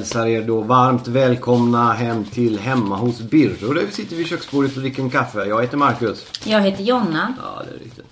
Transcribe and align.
Hälsar 0.00 0.26
er 0.26 0.42
då 0.42 0.60
varmt 0.60 1.08
välkomna 1.08 1.92
hem 1.92 2.24
till 2.24 2.58
Hemma 2.58 2.96
hos 2.96 3.20
Birro 3.20 3.72
där 3.72 3.86
vi 3.86 3.92
sitter 3.92 4.16
vid 4.16 4.26
köksbordet 4.26 4.76
och 4.76 4.82
dricker 4.82 5.02
en 5.02 5.10
kaffe. 5.10 5.44
Jag 5.44 5.62
heter 5.62 5.76
Marcus. 5.76 6.26
Jag 6.44 6.60
heter 6.60 6.84
Jonna. 6.84 7.34
Ja, 7.42 7.62
det 7.70 7.76
är 7.76 7.84
riktigt. 7.84 8.04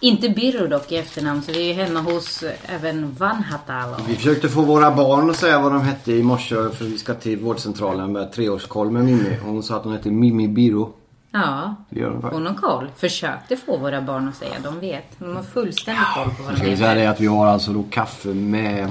Inte 0.00 0.28
Birro 0.28 0.66
dock 0.66 0.92
i 0.92 0.96
efternamn, 0.96 1.42
så 1.42 1.52
vi 1.52 1.70
är 1.70 1.74
hemma 1.74 2.00
hos 2.00 2.42
eh, 2.42 2.52
även 2.74 3.14
Vanhatalo. 3.14 3.94
Vi 4.08 4.14
försökte 4.16 4.48
få 4.48 4.62
våra 4.62 4.90
barn 4.90 5.30
att 5.30 5.36
säga 5.36 5.60
vad 5.60 5.72
de 5.72 5.82
hette 5.82 6.12
i 6.12 6.22
morse 6.22 6.54
för 6.54 6.84
vi 6.84 6.98
ska 6.98 7.14
till 7.14 7.38
vårdcentralen 7.38 8.12
med 8.12 8.32
treårskoll 8.32 8.90
med 8.90 9.04
Mimmi. 9.04 9.36
Hon 9.44 9.62
sa 9.62 9.76
att 9.76 9.84
hon 9.84 9.92
heter 9.92 10.10
Mimmi 10.10 10.48
Birro. 10.48 10.92
Ja, 11.32 11.74
Det 11.90 12.00
gör 12.00 12.12
faktiskt. 12.12 12.32
hon 12.32 12.46
har 12.46 12.54
koll. 12.54 12.88
Försökte 12.96 13.56
få 13.56 13.76
våra 13.76 14.02
barn 14.02 14.28
att 14.28 14.36
säga, 14.36 14.54
de 14.64 14.80
vet. 14.80 15.04
De 15.18 15.36
har 15.36 15.42
fullständig 15.42 16.02
koll 16.14 16.24
på 16.36 16.42
vad 16.42 16.54
Ska 16.54 16.64
de 16.64 16.70
vi 16.70 16.76
säga 16.76 16.88
heter. 16.88 17.00
det 17.02 17.10
att 17.10 17.20
vi 17.20 17.26
har 17.26 17.46
alltså 17.46 17.72
då 17.72 17.84
kaffe 17.90 18.28
med 18.28 18.88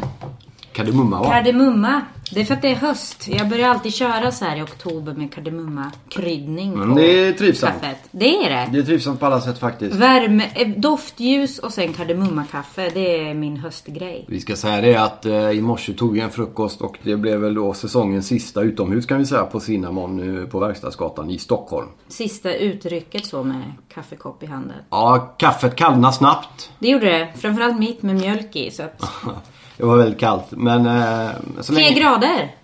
kardemumma 0.77 1.19
va? 1.19 1.29
Kardemumma. 1.29 2.01
Det 2.31 2.41
är 2.41 2.45
för 2.45 2.53
att 2.53 2.61
det 2.61 2.71
är 2.71 2.75
höst. 2.75 3.27
Jag 3.27 3.49
börjar 3.49 3.69
alltid 3.69 3.93
köra 3.93 4.31
så 4.31 4.45
här 4.45 4.57
i 4.57 4.61
oktober 4.61 5.13
med 5.13 5.33
kardemumma-kryddning 5.33 6.77
på 6.77 6.85
det 6.95 7.27
är 7.27 7.33
trivsamt. 7.33 7.73
kaffet. 7.81 7.97
Det 8.11 8.45
är 8.45 8.49
det. 8.49 8.69
Det 8.71 8.79
är 8.79 8.83
trivsamt 8.83 9.19
på 9.19 9.25
alla 9.25 9.41
sätt 9.41 9.59
faktiskt. 9.59 9.95
Värme, 9.95 10.43
eh, 10.55 10.67
doftljus 10.67 11.59
och 11.59 11.73
sen 11.73 11.93
kardemummakaffe. 11.93 12.89
Det 12.93 13.29
är 13.29 13.33
min 13.33 13.57
höstgrej. 13.57 14.25
Vi 14.27 14.39
ska 14.39 14.55
säga 14.55 14.81
det 14.81 14.95
att 14.95 15.25
eh, 15.25 15.49
i 15.51 15.61
morse 15.61 15.93
tog 15.93 16.13
vi 16.13 16.19
en 16.19 16.29
frukost 16.29 16.81
och 16.81 16.97
det 17.03 17.15
blev 17.15 17.39
väl 17.39 17.53
då 17.53 17.73
säsongens 17.73 18.27
sista 18.27 18.61
utomhus 18.61 19.05
kan 19.05 19.17
vi 19.17 19.25
säga 19.25 19.43
på 19.43 19.59
Cinnamon 19.59 20.41
eh, 20.41 20.49
på 20.49 20.59
Verkstadsgatan 20.59 21.29
i 21.29 21.39
Stockholm. 21.39 21.87
Sista 22.07 22.53
utrycket 22.53 23.25
så 23.25 23.43
med 23.43 23.61
kaffekopp 23.93 24.43
i 24.43 24.45
handen. 24.45 24.77
Ja, 24.89 25.35
kaffet 25.37 25.75
kallnade 25.75 26.13
snabbt. 26.13 26.71
Det 26.79 26.87
gjorde 26.87 27.05
det. 27.05 27.29
Framförallt 27.35 27.79
mitt 27.79 28.01
med 28.01 28.15
mjölk 28.15 28.55
i. 28.55 28.71
Så 28.71 28.83
att... 28.83 29.01
Det 29.77 29.85
var 29.85 29.97
väldigt 29.97 30.19
kallt. 30.19 30.45
Men 30.49 30.85
eh, 30.85 31.29
så 31.61 31.73
länge... 31.73 31.91
grader. 31.91 32.55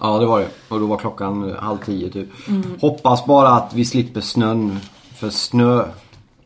Ja, 0.00 0.18
det 0.18 0.26
var 0.26 0.40
det. 0.40 0.48
Och 0.68 0.80
då 0.80 0.86
var 0.86 0.98
klockan 0.98 1.56
halv 1.60 1.78
tio 1.78 2.10
typ. 2.10 2.28
Hoppas 2.80 3.26
bara 3.26 3.48
att 3.48 3.74
vi 3.74 3.84
slipper 3.84 4.20
snön. 4.20 4.80
För 5.16 5.30
snö 5.30 5.84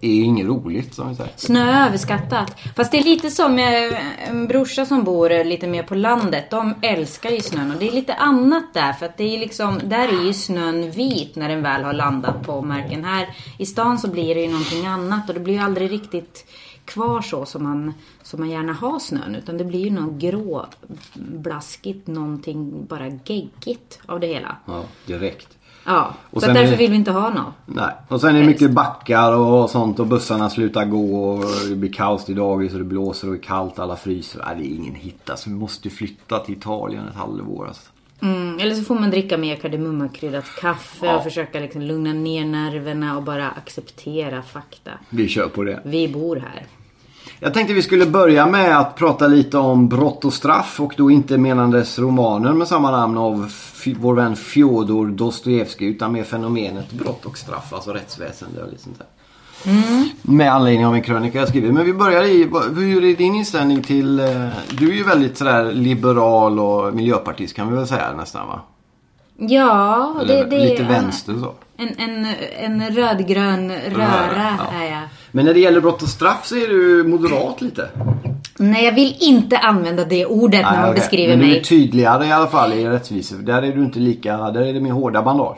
är 0.01 0.25
inget 0.25 0.47
roligt 0.47 0.95
som 0.95 1.09
vi 1.09 1.15
säger. 1.15 1.33
Snö 1.37 1.71
är 1.71 1.87
överskattat. 1.87 2.57
Fast 2.77 2.93
det 2.93 2.99
är 2.99 3.05
lite 3.05 3.31
som 3.31 3.59
eh, 3.59 4.29
en 4.29 4.47
brorsa 4.47 4.87
som 4.87 5.05
bor 5.05 5.33
eh, 5.33 5.45
lite 5.45 5.67
mer 5.67 5.83
på 5.83 5.95
landet. 5.95 6.51
De 6.51 6.75
älskar 6.83 7.31
ju 7.31 7.41
snön 7.41 7.73
och 7.73 7.79
det 7.79 7.89
är 7.89 7.93
lite 7.93 8.15
annat 8.15 8.75
där. 8.75 8.93
För 8.93 9.07
att 9.07 9.17
det 9.17 9.35
är 9.35 9.39
liksom, 9.39 9.81
där 9.85 10.09
är 10.09 10.25
ju 10.25 10.33
snön 10.33 10.91
vit 10.91 11.37
när 11.37 11.49
den 11.49 11.63
väl 11.63 11.85
har 11.85 11.93
landat 11.93 12.47
på 12.47 12.63
marken. 12.63 13.05
Här 13.05 13.29
i 13.59 13.67
stan 13.67 13.99
så 13.99 14.09
blir 14.09 14.35
det 14.35 14.41
ju 14.41 14.49
någonting 14.49 14.87
annat 14.87 15.29
och 15.29 15.35
det 15.35 15.41
blir 15.41 15.55
ju 15.55 15.61
aldrig 15.61 15.93
riktigt 15.93 16.47
kvar 16.87 17.21
så 17.21 17.47
som 17.47 17.63
man, 17.63 17.95
som 18.23 18.41
man 18.41 18.51
gärna 18.51 18.73
har 18.73 18.99
snön. 18.99 19.35
Utan 19.35 19.59
det 19.59 19.65
blir 19.65 19.81
ju 19.85 19.91
något 19.91 20.13
grå, 20.21 20.67
blaskigt, 21.15 22.07
någonting 22.07 22.87
bara 22.87 23.07
geggigt 23.09 23.99
av 24.07 24.21
det 24.21 24.27
hela. 24.27 24.57
Ja, 24.67 24.83
direkt. 25.07 25.49
Ja, 25.89 26.15
Och 26.31 26.43
så 26.43 26.51
är 26.51 26.55
därför 26.55 26.71
det- 26.71 26.77
vill 26.77 26.91
vi 26.91 26.97
inte 26.97 27.11
ha 27.11 27.31
något. 27.31 27.55
Nej. 27.67 27.93
Och 28.09 28.21
sen 28.21 28.37
är 28.37 28.41
det 28.41 28.47
mycket 28.47 28.71
backar 28.71 29.33
och 29.37 29.71
sånt 29.71 30.01
och 30.01 30.07
bussarna 30.07 30.51
slutar 30.51 30.85
gå 30.85 31.31
och 31.31 31.45
det 31.69 31.77
blir 31.77 31.93
kaos 31.93 32.25
till 32.25 32.37
dagis 32.37 32.73
och 32.73 32.79
det 32.79 32.85
blåser 32.85 33.29
och 33.29 33.35
är 33.35 33.39
kallt, 33.39 33.79
alla 33.79 33.97
fryser. 33.97 34.43
Nej, 34.47 34.57
det 34.57 34.73
är 34.73 34.77
ingen 34.77 34.95
hit 34.95 35.31
alltså. 35.31 35.51
Vi 35.51 35.57
måste 35.57 35.91
flytta 35.91 36.39
till 36.39 36.55
Italien 36.57 37.09
ett 37.09 37.15
halvår 37.17 37.67
alltså. 37.69 37.91
Mm, 38.23 38.59
eller 38.61 38.75
så 38.75 38.83
får 38.83 38.95
man 38.95 39.11
dricka 39.11 39.37
mer 39.39 39.57
kardemummakryddat 39.57 40.45
kaffe 40.61 41.07
Ja. 41.07 41.17
och 41.17 41.25
försöka 41.25 41.61
liksom 41.61 41.83
lugna 41.83 42.13
ner 42.13 42.45
nerverna 42.45 43.17
och 43.17 43.23
bara 43.23 43.51
acceptera 43.51 44.43
fakta. 44.43 44.91
Vi 45.11 45.29
kör 45.29 45.49
på 45.49 45.65
det. 45.65 45.81
Vi 45.85 46.09
bor 46.09 46.37
här. 46.37 46.67
Jag 47.41 47.55
tänkte 47.55 47.75
vi 47.75 47.83
skulle 47.83 48.07
börja 48.07 48.47
med 48.47 48.79
att 48.79 48.97
prata 48.97 49.27
lite 49.27 49.59
om 49.59 49.89
brott 49.89 50.25
och 50.25 50.33
straff 50.33 50.81
och 50.81 50.95
då 50.97 51.11
inte 51.11 51.39
menandes 51.39 51.99
romaner 51.99 52.53
med 52.53 52.69
samma 52.69 52.91
namn 52.91 53.19
av 53.19 53.53
vår 53.99 54.15
vän 54.15 54.37
Fjodor 54.37 55.07
Dostojevskij 55.07 55.89
utan 55.89 56.13
mer 56.13 56.23
fenomenet 56.25 56.93
brott 56.93 57.27
och 57.27 57.39
straff, 57.39 57.73
alltså 57.73 57.93
rättsväsende 57.93 58.63
och 58.63 58.71
lite 58.71 58.83
sånt 58.83 58.99
där. 58.99 59.07
Med 60.23 60.53
anledning 60.53 60.87
av 60.87 60.95
en 60.95 61.03
krönika 61.03 61.39
jag 61.39 61.49
skrivit. 61.49 61.75
Men 61.75 61.85
vi 61.85 61.93
börjar 61.93 62.23
i, 62.23 62.51
hur 62.77 63.05
är 63.05 63.17
din 63.17 63.35
inställning 63.35 63.83
till, 63.83 64.21
eh, 64.21 64.27
du 64.71 64.91
är 64.91 64.95
ju 64.95 65.05
väldigt 65.05 65.39
sådär 65.39 65.73
liberal 65.73 66.61
och 66.61 66.95
miljöpartist 66.95 67.57
kan 67.57 67.71
vi 67.71 67.77
väl 67.77 67.87
säga 67.87 68.13
nästan 68.17 68.47
va? 68.47 68.61
Ja, 69.39 70.15
det, 70.27 70.33
Eller 70.35 70.51
det 70.51 70.59
lite 70.59 70.83
vänster 70.83 71.35
så. 71.43 71.55
En, 71.77 71.89
en, 71.99 72.27
en 72.59 72.91
rödgrön 72.91 73.73
röra 73.73 74.59
ja. 74.59 74.83
är 74.83 74.91
jag. 74.91 75.03
Men 75.31 75.45
när 75.45 75.55
det 75.55 75.61
gäller 75.61 75.81
brott 75.81 76.03
och 76.03 76.09
straff 76.09 76.47
så 76.47 76.57
är 76.57 76.69
du 76.69 77.05
moderat 77.05 77.61
lite. 77.61 77.89
Nej, 78.59 78.85
jag 78.85 78.93
vill 78.93 79.17
inte 79.21 79.59
använda 79.59 80.05
det 80.05 80.27
ordet 80.27 80.63
när 80.63 80.73
man 80.81 80.91
okej. 80.91 80.95
beskriver 80.95 81.37
Men 81.37 81.39
du 81.39 81.47
mig. 81.47 81.59
är 81.59 81.63
tydligare 81.63 82.27
i 82.27 82.33
alla 82.33 82.47
fall 82.47 82.73
i 82.73 82.89
rättvisa. 82.89 83.35
Där 83.37 83.63
är 83.63 83.73
du 83.73 83.85
inte 83.85 83.99
lika, 83.99 84.37
där 84.37 84.61
är 84.61 84.73
det 84.73 84.81
mer 84.81 84.91
hårda 84.91 85.23
bandage. 85.23 85.57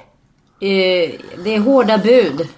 Eh, 0.60 1.10
det 1.44 1.54
är 1.54 1.60
hårda 1.60 1.98
bud. 1.98 2.48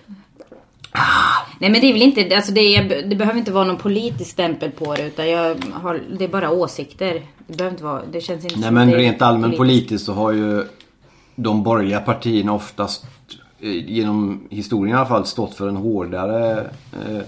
Nej 1.61 1.71
men 1.71 1.81
det 1.81 1.87
är 1.87 1.93
väl 1.93 2.03
inte, 2.03 2.37
alltså 2.37 2.53
det, 2.53 2.77
är, 2.77 3.03
det 3.09 3.17
behöver 3.17 3.39
inte 3.39 3.53
vara 3.53 3.65
någon 3.65 3.77
politisk 3.77 4.31
stämpel 4.31 4.71
på 4.71 4.95
det 4.95 5.07
utan 5.07 5.31
jag 5.31 5.57
har, 5.73 6.01
det 6.19 6.25
är 6.25 6.29
bara 6.29 6.51
åsikter. 6.51 7.23
Det 7.47 7.57
behöver 7.57 7.75
inte 7.75 7.85
vara, 7.85 8.03
det 8.13 8.21
känns 8.21 8.45
inte 8.45 8.57
Nej 8.57 8.65
som 8.65 8.75
men 8.75 8.93
rent 8.93 9.19
politiskt. 9.19 9.57
politiskt 9.59 10.05
så 10.05 10.13
har 10.13 10.33
ju 10.33 10.65
de 11.37 11.63
borgerliga 11.63 12.01
partierna 12.01 12.53
oftast 12.53 13.05
eh, 13.61 13.71
genom 13.71 14.47
historien 14.51 14.97
i 14.97 14.99
alla 14.99 15.09
fall 15.09 15.27
stått 15.27 15.55
för 15.55 15.69
en 15.69 15.77
hårdare 15.77 16.61
eh, 16.93 17.23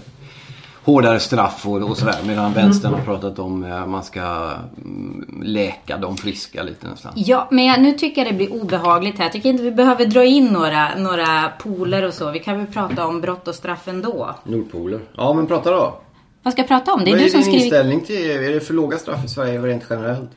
hårdare 0.85 1.21
straff 1.21 1.67
och, 1.67 1.91
och 1.91 1.97
sådär. 1.97 2.17
Medan 2.27 2.53
vänstern 2.53 2.95
har 2.95 3.01
pratat 3.01 3.39
om 3.39 3.73
att 3.73 3.89
man 3.89 4.03
ska 4.03 4.51
mm, 4.77 5.43
läka 5.43 5.97
de 5.97 6.17
friska 6.17 6.63
lite 6.63 6.89
nästan. 6.89 7.13
Ja, 7.17 7.49
men 7.51 7.65
jag, 7.65 7.83
nu 7.83 7.93
tycker 7.93 8.25
jag 8.25 8.33
det 8.33 8.37
blir 8.37 8.63
obehagligt 8.63 9.19
här. 9.19 9.25
Jag 9.25 9.33
tycker 9.33 9.49
inte 9.49 9.63
vi 9.63 9.73
behöver 9.73 10.07
dra 10.07 10.25
in 10.25 10.47
några, 10.47 10.89
några 10.97 11.53
poler 11.63 12.07
och 12.07 12.15
så. 12.15 12.31
Vi 12.31 12.39
kan 12.39 12.59
väl 12.59 12.67
prata 12.67 13.07
om 13.07 13.21
brott 13.21 13.49
och 13.49 13.55
straff 13.55 13.89
ändå. 13.89 14.35
Nordpoler. 14.45 15.01
Ja 15.17 15.33
men 15.33 15.47
prata 15.47 15.71
då. 15.71 15.95
Vad 16.43 16.53
ska 16.53 16.63
jag 16.63 16.69
prata 16.69 16.93
om? 16.93 17.05
Det 17.05 17.11
är 17.11 17.13
Vad 17.13 17.21
du 17.21 17.25
är 17.25 17.29
som 17.29 17.41
din 17.41 17.45
skriver... 17.45 17.65
inställning 17.65 18.01
till, 18.01 18.31
är 18.31 18.53
det 18.53 18.61
för 18.61 18.75
låga 18.75 18.99
straff 18.99 19.25
i 19.25 19.29
Sverige 19.29 19.59
rent 19.61 19.85
generellt? 19.91 20.31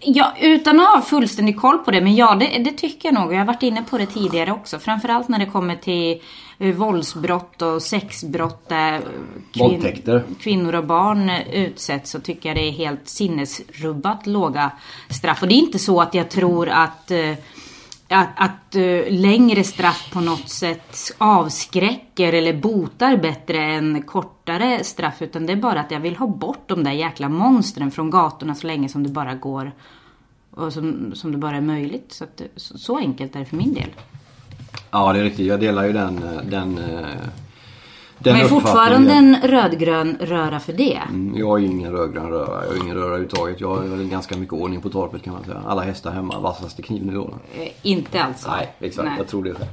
Ja, 0.00 0.32
utan 0.40 0.80
att 0.80 0.86
ha 0.86 1.00
fullständig 1.02 1.60
koll 1.60 1.78
på 1.78 1.90
det. 1.90 2.00
Men 2.00 2.16
ja, 2.16 2.34
det, 2.34 2.58
det 2.64 2.70
tycker 2.72 3.08
jag 3.08 3.14
nog. 3.14 3.32
Jag 3.32 3.38
har 3.38 3.44
varit 3.44 3.62
inne 3.62 3.82
på 3.90 3.98
det 3.98 4.06
tidigare 4.06 4.52
också. 4.52 4.78
Framförallt 4.78 5.28
när 5.28 5.38
det 5.38 5.46
kommer 5.46 5.76
till 5.76 6.20
eh, 6.58 6.74
våldsbrott 6.74 7.62
och 7.62 7.82
sexbrott 7.82 8.68
där 8.68 8.94
eh, 8.94 9.60
Våldtäkter. 9.60 10.22
kvinnor 10.40 10.74
och 10.74 10.84
barn 10.84 11.30
eh, 11.30 11.54
utsätts 11.54 12.10
så 12.10 12.20
tycker 12.20 12.48
jag 12.48 12.56
det 12.56 12.68
är 12.68 12.72
helt 12.72 13.08
sinnesrubbat 13.08 14.26
låga 14.26 14.70
straff. 15.10 15.42
Och 15.42 15.48
det 15.48 15.54
är 15.54 15.58
inte 15.58 15.78
så 15.78 16.00
att 16.00 16.14
jag 16.14 16.28
tror 16.30 16.68
att 16.68 17.10
eh, 17.10 17.32
att, 18.10 18.28
att 18.36 18.74
eh, 18.74 19.02
längre 19.08 19.64
straff 19.64 20.10
på 20.12 20.20
något 20.20 20.48
sätt 20.48 20.96
avskräcker 21.18 22.32
eller 22.32 22.54
botar 22.54 23.16
bättre 23.16 23.58
än 23.58 24.02
kortare 24.02 24.84
straff. 24.84 25.22
Utan 25.22 25.46
det 25.46 25.52
är 25.52 25.56
bara 25.56 25.80
att 25.80 25.90
jag 25.90 26.00
vill 26.00 26.16
ha 26.16 26.26
bort 26.26 26.68
de 26.68 26.84
där 26.84 26.92
jäkla 26.92 27.28
monstren 27.28 27.90
från 27.90 28.10
gatorna 28.10 28.54
så 28.54 28.66
länge 28.66 28.88
som 28.88 29.02
det 29.02 29.08
bara 29.08 29.34
går. 29.34 29.72
Och 30.50 30.72
som, 30.72 31.14
som 31.14 31.32
det 31.32 31.38
bara 31.38 31.56
är 31.56 31.60
möjligt. 31.60 32.12
Så, 32.12 32.24
att, 32.24 32.42
så, 32.56 32.78
så 32.78 32.98
enkelt 32.98 33.36
är 33.36 33.40
det 33.40 33.46
för 33.46 33.56
min 33.56 33.74
del. 33.74 33.90
Ja 34.90 35.12
det 35.12 35.18
är 35.18 35.24
riktigt. 35.24 35.46
Jag 35.46 35.60
delar 35.60 35.84
ju 35.84 35.92
den, 35.92 36.22
eh, 36.22 36.42
den, 36.44 36.78
eh, 36.78 37.04
den 38.22 38.36
Men 38.38 38.48
fortfarande 38.48 39.12
en 39.12 39.36
rödgrön 39.42 40.16
röra 40.20 40.60
för 40.60 40.72
det. 40.72 41.00
Mm, 41.08 41.38
Jag 41.38 41.46
har 41.46 41.58
ju 41.58 41.66
ingen 41.66 41.92
rödgrön 41.92 42.28
röra. 42.30 42.64
Jag 42.64 42.70
har 42.72 42.84
ingen 42.84 42.96
röra 42.96 43.06
överhuvudtaget. 43.06 43.60
Jag 43.60 43.68
har 43.74 43.82
väl 43.82 44.08
ganska 44.08 44.36
mycket 44.36 44.52
ordning 44.52 44.80
på 44.80 44.90
torpet 44.90 45.22
kan 45.22 45.32
man 45.32 45.44
säga. 45.44 45.62
Alla 45.66 45.82
hästar 45.82 46.10
hemma, 46.10 46.40
vassaste 46.40 46.82
kniven 46.82 47.08
i 47.08 47.12
lådan. 47.12 47.38
Eh, 47.58 47.68
inte 47.82 48.22
alltså. 48.22 48.50
Nej, 48.50 48.74
exakt. 48.80 49.08
Nej. 49.08 49.14
Jag 49.18 49.28
tror 49.28 49.44
det 49.44 49.54
själv. 49.54 49.68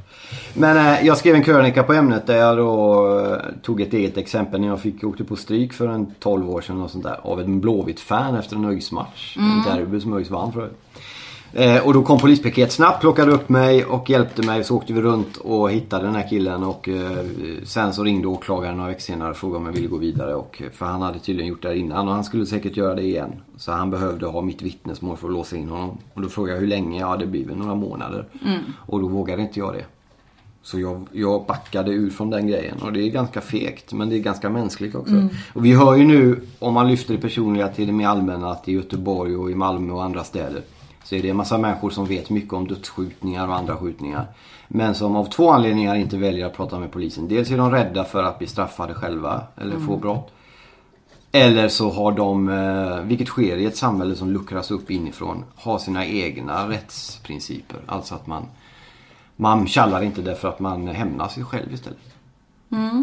Men 0.53 0.77
eh, 0.77 1.05
jag 1.05 1.17
skrev 1.17 1.35
en 1.35 1.43
krönika 1.43 1.83
på 1.83 1.93
ämnet 1.93 2.27
där 2.27 2.35
jag 2.37 2.57
då 2.57 3.19
eh, 3.19 3.37
tog 3.63 3.81
ett 3.81 3.93
eget 3.93 4.17
exempel 4.17 4.61
när 4.61 4.67
jag 4.67 4.81
fick, 4.81 5.03
åkte 5.03 5.23
på 5.23 5.35
stryk 5.35 5.73
för 5.73 5.87
en 5.87 6.13
12 6.19 6.49
år 6.49 6.61
sedan 6.61 6.81
och 6.81 6.91
sånt 6.91 7.03
där, 7.03 7.19
av 7.23 7.41
en 7.41 7.61
Blåvitt-fan 7.61 8.35
efter 8.35 8.55
en 8.55 8.65
ÖIS-match. 8.65 9.37
Mm. 9.37 9.51
En 9.51 9.63
derby 9.63 9.99
som 9.99 10.13
ÖIS 10.13 10.29
vann 10.29 10.53
för 10.53 10.59
övrigt. 10.61 10.77
Eh, 11.53 11.87
och 11.87 11.93
då 11.93 12.03
kom 12.03 12.19
polispiket 12.19 12.71
snabbt, 12.71 13.01
plockade 13.01 13.31
upp 13.31 13.49
mig 13.49 13.85
och 13.85 14.09
hjälpte 14.09 14.41
mig. 14.41 14.63
Så 14.63 14.75
åkte 14.75 14.93
vi 14.93 15.01
runt 15.01 15.37
och 15.37 15.71
hittade 15.71 16.05
den 16.05 16.15
här 16.15 16.29
killen 16.29 16.63
och 16.63 16.89
eh, 16.89 17.25
sen 17.63 17.93
så 17.93 18.03
ringde 18.03 18.27
åklagaren 18.27 18.77
några 18.77 18.89
veckor 18.89 19.01
senare 19.01 19.29
och 19.29 19.37
frågade 19.37 19.57
om 19.57 19.65
jag 19.65 19.73
ville 19.73 19.87
gå 19.87 19.97
vidare. 19.97 20.35
Och, 20.35 20.61
för 20.73 20.85
han 20.85 21.01
hade 21.01 21.19
tydligen 21.19 21.49
gjort 21.49 21.61
det 21.61 21.67
här 21.67 21.75
innan 21.75 22.07
och 22.07 22.13
han 22.13 22.23
skulle 22.23 22.45
säkert 22.45 22.77
göra 22.77 22.95
det 22.95 23.03
igen. 23.03 23.31
Så 23.57 23.71
han 23.71 23.91
behövde 23.91 24.25
ha 24.25 24.41
mitt 24.41 24.61
vittnesmål 24.61 25.17
för 25.17 25.27
att 25.27 25.33
låsa 25.33 25.57
in 25.57 25.69
honom. 25.69 25.97
Och 26.13 26.21
då 26.21 26.29
frågade 26.29 26.53
jag 26.55 26.61
hur 26.61 26.67
länge? 26.67 26.99
Ja 26.99 27.17
det 27.17 27.25
blir 27.25 27.45
väl 27.45 27.57
några 27.57 27.75
månader. 27.75 28.25
Och 28.85 29.01
då 29.01 29.07
vågade 29.07 29.41
inte 29.41 29.59
jag 29.59 29.73
det. 29.73 29.85
Så 30.61 30.79
jag, 30.79 31.07
jag 31.11 31.45
backade 31.45 31.91
ur 31.91 32.09
från 32.09 32.29
den 32.29 32.47
grejen 32.47 32.77
och 32.81 32.93
det 32.93 33.01
är 33.01 33.09
ganska 33.09 33.41
fegt 33.41 33.93
men 33.93 34.09
det 34.09 34.15
är 34.15 34.19
ganska 34.19 34.49
mänskligt 34.49 34.95
också. 34.95 35.27
Och 35.53 35.65
vi 35.65 35.73
hör 35.73 35.95
ju 35.95 36.05
nu, 36.05 36.41
om 36.59 36.73
man 36.73 36.87
lyfter 36.87 37.13
det 37.13 37.19
personliga 37.19 37.67
till 37.67 37.87
det 37.87 37.93
mer 37.93 38.07
allmänna, 38.07 38.51
att 38.51 38.67
i 38.67 38.73
Göteborg 38.73 39.35
och 39.35 39.51
i 39.51 39.55
Malmö 39.55 39.93
och 39.93 40.03
andra 40.03 40.23
städer 40.23 40.61
så 41.07 41.15
är 41.15 41.21
det 41.21 41.29
en 41.29 41.35
massa 41.35 41.57
människor 41.57 41.89
som 41.89 42.05
vet 42.05 42.29
mycket 42.29 42.53
om 42.53 42.67
dödsskjutningar 42.67 43.47
och 43.47 43.55
andra 43.55 43.77
skjutningar. 43.77 44.25
Men 44.67 44.95
som 44.95 45.15
av 45.15 45.25
två 45.25 45.51
anledningar 45.51 45.95
inte 45.95 46.17
väljer 46.17 46.45
att 46.45 46.57
prata 46.57 46.79
med 46.79 46.91
polisen. 46.91 47.27
Dels 47.27 47.51
är 47.51 47.57
de 47.57 47.71
rädda 47.71 48.03
för 48.03 48.23
att 48.23 48.37
bli 48.37 48.47
straffade 48.47 48.93
själva 48.93 49.43
eller 49.55 49.79
få 49.79 49.97
brott. 49.97 50.31
Eller 51.31 51.69
så 51.69 51.89
har 51.89 52.11
de, 52.11 52.49
eh, 52.49 53.01
vilket 53.01 53.27
sker 53.27 53.57
i 53.57 53.65
ett 53.65 53.77
samhälle 53.77 54.15
som 54.15 54.31
luckras 54.31 54.71
upp 54.71 54.91
inifrån, 54.91 55.43
har 55.55 55.77
sina 55.77 56.05
egna 56.05 56.69
rättsprinciper. 56.69 57.79
Alltså 57.85 58.15
att 58.15 58.27
man 58.27 58.45
man 59.35 59.65
kallar 59.65 60.03
inte 60.03 60.21
därför 60.21 60.47
att 60.47 60.59
man 60.59 60.87
hämnar 60.87 61.27
sig 61.27 61.43
själv 61.43 61.73
istället. 61.73 61.99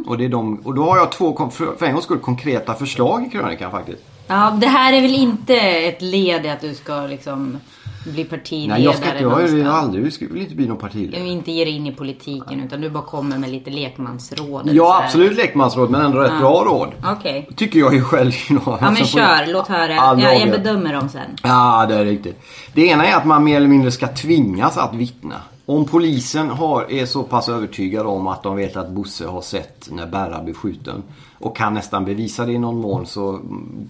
Och, 0.07 0.19
det 0.19 0.25
är 0.25 0.29
de, 0.29 0.57
och 0.57 0.75
då 0.75 0.83
har 0.83 0.97
jag 0.97 1.13
två, 1.13 1.51
för 1.51 1.87
en 1.87 1.93
gångs 1.93 2.05
skull, 2.05 2.19
konkreta 2.19 2.75
förslag 2.75 3.27
i 3.27 3.31
krönikan 3.31 3.71
faktiskt. 3.71 4.03
Ja, 4.27 4.59
det 4.61 4.67
här 4.67 4.93
är 4.93 5.03
väl 5.03 5.15
inte 5.15 5.57
ett 5.61 6.03
led 6.03 6.47
i 6.47 6.49
att 6.49 6.61
du 6.61 6.75
ska 6.75 7.07
liksom 7.07 7.59
bli 8.05 8.25
partiledare 8.25 8.79
Nej, 8.79 8.85
jag 8.85 8.95
ska 8.95 9.07
inte, 9.07 9.23
jag 9.23 9.31
någonstans? 9.31 9.69
aldrig, 9.69 10.07
jag 10.07 10.13
skulle 10.13 10.33
väl 10.33 10.43
inte 10.43 10.55
bli 10.55 10.67
någon 10.67 10.77
partiledare. 10.77 11.23
Du 11.23 11.29
inte 11.29 11.53
ger 11.53 11.67
in 11.67 11.87
i 11.87 11.93
politiken 11.93 12.61
utan 12.61 12.81
du 12.81 12.91
bara 12.91 13.05
kommer 13.05 13.39
med 13.39 13.51
lite 13.51 13.71
lekmansråd. 13.71 14.69
Ja, 14.73 15.03
absolut 15.05 15.37
lekmansråd, 15.37 15.91
men 15.91 16.01
ändå 16.01 16.19
rätt 16.19 16.39
bra 16.39 16.65
råd. 16.65 16.89
Okej. 17.19 17.49
Tycker 17.57 17.79
jag 17.79 17.95
ju 17.95 18.03
själv. 18.03 18.33
Ja, 18.49 18.79
Ja 18.81 18.91
men 18.91 18.97
kör, 18.97 19.53
låt 19.53 19.69
höra. 19.69 20.01
Alla 20.01 20.23
Jag, 20.23 20.41
jag 20.41 20.51
bedömer 20.51 20.93
dem 20.93 21.09
sen. 21.09 21.37
Ja, 21.43 21.87
det 21.89 21.95
är 21.95 22.05
riktigt. 22.05 22.41
Det 22.73 22.87
ena 22.87 23.07
är 23.07 23.17
att 23.17 23.25
man 23.25 23.45
mer 23.45 23.57
eller 23.57 23.69
mindre 23.69 23.91
ska 23.91 24.09
tvingas 24.09 24.79
att 24.79 24.95
vittna. 24.95 25.35
Om 25.67 25.85
polisen 25.85 26.51
har, 26.51 26.93
är 26.93 27.07
så 27.07 27.23
pass 27.23 27.49
övertygad 27.49 28.07
om 28.07 28.27
att 28.27 28.43
de 28.43 28.57
vet 28.57 28.77
att 28.77 28.91
Bosse 28.91 29.27
har 29.27 29.41
sett 29.41 29.89
när 29.91 30.07
Berra 30.07 30.43
blev 30.43 30.55
skjuten 30.55 31.03
och 31.39 31.57
kan 31.57 31.75
nästan 31.75 32.05
bevisa 32.05 32.45
det 32.47 32.53
i 32.53 32.59
någon 32.59 32.81
mån 32.81 33.07
så 33.07 33.41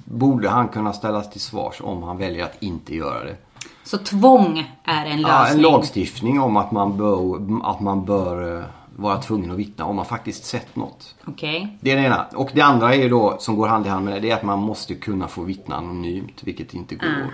borde 0.05 0.49
han 0.49 0.69
kunna 0.69 0.93
ställas 0.93 1.31
till 1.31 1.41
svars 1.41 1.81
om 1.81 2.03
han 2.03 2.19
väljer 2.19 2.45
att 2.45 2.63
inte 2.63 2.95
göra 2.95 3.25
det. 3.25 3.37
Så 3.85 3.99
tvång 3.99 4.75
är 4.85 5.07
en 5.07 5.21
Ja, 5.21 5.29
lösning? 5.29 5.57
en 5.57 5.63
lagstiftning 5.73 6.41
om 6.41 6.57
att 6.57 6.73
man 6.73 6.97
bör, 6.97 7.41
att 7.65 7.81
man 7.81 8.05
bör 8.05 8.59
eh, 8.59 8.65
vara 8.97 9.17
tvungen 9.23 9.51
att 9.51 9.57
vittna 9.59 9.85
om 9.85 9.97
man 9.97 10.05
faktiskt 10.05 10.45
sett 10.45 10.77
något. 10.77 11.15
Okej. 11.27 11.79
Det 11.81 11.91
är 11.91 11.97
det 11.97 12.03
ena. 12.03 12.27
Och 12.35 12.51
det 12.55 12.61
andra 12.61 12.95
är 12.95 13.11
då, 13.11 13.37
som 13.39 13.57
går 13.57 13.69
hand 13.69 13.87
i 13.87 13.89
hand 13.89 14.05
med 14.05 14.15
det, 14.15 14.21
det 14.21 14.31
är 14.31 14.35
att 14.37 14.43
man 14.43 14.59
måste 14.59 14.95
kunna 14.95 15.29
få 15.29 15.43
vittna 15.43 15.77
anonymt, 15.77 16.41
vilket 16.45 16.75
inte 16.75 16.95
går. 16.95 17.31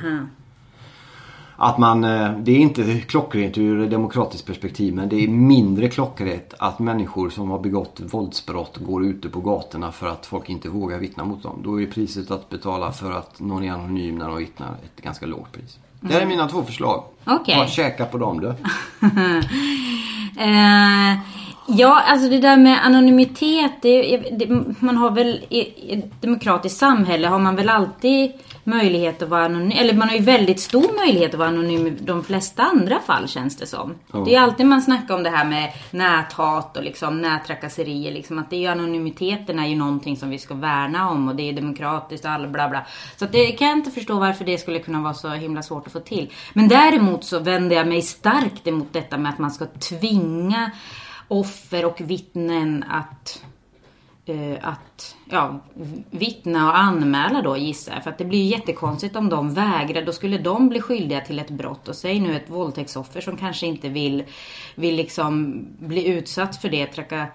Att 1.63 1.79
man, 1.79 2.05
eh, 2.05 2.31
det 2.39 2.53
är 2.53 2.59
inte 2.59 3.01
klockrent 3.01 3.59
ur 3.59 3.87
demokratiskt 3.87 4.47
perspektiv 4.47 4.95
men 4.95 5.09
det 5.09 5.25
är 5.25 5.29
mindre 5.29 5.89
klockrent 5.89 6.55
att 6.59 6.79
människor 6.79 7.31
som 7.31 7.51
har 7.51 7.59
begått 7.59 8.01
våldsbrott 8.01 8.77
går 8.77 9.05
ute 9.05 9.29
på 9.29 9.41
gatorna 9.41 9.93
för 9.93 10.07
att 10.09 10.27
folk 10.27 10.51
inte 10.51 10.69
vågar 10.69 10.99
vittna 10.99 11.25
mot 11.25 11.43
dem. 11.43 11.61
Då 11.65 11.81
är 11.81 11.87
priset 11.87 12.31
att 12.31 12.49
betala 12.49 12.93
för 12.93 13.13
att 13.13 13.41
någon 13.41 13.65
är 13.65 13.73
anonym 13.73 14.15
när 14.19 14.29
de 14.29 14.37
vittnar 14.37 14.69
ett 14.85 15.03
ganska 15.03 15.27
lågt 15.27 15.53
pris. 15.53 15.79
Det 16.01 16.15
här 16.15 16.21
är 16.21 16.27
mina 16.27 16.49
två 16.49 16.63
förslag. 16.65 17.05
Okej. 17.25 17.61
Och 17.61 17.69
käka 17.69 18.07
på 18.07 18.19
dem 18.19 18.41
du. 18.41 18.55
Eh, 20.39 21.19
ja, 21.77 22.03
alltså 22.07 22.29
det 22.29 22.39
där 22.39 22.57
med 22.57 22.87
anonymitet. 22.87 23.73
Det, 23.83 24.17
det, 24.17 24.47
man 24.81 24.97
har 24.97 25.11
väl 25.11 25.45
i, 25.49 25.59
i 25.59 25.99
ett 25.99 26.23
demokratiskt 26.23 26.79
samhälle 26.79 27.29
har 27.29 27.39
man 27.39 27.57
väl 27.57 27.69
alltid 27.69 28.33
möjlighet 28.65 29.23
att 29.23 29.29
vara 29.29 29.45
anonym. 29.45 29.79
Eller 29.79 29.95
man 29.95 30.09
har 30.09 30.17
ju 30.17 30.23
väldigt 30.23 30.61
stor 30.61 30.97
möjlighet 31.07 31.35
att 31.35 31.39
vara 31.39 31.49
anonym 31.49 31.87
i 31.87 31.91
de 31.91 32.25
flesta 32.25 32.63
andra 32.63 33.01
fall 33.01 33.29
känns 33.29 33.57
det 33.57 33.67
som. 33.67 33.95
Det 34.13 34.19
är 34.19 34.27
ju 34.29 34.37
alltid 34.37 34.67
man 34.67 34.83
snackar 34.83 35.15
om 35.15 35.23
det 35.23 35.31
här 35.31 35.45
med 35.45 35.73
näthat 35.91 36.77
och 36.77 36.83
liksom 36.83 37.21
nättrakasserier. 37.21 38.13
Liksom, 38.13 38.39
att 38.39 38.51
det 38.51 38.57
är 38.57 38.61
ju 38.61 38.67
anonymiteten 38.67 39.59
är 39.59 39.67
ju 39.67 39.77
någonting 39.77 40.17
som 40.17 40.31
vi 40.31 40.39
ska 40.39 40.55
värna 40.55 41.11
om 41.11 41.29
och 41.29 41.37
det 41.37 41.49
är 41.49 41.53
demokratiskt 41.53 42.25
och 42.25 42.31
alla 42.31 42.49
bla 42.49 42.69
bla. 42.69 42.87
Så 43.17 43.25
att 43.25 43.33
det 43.33 43.47
kan 43.47 43.69
jag 43.69 43.79
inte 43.79 43.91
förstå 43.91 44.19
varför 44.19 44.45
det 44.45 44.59
skulle 44.59 44.79
kunna 44.79 45.01
vara 45.01 45.15
så 45.15 45.29
himla 45.29 45.63
svårt 45.63 45.87
att 45.87 45.93
få 45.93 46.01
till. 46.01 46.31
Men 46.53 46.69
däremot 46.69 47.25
så 47.25 47.39
vänder 47.39 47.77
jag 47.77 47.89
mig 47.89 48.03
starkt 48.03 48.67
emot 48.67 48.93
detta 48.93 49.19
med 49.19 49.33
att 49.33 49.39
man 49.39 49.51
ska 49.51 49.67
tvinga 49.67 50.71
offer 51.31 51.85
och 51.85 52.01
vittnen 52.01 52.85
att 52.89 53.43
eh, 54.27 54.59
att 54.63 55.17
ja, 55.31 55.61
vittna 56.11 56.69
och 56.69 56.79
anmäla 56.79 57.43
då 57.43 57.57
gissar 57.57 57.93
jag. 57.93 58.03
För 58.03 58.11
att 58.11 58.19
det 58.19 58.25
blir 58.25 58.39
ju 58.39 58.51
jättekonstigt 58.51 59.17
om 59.17 59.29
de 59.29 59.55
vägrar. 59.55 60.03
Då 60.03 60.13
skulle 60.13 60.39
de 60.39 60.69
bli 60.69 60.81
skyldiga 60.81 61.21
till 61.21 61.39
ett 61.39 61.51
brott. 61.51 61.89
Och 61.89 61.97
säg 61.97 62.21
nu 62.21 62.37
ett 62.37 62.51
våldtäktsoffer 62.51 63.21
som 63.21 63.37
kanske 63.37 63.67
inte 63.67 63.89
vill, 63.89 64.25
vill 64.75 64.97
liksom 64.97 65.65
bli 65.79 66.07
utsatt 66.07 66.57
för 66.57 66.69
det. 66.69 66.87
Traka, 66.87 67.27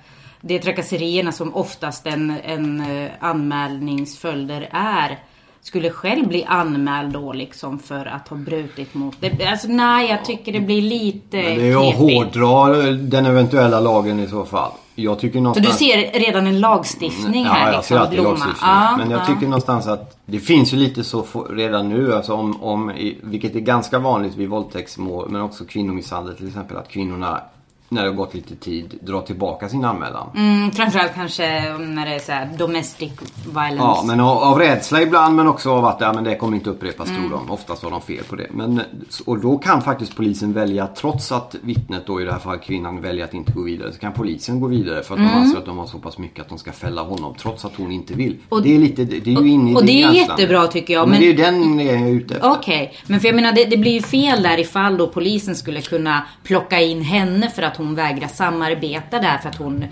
det 0.42 0.60
trakasserierna 0.60 1.32
som 1.32 1.56
oftast 1.56 2.08
en, 2.08 2.32
en 2.32 2.82
eh, 2.82 3.12
anmälningsföljder 3.20 4.70
är. 4.72 5.20
Skulle 5.66 5.90
själv 5.90 6.28
bli 6.28 6.44
anmäld 6.44 7.14
då 7.14 7.34
liksom 7.34 7.80
för 7.80 8.06
att 8.06 8.28
ha 8.28 8.38
brutit 8.38 8.94
mot 8.94 9.16
det. 9.20 9.46
Alltså 9.46 9.68
nej, 9.68 10.10
jag 10.10 10.26
tycker 10.26 10.54
det 10.54 10.60
blir 10.60 10.82
lite 10.82 11.38
Men 11.38 11.56
det 11.56 11.70
är 11.70 11.90
att 11.90 11.96
hårdra 11.96 12.74
den 12.92 13.26
eventuella 13.26 13.80
lagen 13.80 14.20
i 14.20 14.28
så 14.28 14.46
fall. 14.46 14.72
Jag 14.96 15.20
tycker 15.20 15.40
Så 15.40 15.44
någonstans... 15.44 15.80
du 15.80 15.86
ser 15.86 16.20
redan 16.20 16.48
en 16.48 16.60
lagstiftning 16.60 17.46
här 17.46 17.60
Ja, 17.60 17.66
jag 17.66 17.76
liksom 17.76 17.96
ser 17.96 18.02
alltid 18.02 18.20
blomma? 18.20 18.30
lagstiftning. 18.30 18.70
Ja, 18.70 18.96
Men 18.98 19.12
jag 19.12 19.20
ja. 19.20 19.26
tycker 19.26 19.42
någonstans 19.48 19.88
att 19.88 20.18
det 20.26 20.40
finns 20.40 20.74
ju 20.74 20.78
lite 20.78 21.04
så 21.04 21.26
redan 21.50 21.90
nu, 21.90 22.14
alltså 22.14 22.34
om, 22.34 22.64
om, 22.64 22.92
vilket 23.24 23.56
är 23.56 23.60
ganska 23.60 24.00
vanligt 24.00 24.36
vid 24.36 24.50
våldtäktsmål, 24.50 25.30
men 25.30 25.42
också 25.42 25.66
kvinnomisshandel 25.66 26.36
till 26.38 26.48
exempel, 26.48 26.78
att 26.78 26.90
kvinnorna 26.90 27.42
när 27.90 28.04
det 28.04 28.10
har 28.10 28.16
gått 28.16 28.34
lite 28.34 28.56
tid 28.56 29.00
drar 29.02 29.22
tillbaka 29.22 29.70
sin 29.70 29.86
anmälan. 29.86 30.30
Mm, 30.36 30.72
framförallt 30.72 31.14
kanske 31.16 31.78
när 31.78 32.06
det 32.06 32.16
är 32.16 32.20
så 32.20 32.32
här 32.32 32.50
domestic 32.58 33.12
violence. 33.46 33.76
Ja, 33.78 34.04
men 34.06 34.20
av, 34.20 34.38
av 34.38 34.60
rädsla 34.60 35.02
ibland 35.02 35.36
men 35.36 35.48
också 35.48 35.72
av 35.72 35.86
att 35.86 36.02
ja, 36.02 36.14
men 36.14 36.24
det 36.24 36.36
kommer 36.36 36.58
inte 36.58 36.70
upprepas 36.70 37.10
Mm. 37.10 37.22
tror 37.22 37.40
de. 37.40 37.52
Oftast 37.52 37.84
har 37.84 37.92
de 37.92 38.02
fel 38.02 38.24
på 38.30 38.36
det. 38.36 38.48
Men, 38.52 38.82
och 39.26 39.40
då 39.40 39.58
kan 39.58 39.82
faktiskt 39.82 40.16
polisen 40.16 40.54
välja, 40.54 40.88
trots 40.88 41.32
att 41.32 41.56
vittnet 41.62 42.08
då 42.08 42.22
i 42.22 42.26
det 42.26 42.32
här 42.32 42.40
fallet 42.40 42.64
kvinnan 42.64 43.02
väljer 43.02 43.26
att 43.26 43.34
inte 43.34 43.52
gå 43.52 43.62
vidare, 43.62 43.92
så 43.94 44.00
kan 44.00 44.14
polisen 44.14 44.60
gå 44.60 44.68
vidare 44.68 45.04
för 45.04 45.14
att 45.14 45.20
Mm. 45.20 45.32
de 45.32 45.38
anser 45.40 45.58
att 45.58 45.66
de 45.66 45.78
har 45.78 45.86
så 45.86 45.98
pass 45.98 46.18
mycket 46.18 46.42
att 46.42 46.50
de 46.50 46.58
ska 46.58 46.72
fälla 46.72 47.02
honom 47.02 47.36
trots 47.42 47.66
att 47.66 47.72
hon 47.78 47.92
inte 47.92 48.14
vill. 48.14 48.38
det 48.64 48.76
är 48.76 48.80
lite, 48.80 49.04
det 49.04 49.28
är 49.34 49.42
ju 49.42 49.50
inne 49.50 49.72
i 49.72 49.76
och 49.76 49.86
det 49.86 50.04
är 50.04 50.12
jättebra, 50.12 50.68
tycker 50.68 50.94
jag, 50.94 51.02
Ja, 51.02 51.06
men, 51.06 51.12
men- 51.12 51.20
det 51.20 51.26
är 51.26 51.32
ju 51.32 51.38
den 51.60 51.80
jag 51.80 51.96
är 52.02 52.08
ute 52.12 52.36
efter. 52.36 52.52
Okej, 52.52 52.94
men 53.08 53.20
för 53.20 53.28
jag 53.28 53.36
menar 53.36 53.54
det, 53.54 53.66
det 53.66 53.78
blir 53.78 53.92
ju 53.92 54.02
fel 54.02 54.44
där 54.44 54.60
ifall 54.60 54.98
då 54.98 55.08
polisen 55.08 55.56
skulle 55.56 55.82
kunna 55.82 56.26
plocka 56.44 56.82
in 56.82 57.02
henne 57.02 57.50
för 57.50 57.62
att 57.62 57.75
hon 57.76 57.96
vägrar 57.96 58.28
samarbeta 58.28 59.20
där 59.20 59.38
för 59.38 59.50
att 59.50 59.56
hon 59.56 59.86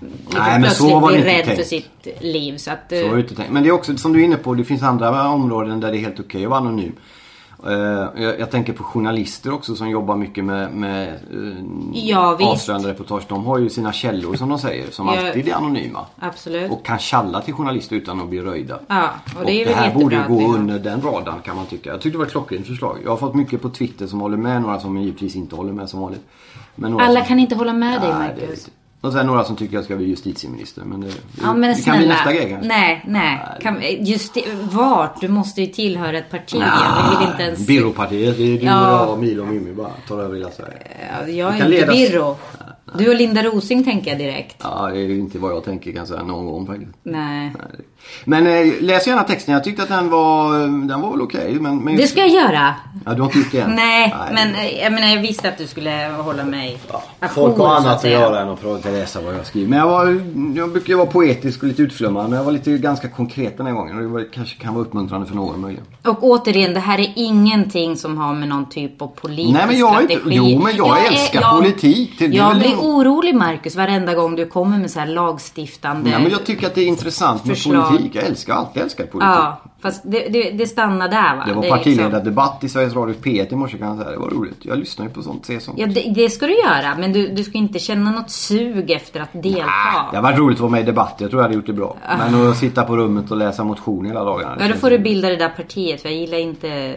liksom 0.00 0.60
men 0.60 0.70
så 0.70 1.00
var 1.00 1.10
det 1.10 1.16
inte 1.16 1.28
rädd 1.28 1.44
tänkt. 1.44 1.56
för 1.58 1.68
sitt 1.68 2.06
liv. 2.20 2.56
Så 2.56 2.70
att, 2.70 2.78
Så 2.88 2.94
eh, 2.94 3.02
har 3.02 3.10
jag 3.10 3.20
inte 3.20 3.34
tänkt. 3.34 3.52
Men 3.52 3.62
det 3.62 3.68
är 3.68 3.72
också 3.72 3.96
som 3.96 4.12
du 4.12 4.20
är 4.20 4.24
inne 4.24 4.36
på, 4.36 4.54
det 4.54 4.64
finns 4.64 4.82
andra 4.82 5.28
områden 5.28 5.80
där 5.80 5.92
det 5.92 5.98
är 5.98 6.00
helt 6.00 6.20
okej 6.20 6.44
att 6.44 6.50
vara 6.50 6.60
anonym. 6.60 6.92
Eh, 7.66 8.32
jag, 8.38 8.50
tänker 8.50 8.72
på 8.72 8.84
journalister 8.84 9.52
också 9.52 9.74
som 9.74 9.90
jobbar 9.90 10.16
mycket 10.16 10.44
med, 10.44 10.72
med 10.72 11.20
uh, 11.34 11.56
Ja, 11.94 12.38
avslöjande 12.42 12.88
reportage. 12.88 13.22
De 13.28 13.44
har 13.44 13.58
ju 13.58 13.70
sina 13.70 13.92
källor 13.92 14.34
som 14.34 14.48
de 14.48 14.58
säger, 14.58 14.90
som 14.90 15.06
Ja. 15.06 15.26
alltid 15.26 15.48
är 15.48 15.54
anonyma. 15.54 16.06
absolut. 16.18 16.70
Och 16.70 16.84
kan 16.84 16.98
tjalla 16.98 17.40
till 17.40 17.54
journalister 17.54 17.96
utan 17.96 18.20
att 18.20 18.28
bli 18.28 18.40
röjda. 18.40 18.78
ja, 18.88 19.10
och 19.38 19.46
det 19.46 19.62
är 19.62 19.64
väl 19.64 19.74
här 19.74 19.84
jättebra 19.84 20.02
borde 20.02 20.20
att 20.20 20.28
gå 20.28 20.54
under 20.54 20.78
den 20.78 21.02
radarn 21.02 21.40
kan 21.44 21.56
man 21.56 21.66
tycka. 21.66 21.90
Jag 21.90 22.00
tyckte 22.00 22.14
det 22.14 22.18
var 22.18 22.26
ett 22.26 22.32
klockrent 22.32 22.66
förslag. 22.66 22.98
Jag 23.04 23.10
har 23.10 23.16
fått 23.16 23.34
mycket 23.34 23.62
på 23.62 23.68
Twitter 23.68 24.06
som 24.06 24.20
håller 24.20 24.36
med, 24.36 24.62
några 24.62 24.80
som 24.80 24.98
givetvis 24.98 25.36
inte 25.36 25.56
håller 25.56 25.72
med 25.72 25.88
som 25.88 26.00
vanligt. 26.00 26.22
Alla 26.82 27.20
som... 27.20 27.28
kan 27.28 27.38
inte 27.38 27.54
hålla 27.54 27.72
med 27.72 28.00
dig 28.00 28.10
Nej, 28.10 28.18
Marcus. 28.18 28.68
Och 29.00 29.12
sen 29.12 29.26
några 29.26 29.44
som 29.44 29.56
tycker 29.56 29.74
jag 29.74 29.84
ska 29.84 29.96
bli 29.96 30.06
justitieminister. 30.06 30.82
Men 30.84 31.00
det, 31.00 31.10
Ja 31.42 31.54
men 31.54 31.76
det 31.76 31.82
kan 31.84 31.98
bli 31.98 32.08
nästa 32.08 32.32
grej 32.32 32.48
kanske. 32.50 32.68
Nej, 32.68 33.04
nej. 33.08 33.38
Kan, 33.62 33.76
just 34.00 34.36
vart? 34.62 35.20
Du 35.20 35.28
måste 35.28 35.60
ju 35.60 35.66
tillhöra 35.66 36.18
ett 36.18 36.30
parti. 36.30 36.54
jag 36.54 37.18
vill 37.18 37.28
inte 37.28 37.42
ens... 37.42 37.66
Birropartiet, 37.66 38.36
det 38.36 38.42
är 38.42 38.58
du 38.60 38.64
Ja. 38.66 38.84
och 39.00 39.06
jag 39.06 39.12
och 39.12 39.18
Milo 39.18 39.42
och 39.42 39.48
Mimmi 39.48 39.72
bara 39.72 39.90
tar 40.08 40.18
över 40.18 40.36
hela 40.36 40.50
Sverige. 40.50 40.78
Ja, 41.18 41.28
Jag 41.28 41.48
är 41.50 41.54
inte 41.54 41.68
ledas- 41.68 41.94
Birro. 41.94 42.36
Du 42.98 43.08
och 43.08 43.14
Linda 43.14 43.42
Rosing 43.42 43.84
tänker 43.84 44.10
jag 44.10 44.18
direkt. 44.18 44.56
Ja, 44.62 44.88
det 44.92 44.98
är 44.98 45.02
ju 45.04 45.18
inte 45.18 45.38
vad 45.38 45.52
jag 45.52 45.64
tänker 45.64 45.92
kan 45.92 46.06
säga 46.06 46.22
någon 46.22 46.46
gång 46.46 46.66
faktiskt. 46.66 46.92
Nej. 47.02 47.52
Men 48.24 48.46
eh, 48.46 48.72
läs 48.80 49.06
gärna 49.06 49.22
texten. 49.22 49.54
Jag 49.54 49.64
tyckte 49.64 49.82
att 49.82 49.88
den 49.88 50.10
var, 50.10 50.58
den 50.88 51.00
var 51.00 51.10
väl 51.10 51.22
okej. 51.22 51.56
men, 51.60 51.78
men 51.78 51.96
Det 51.96 52.06
ska 52.06 52.20
jag 52.20 52.28
göra. 52.28 52.74
Ja, 53.04 53.14
du 53.14 53.20
har 53.22 53.26
inte 53.28 53.38
gjort 53.38 53.52
det 53.52 53.60
än? 53.60 53.70
Nej, 53.70 54.14
men 54.32 54.54
eh, 54.54 54.82
jag, 54.82 54.92
menar, 54.92 55.08
jag 55.08 55.20
visste 55.22 55.48
att 55.48 55.58
du 55.58 55.66
skulle 55.66 56.10
hålla 56.18 56.44
mig 56.44 56.78
Ja, 56.92 57.02
ajour, 57.20 57.34
folk 57.34 57.58
har 57.58 57.74
annat 57.76 58.04
att 58.04 58.10
göra 58.10 58.40
än 58.40 58.48
att 58.48 58.58
försöka 58.58 58.90
läsa 58.90 59.20
vad 59.20 59.34
jag 59.34 59.46
skriver. 59.46 59.68
Men 59.70 59.78
jag, 59.78 59.86
var, 59.88 60.06
jag 60.56 60.70
brukar 60.72 60.88
ju 60.88 60.94
vara 60.96 61.06
poetisk 61.06 61.62
och 61.62 61.68
lite 61.68 61.82
utflummad. 61.82 62.28
Men 62.30 62.36
jag 62.38 62.44
var 62.44 62.52
lite 62.52 62.70
ganska 62.78 63.08
konkret 63.08 63.56
den 63.56 63.66
här 63.66 63.72
gången. 63.74 63.96
Och 63.96 64.02
det 64.02 64.08
var, 64.08 64.26
kanske 64.34 64.56
kan 64.62 64.74
vara 64.74 64.84
uppmuntrande 64.84 65.26
för 65.26 65.34
någon 65.34 65.60
möjligen. 65.60 65.84
Och 66.04 66.24
återigen, 66.24 66.74
det 66.74 66.80
här 66.80 66.98
är 67.00 67.12
ingenting 67.16 67.96
som 67.96 68.18
har 68.18 68.34
med 68.34 68.48
någon 68.48 68.68
typ 68.68 69.02
av 69.02 69.06
politisk 69.06 69.52
Nej, 69.58 69.64
men 69.66 69.78
jag 69.78 69.96
är 69.96 70.00
inte- 70.00 70.14
strategi. 70.14 70.36
jo, 70.52 70.62
men 70.64 70.76
jag 70.76 71.06
älskar 71.06 71.56
politik. 71.56 72.12
Det 72.18 72.24
är 72.24 72.32
jag 72.32 72.56
blir 72.58 72.72
en- 72.72 72.78
orolig 72.78 73.34
Marcus 73.34 73.76
varenda 73.76 74.14
gång 74.14 74.36
du 74.36 74.46
kommer 74.46 74.78
med 74.78 74.90
så 74.90 75.00
här 75.00 75.06
lagstiftande... 75.06 76.10
Nej, 76.10 76.22
men 76.22 76.30
jag 76.30 76.44
tycker 76.46 76.66
att 76.66 76.74
det 76.74 76.80
är 76.80 76.86
intressant 76.86 77.44
med 77.44 77.56
Förslag. 77.56 77.86
politik. 77.86 77.95
Jag 78.12 78.24
älskar 78.24 78.54
alltid 78.54 78.82
älskat 78.82 79.10
politik. 79.10 79.28
Ja, 79.28 79.60
fast 79.80 80.02
det, 80.04 80.28
det, 80.28 80.50
det 80.50 80.66
stannar 80.66 81.08
där 81.08 81.36
va? 81.36 81.44
Det 81.46 81.52
var 81.52 81.62
liksom- 81.62 81.78
partiledardebatt 81.78 82.64
i 82.64 82.68
Sveriges 82.68 82.94
Radio 82.94 83.14
P1 83.22 83.52
i 83.52 83.56
morse 83.56 83.78
kan 83.78 83.88
jag 83.88 83.98
säga. 83.98 84.10
Det 84.10 84.18
var 84.18 84.30
roligt. 84.30 84.58
Jag 84.62 84.78
lyssnar 84.78 85.06
ju 85.06 85.12
på 85.12 85.22
sånt, 85.22 85.46
ser 85.46 85.58
sånt. 85.58 85.78
Ja, 85.78 85.86
det, 85.86 86.12
det 86.14 86.30
ska 86.30 86.46
du 86.46 86.56
göra. 86.56 86.96
Men 86.98 87.12
du, 87.12 87.28
du 87.28 87.44
ska 87.44 87.58
inte 87.58 87.78
känna 87.78 88.10
något 88.10 88.30
sug 88.30 88.90
efter 88.90 89.20
att 89.20 89.32
delta. 89.32 90.06
Det 90.10 90.16
har 90.16 90.22
varit 90.22 90.38
roligt 90.38 90.56
att 90.56 90.60
vara 90.60 90.72
med 90.72 90.80
i 90.80 90.84
debatt. 90.84 91.14
Jag 91.18 91.30
tror 91.30 91.42
jag 91.42 91.44
hade 91.44 91.54
gjort 91.54 91.66
det 91.66 91.72
bra. 91.72 91.96
Men 92.18 92.48
att 92.50 92.56
sitta 92.56 92.82
på 92.84 92.96
rummet 92.96 93.30
och 93.30 93.36
läsa 93.36 93.64
motion 93.64 94.06
hela 94.06 94.24
dagarna. 94.24 94.56
det 94.56 94.66
Ja, 94.66 94.72
då 94.72 94.78
får 94.78 94.90
du 94.90 94.98
bilda 94.98 95.28
det 95.28 95.36
där 95.36 95.48
partiet. 95.48 96.02
För 96.02 96.08
jag 96.08 96.18
gillar 96.18 96.38
inte 96.38 96.94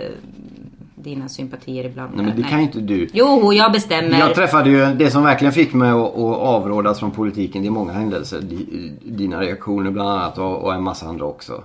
dina 1.03 1.29
sympatier 1.29 1.85
ibland. 1.85 2.11
Nej, 2.15 2.25
men 2.25 2.35
det 2.35 2.43
kan 2.43 2.57
ju 2.59 2.65
inte 2.65 2.79
du. 2.79 3.07
Jo, 3.13 3.53
jag 3.53 3.71
bestämmer. 3.71 4.19
Jag 4.19 4.35
träffade 4.35 4.69
ju, 4.69 4.85
det 4.85 5.11
som 5.11 5.23
verkligen 5.23 5.53
fick 5.53 5.73
mig 5.73 5.89
att, 5.89 5.97
att 5.97 6.37
avrådas 6.39 6.99
från 6.99 7.11
politiken, 7.11 7.61
det 7.61 7.67
är 7.67 7.71
många 7.71 7.91
händelser. 7.93 8.41
Di- 8.41 8.91
Dina 9.05 9.41
reaktioner 9.41 9.91
bland 9.91 10.09
annat 10.09 10.37
och, 10.37 10.57
och 10.63 10.73
en 10.73 10.83
massa 10.83 11.07
andra 11.07 11.25
också. 11.25 11.63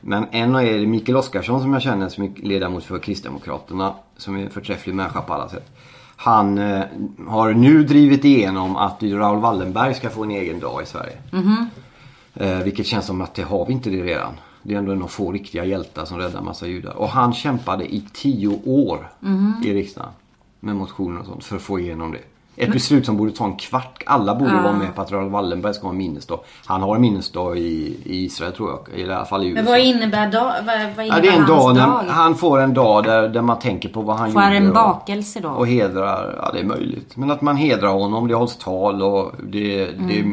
Men 0.00 0.26
en 0.30 0.54
är 0.54 0.86
Mikael 0.86 1.16
Oscarsson 1.16 1.60
som 1.62 1.72
jag 1.72 1.82
känner 1.82 2.08
som 2.08 2.24
är 2.24 2.30
ledamot 2.42 2.84
för 2.84 2.98
Kristdemokraterna. 2.98 3.94
Som 4.16 4.36
är 4.36 4.42
en 4.44 4.50
förträfflig 4.50 4.94
människa 4.94 5.20
på 5.20 5.34
alla 5.34 5.48
sätt. 5.48 5.66
Han 6.16 6.58
eh, 6.58 6.80
har 7.28 7.52
nu 7.52 7.82
drivit 7.82 8.24
igenom 8.24 8.76
att 8.76 9.02
Raoul 9.02 9.38
Wallenberg 9.40 9.94
ska 9.94 10.10
få 10.10 10.22
en 10.24 10.30
egen 10.30 10.60
dag 10.60 10.82
i 10.82 10.86
Sverige. 10.86 11.12
Eh, 12.34 12.58
vilket 12.64 12.86
känns 12.86 13.06
som 13.06 13.20
att 13.20 13.34
det 13.34 13.42
har 13.42 13.66
vi 13.66 13.72
inte 13.72 13.90
det 13.90 14.02
redan. 14.02 14.32
Det 14.62 14.74
är 14.74 14.78
ändå 14.78 14.92
några 14.94 15.08
få 15.08 15.32
riktiga 15.32 15.64
hjältar 15.64 16.04
som 16.04 16.18
räddar 16.18 16.40
massa 16.40 16.66
judar. 16.66 16.92
Och 16.96 17.08
han 17.08 17.32
kämpade 17.32 17.94
i 17.94 18.04
tio 18.12 18.60
år 18.64 19.10
i 19.64 19.74
riksdagen. 19.74 20.10
Med 20.60 20.76
motioner 20.76 21.20
och 21.20 21.26
sånt 21.26 21.44
för 21.44 21.56
att 21.56 21.62
få 21.62 21.78
igenom 21.80 22.12
det. 22.12 22.18
Ett 22.56 22.72
beslut 22.72 23.06
som 23.06 23.16
borde 23.16 23.32
ta 23.32 23.44
en 23.44 23.56
kvart. 23.56 24.02
Alla 24.06 24.34
borde 24.34 24.54
vara 24.54 24.72
med 24.72 24.94
på 24.94 25.02
att 25.02 25.12
Raoul 25.12 25.30
Wallenberg 25.30 25.74
ska 25.74 25.82
ha 25.86 25.90
en 25.90 25.96
minnesdag. 25.98 26.40
Han 26.66 26.82
har 26.82 26.94
en 26.96 27.00
minnesdag 27.02 27.58
i, 27.58 27.96
i 28.04 28.24
Israel 28.24 28.52
tror 28.52 28.70
jag. 28.70 28.98
I 29.00 29.04
alla 29.04 29.24
fall 29.24 29.44
i 29.44 29.48
USA. 29.48 29.62
Men 29.62 29.64
vad 29.72 29.80
innebär, 29.80 30.30
dag, 30.32 30.44
vad, 30.44 30.66
vad 30.66 30.76
ja, 30.76 31.02
innebär 31.04 31.22
det 31.22 31.28
är 31.28 31.40
en 31.40 31.46
dag, 31.46 31.76
dag? 31.76 32.04
han 32.08 32.34
får 32.34 32.60
en 32.60 32.74
dag 32.74 33.04
där, 33.04 33.28
där 33.28 33.42
man 33.42 33.58
tänker 33.58 33.88
på 33.88 34.02
vad 34.02 34.16
han 34.16 34.32
Får 34.32 34.40
han 34.40 34.52
gjorde. 34.54 34.64
en 34.64 34.68
och- 34.70 34.74
bakelse 34.74 35.40
då? 35.40 35.48
och 35.48 35.66
hedrar, 35.66 36.34
ja 36.42 36.50
det 36.52 36.60
är 36.60 36.64
möjligt. 36.64 37.16
Men 37.16 37.30
att 37.30 37.40
man 37.42 37.56
hedrar 37.56 37.92
honom, 37.92 38.28
det 38.28 38.34
hålls 38.34 38.56
tal 38.56 39.02
och 39.02 39.32
det, 39.48 39.84
det 39.86 40.24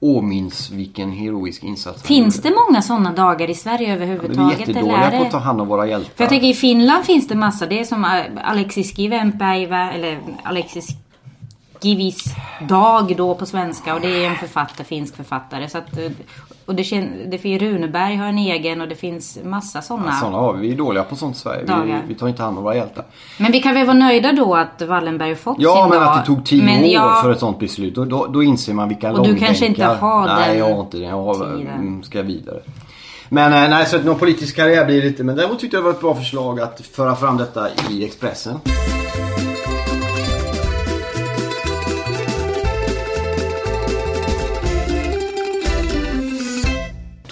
åminns 0.00 0.70
vilken 0.70 1.12
heroisk 1.12 1.64
insats 1.64 2.02
Finns 2.02 2.42
det 2.42 2.50
många 2.66 2.82
sådana 2.82 3.12
dagar 3.12 3.50
i 3.50 3.54
Sverige 3.54 3.78
Vi 3.78 3.86
är 3.86 3.94
överhuvudtaget? 3.94 4.60
jättedåliga 4.60 4.96
eller 4.96 5.16
är 5.16 5.20
på 5.20 5.26
att 5.26 5.30
ta 5.32 5.38
hand 5.38 5.60
om 5.60 5.68
våra 5.68 5.86
hjältar. 5.86 6.12
För 6.16 6.24
jag 6.24 6.28
tänker 6.30 6.46
i 6.46 6.54
Finland 6.54 7.04
finns 7.04 7.28
det 7.28 7.34
massa. 7.34 7.66
Det 7.66 7.80
är 7.80 7.84
som 7.84 8.22
Alexis 8.44 8.96
Kivenpäivä 8.96 9.90
eller 9.92 10.18
Alexis 10.42 10.88
Kivis 11.82 12.24
dag 12.68 13.14
då 13.16 13.34
på 13.34 13.46
svenska 13.46 13.94
och 13.94 14.00
det 14.00 14.24
är 14.24 14.28
en 14.30 14.36
författare, 14.36 14.84
finsk 14.86 15.16
författare. 15.16 15.68
Så 15.68 15.78
att, 15.78 15.98
eh, 15.98 16.10
och 16.66 16.74
det, 16.74 16.82
det 17.30 17.38
finns 17.38 17.62
Runeberg 17.62 18.16
har 18.16 18.26
en 18.26 18.38
egen 18.38 18.80
och 18.80 18.88
det 18.88 18.94
finns 18.94 19.38
massa 19.44 19.82
sådana. 19.82 20.12
Sådana 20.12 20.38
har 20.38 20.52
vi. 20.52 20.60
Vi 20.68 20.72
är 20.74 20.76
dåliga 20.78 21.04
på 21.04 21.16
sånt 21.16 21.36
i 21.36 21.38
Sverige. 21.38 21.64
Vi, 21.84 21.94
vi 22.08 22.14
tar 22.14 22.28
inte 22.28 22.42
hand 22.42 22.58
om 22.58 22.64
våra 22.64 22.74
hjältar. 22.76 23.04
Men 23.38 23.52
vi 23.52 23.60
kan 23.60 23.74
väl 23.74 23.86
vara 23.86 23.96
nöjda 23.98 24.32
då 24.32 24.54
att 24.54 24.82
Wallenberg 24.82 25.28
har 25.28 25.36
fått 25.36 25.56
Ja, 25.60 25.74
sin 25.82 25.90
men 25.90 26.00
dag. 26.00 26.08
att 26.08 26.20
det 26.24 26.26
tog 26.26 26.46
tio 26.46 26.62
Men 26.64 26.80
år 26.84 26.86
jag- 26.90 27.22
för 27.22 27.32
ett 27.32 27.38
sånt 27.40 27.58
beslut. 27.58 27.98
Och 27.98 28.06
då, 28.06 28.26
då 28.26 28.42
inser 28.42 28.74
man 28.74 28.88
vilka 28.88 29.08
Och 29.08 29.12
du 29.12 29.18
långbänkar. 29.18 29.46
kanske 29.46 29.66
inte 29.66 29.84
har 29.84 30.26
Nej, 30.26 30.48
den 30.48 30.58
jag 30.58 30.74
har 30.74 30.80
inte 30.80 30.96
det. 30.96 31.02
Jag 31.04 31.22
har, 31.22 31.44
mm, 31.44 32.02
ska 32.02 32.22
vidare. 32.22 32.60
Men 33.28 33.52
eh, 33.64 33.70
nej, 33.70 33.86
så 33.86 33.96
att 33.96 34.04
någon 34.04 34.18
politisk 34.18 34.56
karriär 34.56 34.84
blir 34.86 35.02
det 35.02 35.08
inte. 35.08 35.24
Men 35.24 35.36
däremot 35.36 35.58
tyckte 35.60 35.76
jag 35.76 35.84
det 35.84 35.88
var 35.88 35.94
ett 35.94 36.00
bra 36.00 36.14
förslag 36.14 36.60
att 36.60 36.80
föra 36.80 37.16
fram 37.16 37.36
detta 37.36 37.66
i 37.90 38.04
Expressen. 38.04 38.60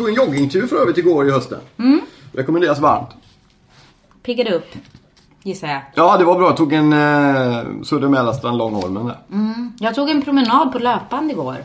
Tog 0.06 0.18
en 0.18 0.24
joggingtur 0.24 0.66
för 0.66 0.76
övrigt 0.76 0.98
igår 0.98 1.28
i 1.28 1.30
hösten. 1.30 1.58
Mm. 1.78 2.00
Rekommenderas 2.32 2.78
varmt. 2.78 3.08
Piggade 4.22 4.54
upp, 4.54 4.66
gissar 5.42 5.68
jag. 5.68 5.80
Ja, 5.94 6.16
det 6.16 6.24
var 6.24 6.38
bra. 6.38 6.46
Jag 6.46 6.56
tog 6.56 6.72
en 6.72 6.92
eh, 6.92 7.82
Söder 7.82 8.08
Mälarstrand 8.08 8.58
Långholmen 8.58 9.06
där. 9.06 9.16
Jag 9.78 9.94
tog 9.94 10.10
en 10.10 10.22
promenad 10.22 10.72
på 10.72 10.78
löpband 10.78 11.30
igår. 11.30 11.56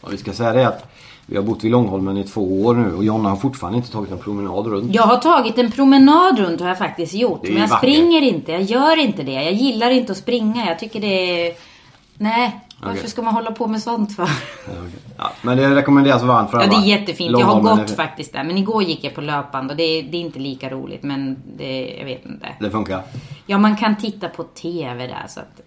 Och 0.00 0.12
vi 0.12 0.16
ska 0.16 0.32
säga 0.32 0.52
det 0.52 0.68
att 0.68 0.92
vi 1.26 1.36
har 1.36 1.42
bott 1.42 1.64
vid 1.64 1.70
Långholmen 1.70 2.16
i 2.16 2.24
två 2.24 2.64
år 2.64 2.74
nu 2.74 2.94
och 2.94 3.04
Jonna 3.04 3.28
har 3.28 3.36
fortfarande 3.36 3.76
inte 3.76 3.90
tagit 3.90 4.10
en 4.10 4.18
promenad 4.18 4.66
runt. 4.66 4.94
Jag 4.94 5.02
har 5.02 5.16
tagit 5.16 5.58
en 5.58 5.72
promenad 5.72 6.38
runt 6.38 6.60
har 6.60 6.68
jag 6.68 6.78
faktiskt 6.78 7.14
gjort. 7.14 7.42
Men 7.42 7.52
jag 7.52 7.68
vackert. 7.68 7.78
springer 7.78 8.22
inte. 8.22 8.52
Jag 8.52 8.62
gör 8.62 8.98
inte 8.98 9.22
det. 9.22 9.32
Jag 9.32 9.52
gillar 9.52 9.90
inte 9.90 10.12
att 10.12 10.18
springa. 10.18 10.66
Jag 10.66 10.78
tycker 10.78 11.00
det 11.00 11.46
är... 11.48 11.54
Nej, 12.18 12.60
varför 12.84 13.08
ska 13.08 13.22
man 13.22 13.34
hålla 13.34 13.50
på 13.52 13.66
med 13.66 13.82
sånt 13.82 14.16
för? 14.16 14.22
Ja, 14.22 14.28
okej. 14.66 14.92
Ja, 15.18 15.30
men 15.42 15.56
det 15.56 15.74
rekommenderas 15.74 16.22
varmt 16.22 16.50
för 16.50 16.58
Ja, 16.58 16.64
alla. 16.64 16.78
det 16.78 16.84
är 16.84 16.98
jättefint. 16.98 17.30
Jag 17.38 17.46
har 17.46 17.60
gått 17.60 17.90
är- 17.90 17.94
faktiskt 17.94 18.32
där. 18.32 18.44
Men 18.44 18.58
igår 18.58 18.82
gick 18.82 19.04
jag 19.04 19.14
på 19.14 19.20
löpband 19.20 19.70
och 19.70 19.76
det 19.76 19.82
är, 19.82 20.02
det 20.02 20.16
är 20.16 20.20
inte 20.20 20.38
lika 20.38 20.70
roligt. 20.70 21.02
Men 21.02 21.36
det, 21.56 21.96
jag 21.98 22.04
vet 22.04 22.26
inte. 22.26 22.46
Det 22.60 22.70
funkar. 22.70 23.02
Ja, 23.46 23.58
man 23.58 23.76
kan 23.76 23.96
titta 23.96 24.28
på 24.28 24.42
TV 24.42 25.06
där 25.06 25.24
så 25.28 25.40
att... 25.40 25.60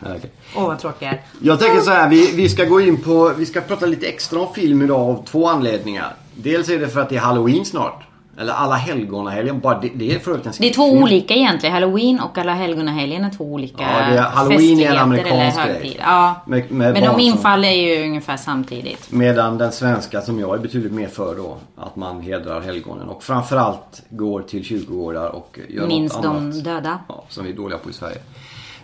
Ja, 0.00 0.08
okej. 0.16 0.30
Åh, 0.56 0.66
vad 0.66 0.78
tråkigt 0.78 1.02
jag 1.02 1.10
är. 1.10 1.20
Jag 1.42 1.60
tänker 1.60 1.80
så 1.80 1.90
här, 1.90 2.08
vi, 2.08 2.32
vi 2.36 2.48
ska 2.48 2.64
gå 2.64 2.80
in 2.80 3.02
på, 3.02 3.32
vi 3.38 3.46
ska 3.46 3.60
prata 3.60 3.86
lite 3.86 4.06
extra 4.06 4.40
om 4.40 4.54
film 4.54 4.82
idag 4.82 5.00
av 5.00 5.24
två 5.24 5.48
anledningar. 5.48 6.14
Dels 6.34 6.68
är 6.68 6.78
det 6.78 6.88
för 6.88 7.00
att 7.00 7.08
det 7.08 7.16
är 7.16 7.20
Halloween 7.20 7.64
snart. 7.64 8.02
Eller 8.38 8.52
alla 8.52 8.74
helgonahelgen. 8.74 9.60
Bara 9.60 9.80
det, 9.80 9.90
det 9.94 10.14
är 10.14 10.18
för 10.18 10.30
övrigt 10.30 10.58
Det 10.58 10.68
är 10.68 10.74
två 10.74 10.82
olika 10.92 11.34
egentligen. 11.34 11.72
Halloween 11.74 12.20
och 12.20 12.38
alla 12.38 12.52
helgonahelgen 12.54 13.24
är 13.24 13.30
två 13.30 13.44
olika 13.44 13.82
Ja, 13.82 14.10
det 14.10 14.18
är- 14.18 14.22
Halloween 14.22 14.80
är 14.80 14.90
en 14.90 14.98
amerikansk 14.98 15.56
grej. 15.64 15.96
Ja. 16.00 16.34
Med- 16.46 16.70
med 16.72 16.92
Men 16.92 17.02
de 17.04 17.20
infaller 17.20 17.70
ju 17.70 18.04
ungefär 18.04 18.36
samtidigt. 18.36 19.12
Medan 19.12 19.58
den 19.58 19.72
svenska 19.72 20.20
som 20.20 20.40
jag 20.40 20.54
är 20.54 20.58
betydligt 20.58 20.92
mer 20.92 21.08
för 21.08 21.34
då. 21.36 21.56
Att 21.76 21.96
man 21.96 22.20
hedrar 22.20 22.60
helgonen. 22.60 23.08
Och 23.08 23.22
framförallt 23.22 24.02
går 24.10 24.42
till 24.42 24.64
kyrkogårdar 24.64 25.28
och 25.28 25.58
gör 25.68 25.86
Minns 25.86 26.12
något 26.14 26.22
de 26.22 26.36
annat. 26.36 26.64
döda. 26.64 26.98
Ja, 27.08 27.24
som 27.28 27.44
vi 27.44 27.50
är 27.52 27.56
dåliga 27.56 27.78
på 27.78 27.90
i 27.90 27.92
Sverige. 27.92 28.18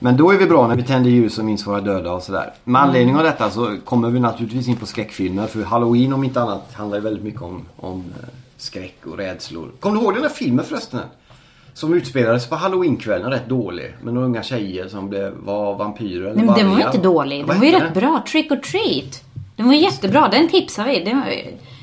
Men 0.03 0.17
då 0.17 0.31
är 0.33 0.39
vi 0.39 0.47
bra 0.47 0.67
när 0.67 0.77
vi 0.77 0.83
tänder 0.83 1.11
ljus 1.11 1.39
och 1.39 1.45
minns 1.45 1.67
våra 1.67 1.81
döda 1.81 2.13
och 2.13 2.23
sådär. 2.23 2.53
Med 2.65 2.83
anledning 2.83 3.17
av 3.17 3.23
detta 3.23 3.51
så 3.51 3.77
kommer 3.85 4.11
vi 4.11 4.21
naturligtvis 4.21 4.69
in 4.69 4.77
på 4.77 4.87
skräckfilmer. 4.87 5.47
För 5.47 5.63
Halloween 5.63 6.13
om 6.13 6.25
inte 6.25 6.41
annat 6.43 6.73
handlar 6.75 6.99
ju 6.99 7.05
väldigt 7.05 7.25
mycket 7.25 7.43
om, 7.43 7.67
om 7.77 8.05
eh, 8.23 8.29
skräck 8.61 9.07
och 9.07 9.17
rädslor. 9.17 9.71
Kommer 9.81 9.97
du 9.97 10.03
ihåg 10.03 10.15
den 10.15 10.23
där 10.23 10.29
filmen 10.29 10.65
förresten? 10.65 11.01
Som 11.75 11.95
utspelades 11.95 12.47
på 12.47 12.57
halloweenkvällen, 12.57 13.31
rätt 13.31 13.49
dålig. 13.49 13.95
Med 14.03 14.15
några 14.15 14.27
unga 14.27 14.43
tjejer 14.43 14.89
som 14.89 15.09
blev, 15.09 15.33
var 15.33 15.75
vampyrer 15.75 16.21
eller 16.27 16.35
Nej, 16.37 16.45
men 16.45 16.55
den 16.55 16.71
var 16.71 16.79
ju 16.79 16.87
inte 16.87 16.99
dålig. 16.99 17.47
Den 17.47 17.59
var 17.59 17.67
ju 17.67 17.73
rätt 17.73 17.95
bra. 17.95 18.25
Trick 18.29 18.53
or 18.53 18.57
treat. 18.57 19.23
Den 19.57 19.67
var 19.67 19.75
jättebra. 19.75 20.29
Den 20.29 20.49
tipsar 20.49 20.87
vi. 20.87 21.05
Den 21.05 21.21
var, 21.21 21.27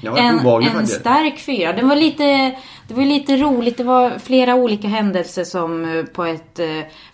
Var 0.02 0.18
en, 0.18 0.40
obehaglig 0.40 0.68
en 0.68 0.74
faktiskt. 0.74 1.00
stark 1.00 1.40
fyra. 1.40 1.74
Den 1.74 1.88
var 1.90 1.96
lite, 1.96 2.56
det 2.88 2.94
var 2.94 3.04
lite 3.06 3.38
roligt. 3.38 3.78
Det 3.78 3.84
var 3.84 4.20
flera 4.20 4.56
olika 4.56 4.88
händelser 4.88 5.44
som 5.44 5.98
eh, 5.98 6.04
på 6.06 6.24
ett 6.26 6.60
eh, 6.60 6.66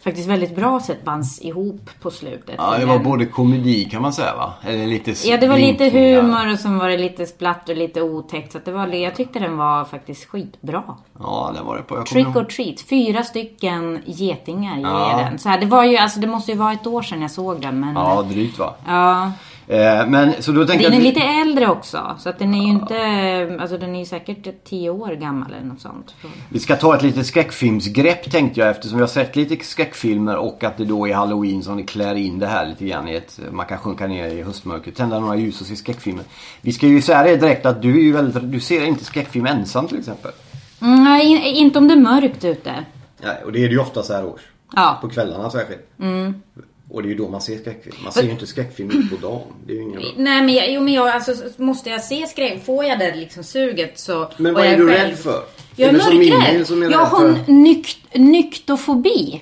faktiskt 0.03 0.27
väldigt 0.29 0.55
bra 0.55 0.79
sätt 0.79 1.05
bands 1.05 1.41
ihop 1.41 1.89
på 2.01 2.11
slutet. 2.11 2.55
Ja, 2.57 2.77
det 2.79 2.85
var 2.85 2.95
Men- 2.95 3.03
både 3.03 3.25
komedi 3.25 3.85
kan 3.91 4.01
man 4.01 4.13
säga 4.13 4.35
va? 4.35 4.53
Eller 4.67 4.87
lite 4.87 5.13
Ja, 5.29 5.37
det 5.37 5.47
var 5.47 5.57
lite 5.57 5.89
humor 5.89 6.51
och 6.51 6.59
sen 6.59 6.77
var 6.77 6.89
det 6.89 6.97
lite 6.97 7.25
splatt 7.25 7.69
och 7.69 7.77
lite 7.77 8.01
otäckt. 8.01 8.51
Så 8.51 8.59
det 8.65 8.71
var, 8.71 8.87
jag 8.87 9.15
tyckte 9.15 9.39
den 9.39 9.57
var 9.57 9.85
faktiskt 9.85 10.25
skitbra. 10.29 10.83
Ja, 11.19 11.51
det 11.57 11.61
var 11.63 11.77
det 11.77 11.83
på. 11.83 12.03
Trick 12.03 12.25
ihåg. 12.25 12.37
or 12.37 12.43
treat. 12.43 12.81
Fyra 12.81 13.23
stycken 13.23 14.01
getingar 14.05 14.75
ger 14.77 14.83
Ja. 14.83 15.21
den. 15.29 15.39
Så 15.39 15.49
här, 15.49 15.57
det 15.59 15.65
var 15.65 15.83
ju, 15.85 15.97
alltså 15.97 16.19
det 16.19 16.27
måste 16.27 16.51
ju 16.51 16.57
vara 16.57 16.73
ett 16.73 16.87
år 16.87 17.01
sedan 17.01 17.21
jag 17.21 17.31
såg 17.31 17.61
den 17.61 17.79
men... 17.79 17.93
Ja, 17.95 18.21
drygt 18.29 18.59
va? 18.59 18.73
ja. 18.87 19.31
Eh, 19.67 20.07
men 20.07 20.33
så 20.39 20.51
då 20.51 20.65
tänker 20.65 20.83
Den 20.83 20.93
är 20.93 20.97
jag... 20.97 21.03
lite 21.03 21.21
äldre 21.21 21.67
också. 21.67 22.15
Så 22.19 22.29
att 22.29 22.39
den 22.39 22.53
är 22.55 22.63
ju 22.63 22.69
inte, 22.69 23.57
alltså 23.61 23.77
den 23.77 23.95
är 23.95 23.99
ju 23.99 24.05
säkert 24.05 24.63
tio 24.63 24.89
år 24.89 25.11
gammal 25.11 25.53
eller 25.53 25.65
något 25.67 25.81
sånt. 25.81 26.15
Vi 26.49 26.59
ska 26.59 26.75
ta 26.75 26.95
ett 26.95 27.01
litet 27.01 27.25
skräckfilmsgrepp 27.25 28.31
tänkte 28.31 28.59
jag 28.59 28.69
eftersom 28.69 28.97
vi 28.97 29.01
har 29.01 29.07
sett 29.07 29.35
lite 29.35 29.65
skräckfilmer 29.65 30.35
och 30.37 30.63
att 30.63 30.77
det 30.77 30.85
då 30.85 31.07
är 31.07 31.13
halloween 31.13 31.63
som 31.63 31.77
det 31.77 31.83
klär 31.83 32.15
in 32.15 32.39
det 32.39 32.47
här 32.47 32.65
lite 32.65 32.85
grann 32.85 33.07
i 33.07 33.15
ett... 33.15 33.39
Man 33.51 33.65
kan 33.65 33.77
sjunka 33.77 34.07
ner 34.07 34.27
i 34.29 34.41
höstmörkret, 34.43 34.95
tända 34.95 35.19
några 35.19 35.35
ljus 35.35 35.61
och 35.61 35.67
se 35.67 35.75
skräckfilmer. 35.75 36.23
Vi 36.61 36.71
ska 36.73 36.87
ju 36.87 37.01
säga 37.01 37.23
det 37.23 37.35
direkt 37.37 37.65
att 37.65 37.81
du 37.81 37.89
är 37.99 38.03
ju 38.03 38.11
väldigt... 38.11 38.51
Du 38.51 38.59
ser 38.59 38.85
inte 38.85 39.05
skräckfilm 39.05 39.45
ensam 39.45 39.87
till 39.87 39.99
exempel. 39.99 40.31
Mm, 40.81 41.03
nej, 41.03 41.25
in- 41.27 41.55
inte 41.65 41.79
om 41.79 41.87
det 41.87 41.93
är 41.93 41.99
mörkt 41.99 42.45
ute. 42.45 42.73
Nej, 43.23 43.43
och 43.45 43.51
det 43.51 43.59
är 43.59 43.67
det 43.67 43.73
ju 43.73 43.79
ofta 43.79 44.03
så 44.03 44.13
här 44.13 44.25
års. 44.25 44.41
Ja. 44.75 44.97
På 45.01 45.09
kvällarna 45.09 45.49
särskilt. 45.49 45.81
Och 46.89 47.01
det 47.03 47.07
är 47.07 47.09
ju 47.09 47.15
då 47.15 47.29
man 47.29 47.41
ser 47.41 47.57
skräckfilm. 47.57 47.95
Man 48.03 48.11
ser 48.13 48.23
ju 48.23 48.31
inte 48.31 48.47
skräckfilm 48.47 48.91
ut 48.91 49.09
på 49.09 49.27
dagen. 49.27 49.41
Det 49.65 49.73
är 49.73 49.75
ju 49.75 49.81
ingen 49.81 50.01
bra. 50.01 50.09
Nej 50.17 50.41
men 50.41 50.53
jag, 50.55 50.71
jo, 50.71 50.81
men 50.81 50.93
jag, 50.93 51.07
alltså, 51.09 51.33
måste 51.57 51.89
jag 51.89 52.03
se 52.03 52.27
skräck, 52.27 52.65
får 52.65 52.85
jag 52.85 52.99
det 52.99 53.15
liksom 53.15 53.43
suget 53.43 53.99
så... 53.99 54.31
Men 54.37 54.53
vad 54.53 54.65
är 54.65 54.77
du 54.77 54.87
själv- 54.87 55.07
rädd 55.09 55.17
för? 55.19 55.43
Jag 55.75 55.89
är 55.89 55.93
mörkrädd. 55.93 56.91
Jag 56.91 56.99
har 56.99 57.19
för 57.19 57.51
nykt, 57.51 57.97
nyktofobi. 58.13 59.41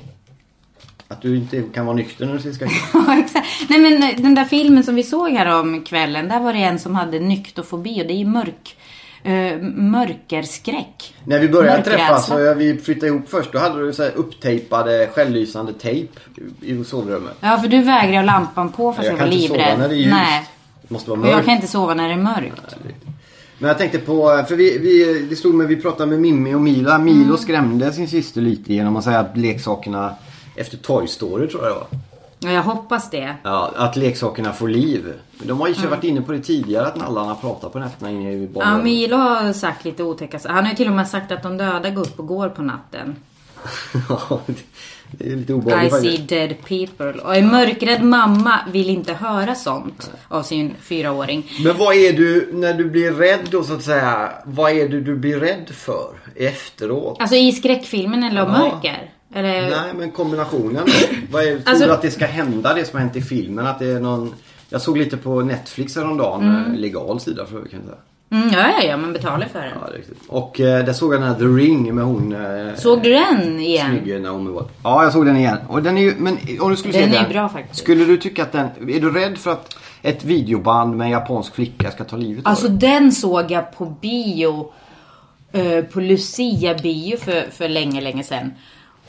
att 1.07 1.21
du 1.21 1.37
inte 1.37 1.63
kan 1.73 1.85
vara 1.85 1.95
nykter 1.95 2.25
när 2.25 2.33
du 2.33 2.39
ser 2.39 2.51
skräckfilm? 2.51 2.81
Ja, 3.07 3.19
exakt. 3.19 3.47
Nej 3.69 3.79
men 3.79 4.03
eh, 4.03 4.21
den 4.21 4.35
där 4.35 4.45
filmen 4.45 4.83
som 4.83 4.95
vi 4.95 5.03
såg 5.03 5.29
här 5.29 5.59
om 5.59 5.81
kvällen, 5.83 6.27
där 6.27 6.39
var 6.39 6.53
det 6.53 6.59
en 6.59 6.79
som 6.79 6.95
hade 6.95 7.19
nyktofobi 7.19 8.01
och 8.03 8.07
det 8.07 8.13
är 8.13 8.17
ju 8.17 8.25
mörk, 8.27 8.75
eh, 9.23 9.57
mörkerskräck. 9.61 11.15
När 11.25 11.39
vi 11.39 11.49
började 11.49 11.83
träffas 11.83 12.31
och 12.31 12.61
vi 12.61 12.77
flyttade 12.77 13.07
ihop 13.07 13.29
först 13.29 13.51
då 13.51 13.59
hade 13.59 13.85
du 13.85 13.93
så 13.93 14.03
här 14.03 14.11
upptejpade 14.15 15.09
självlysande 15.13 15.73
tejp 15.73 16.13
i 16.61 16.83
sovrummet. 16.83 17.33
Ja, 17.41 17.57
för 17.57 17.67
du 17.67 17.81
vägrar 17.83 18.13
ha 18.15 18.21
lampan 18.23 18.71
på 18.71 18.93
fast 18.93 19.05
jag, 19.05 19.13
Jag 19.13 19.19
kan 19.19 19.27
var 19.29 19.35
inte 19.35 19.47
sova 19.47 19.57
livrädd. 19.59 19.79
när 19.79 19.87
det 19.89 19.95
är 19.95 19.97
ljust. 19.97 20.11
Nej. 20.15 20.45
Det 20.81 20.93
måste 20.93 21.09
vara 21.09 21.19
Och 21.19 21.27
jag 21.27 21.33
mörkt. 21.33 21.45
kan 21.45 21.55
inte 21.55 21.67
sova 21.67 21.93
när 21.93 22.07
det 22.07 22.13
är 22.13 22.17
mörkt. 22.17 22.75
Men 23.57 23.67
jag 23.67 23.77
tänkte 23.77 23.97
på, 23.99 24.43
för 24.47 24.55
vi, 24.55 24.77
vi, 24.77 25.25
det 25.29 25.35
stod 25.35 25.55
med, 25.55 25.67
vi 25.67 25.75
pratade 25.75 26.09
med 26.09 26.19
Mimmi 26.19 26.53
och 26.55 26.61
Mila. 26.61 26.97
Milo 26.97 27.23
Mm. 27.23 27.37
skrämde 27.37 27.93
sin 27.93 28.07
syster 28.07 28.41
lite 28.41 28.73
genom 28.73 28.95
att 28.95 29.03
säga 29.03 29.19
att 29.19 29.37
leksakerna, 29.37 30.15
efter 30.55 30.77
Toy 30.77 31.07
Story 31.07 31.47
tror 31.47 31.63
jag 31.63 31.71
det 31.71 31.75
var. 31.75 31.87
Ja, 32.43 32.51
jag 32.51 32.63
hoppas 32.63 33.09
det. 33.09 33.35
Ja, 33.43 33.71
att 33.75 33.95
leksakerna 33.95 34.53
får 34.53 34.67
liv. 34.67 35.13
De 35.43 35.59
har 35.59 35.67
ju 35.67 35.73
varit 35.87 36.03
inne 36.03 36.21
på 36.21 36.31
det 36.31 36.39
tidigare 36.39 36.85
att 36.87 36.95
nallarna 36.95 37.35
pratar 37.35 37.69
på 37.69 37.79
nätterna 37.79 38.11
inne 38.11 38.31
i 38.31 38.41
Ja, 38.43 38.47
barnrummet. 38.53 38.83
Milo 38.83 39.15
har 39.17 39.53
sagt 39.53 39.85
lite 39.85 40.03
otäcka. 40.03 40.39
Han 40.45 40.63
har 40.63 40.69
ju 40.71 40.75
till 40.77 40.87
och 40.87 40.93
med 40.93 41.07
sagt 41.07 41.31
att 41.31 41.43
de 41.43 41.57
döda 41.57 41.89
går 41.89 42.01
upp 42.01 42.19
och 42.19 42.27
går 42.27 42.49
på 42.49 42.61
natten. 42.61 43.15
Ja, 44.09 44.41
det 45.11 45.31
är 45.31 45.35
lite 45.35 45.51
I 45.51 45.55
obehagligt 45.55 45.93
see 45.93 46.01
faktiskt. 46.09 46.29
dead 46.29 46.55
people. 46.67 47.21
Och 47.21 47.35
en 47.35 47.47
mörkrädd 47.47 48.03
mamma 48.03 48.59
vill 48.71 48.89
inte 48.89 49.13
höra 49.13 49.55
sånt 49.55 50.11
av 50.27 50.43
sin 50.43 50.73
fyraåring. 50.81 51.51
Men 51.63 51.77
vad 51.77 51.95
är 51.95 52.13
du, 52.13 52.49
när 52.53 52.73
du 52.73 52.89
blir 52.89 53.11
rädd 53.11 53.47
då 53.51 53.63
så 53.63 53.73
att 53.73 53.83
säga, 53.83 54.29
vad 54.45 54.71
är 54.71 54.89
det 54.89 55.01
du 55.01 55.15
blir 55.15 55.39
rädd 55.39 55.69
för 55.69 56.13
efteråt? 56.35 57.17
Alltså 57.21 57.35
i 57.35 57.51
skräckfilmen 57.51 58.23
eller 58.23 58.41
om 58.45 58.51
Ja. 58.53 58.57
mörker? 58.59 59.11
Eller... 59.33 59.61
Nej 59.69 59.93
men 59.97 60.11
kombinationen. 60.11 60.83
vad 61.31 61.43
är, 61.43 61.47
tror 61.47 61.61
Alltså- 61.65 61.85
du 61.85 61.91
att 61.91 62.01
det 62.01 62.11
ska 62.11 62.25
hända 62.25 62.73
det 62.73 62.85
som 62.85 62.97
har 62.97 63.01
hänt 63.01 63.15
i 63.15 63.21
filmen? 63.21 63.67
Att 63.67 63.79
det 63.79 63.87
är 63.91 63.99
någon... 63.99 64.33
Jag 64.69 64.81
såg 64.81 64.97
lite 64.97 65.17
på 65.17 65.41
Netflix 65.41 65.95
häromdagen, 65.95 66.43
mm. 66.43 66.73
legal 66.75 67.19
sida 67.19 67.45
för 67.45 67.57
kan 67.57 67.69
jag 67.71 67.81
säga. 67.83 67.95
Mm, 68.33 68.49
ja, 68.53 68.59
ja, 68.79 68.83
ja, 68.89 68.97
man 68.97 69.13
betalar 69.13 69.47
för 69.47 69.59
den. 69.59 69.69
Ja, 69.81 69.87
det 69.87 69.93
är 69.93 69.97
riktigt. 69.97 70.17
Och 70.27 70.59
eh, 70.59 70.85
där 70.85 70.93
såg 70.93 71.13
jag 71.13 71.21
den 71.21 71.27
här 71.29 71.35
The 71.35 71.43
Ring 71.45 71.95
med 71.95 72.03
hon... 72.05 72.31
Eh, 72.67 72.75
Såg 72.75 73.03
du 73.03 73.09
den 73.13 73.59
igen? 73.59 73.89
Snygge 74.01 74.19
Naomi 74.19 74.51
Watts. 74.51 74.69
Ja, 74.83 75.03
jag 75.03 75.13
såg 75.13 75.25
den 75.25 75.37
igen. 75.37 75.57
Och 75.67 75.83
den 75.83 75.97
är 75.97 76.01
ju, 76.01 76.13
men 76.17 76.37
om 76.59 76.69
du 76.71 76.75
skulle 76.77 76.93
Den 76.99 77.11
se 77.11 77.17
är 77.17 77.21
den. 77.23 77.31
bra 77.31 77.49
faktiskt. 77.49 77.81
Skulle 77.81 78.05
du 78.05 78.17
tycka 78.17 78.43
att 78.43 78.51
den, 78.51 78.67
är 78.89 78.99
du 78.99 79.11
rädd 79.11 79.37
för 79.37 79.51
att 79.51 79.77
ett 80.01 80.23
videoband 80.23 80.97
med 80.97 81.05
en 81.05 81.11
japansk 81.11 81.55
flicka 81.55 81.91
ska 81.91 82.03
ta 82.03 82.15
livet 82.17 82.47
Alltså 82.47 82.67
av 82.67 82.79
den 82.79 83.11
såg 83.11 83.51
jag 83.51 83.77
på 83.77 83.85
bio. 83.85 84.73
eh, 85.51 85.83
på 85.85 85.99
Lucia 85.99 86.73
bio 86.73 87.17
för, 87.17 87.51
för 87.51 87.69
länge, 87.69 88.01
länge 88.01 88.23
sedan. 88.23 88.51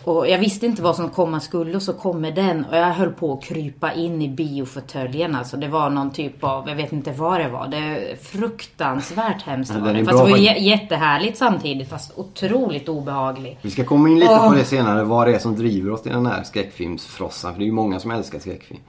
Och 0.05 0.29
jag 0.29 0.39
visste 0.39 0.67
inte 0.67 0.83
vad 0.83 0.97
som 0.97 1.11
komma 1.11 1.41
skulle 1.41 1.77
och 1.77 1.83
så 1.83 1.93
kommer 1.93 2.31
den 2.31 2.65
och 2.65 2.77
jag 2.77 2.93
höll 2.93 3.13
på 3.13 3.33
att 3.33 3.45
krypa 3.45 3.93
in 3.93 4.23
i 4.23 4.29
biofåtöljen. 4.29 5.35
Alltså 5.35 5.57
det 5.57 5.69
var 5.69 5.91
någon 5.91 6.11
typ 6.11 6.45
av, 6.45 6.69
jag 6.69 6.77
vet 6.77 6.93
inte 6.93 7.13
vad 7.13 7.41
det 7.41 7.49
var. 7.49 7.69
Det 7.69 7.77
är 7.77 8.17
fruktansvärt 8.17 9.43
hemskt 9.43 9.73
Ja, 9.75 9.81
var 9.81 9.95
det. 9.95 10.05
Fast 10.05 10.25
det 10.25 10.31
var 10.31 10.39
ju 10.39 10.59
jättehärligt 10.61 11.39
samtidigt 11.39 11.89
fast 11.89 12.19
otroligt 12.19 12.89
obehagligt. 12.89 13.59
Vi 13.63 13.71
ska 13.71 13.85
komma 13.85 14.09
in 14.09 14.19
lite 14.19 14.33
Åh. 14.33 14.49
på 14.49 14.55
det 14.55 14.65
senare, 14.65 15.05
vad 15.05 15.27
det 15.27 15.35
är 15.35 15.39
som 15.39 15.57
driver 15.57 15.91
oss 15.91 16.03
till 16.03 16.13
den 16.13 16.27
här 16.27 16.43
skräckfilmsfrossan. 16.43 17.53
För 17.53 17.59
det 17.59 17.65
är 17.65 17.67
ju 17.67 17.73
många 17.73 18.01
som 18.01 18.11
älskar 18.11 18.39
skräckfilm. 18.39 18.81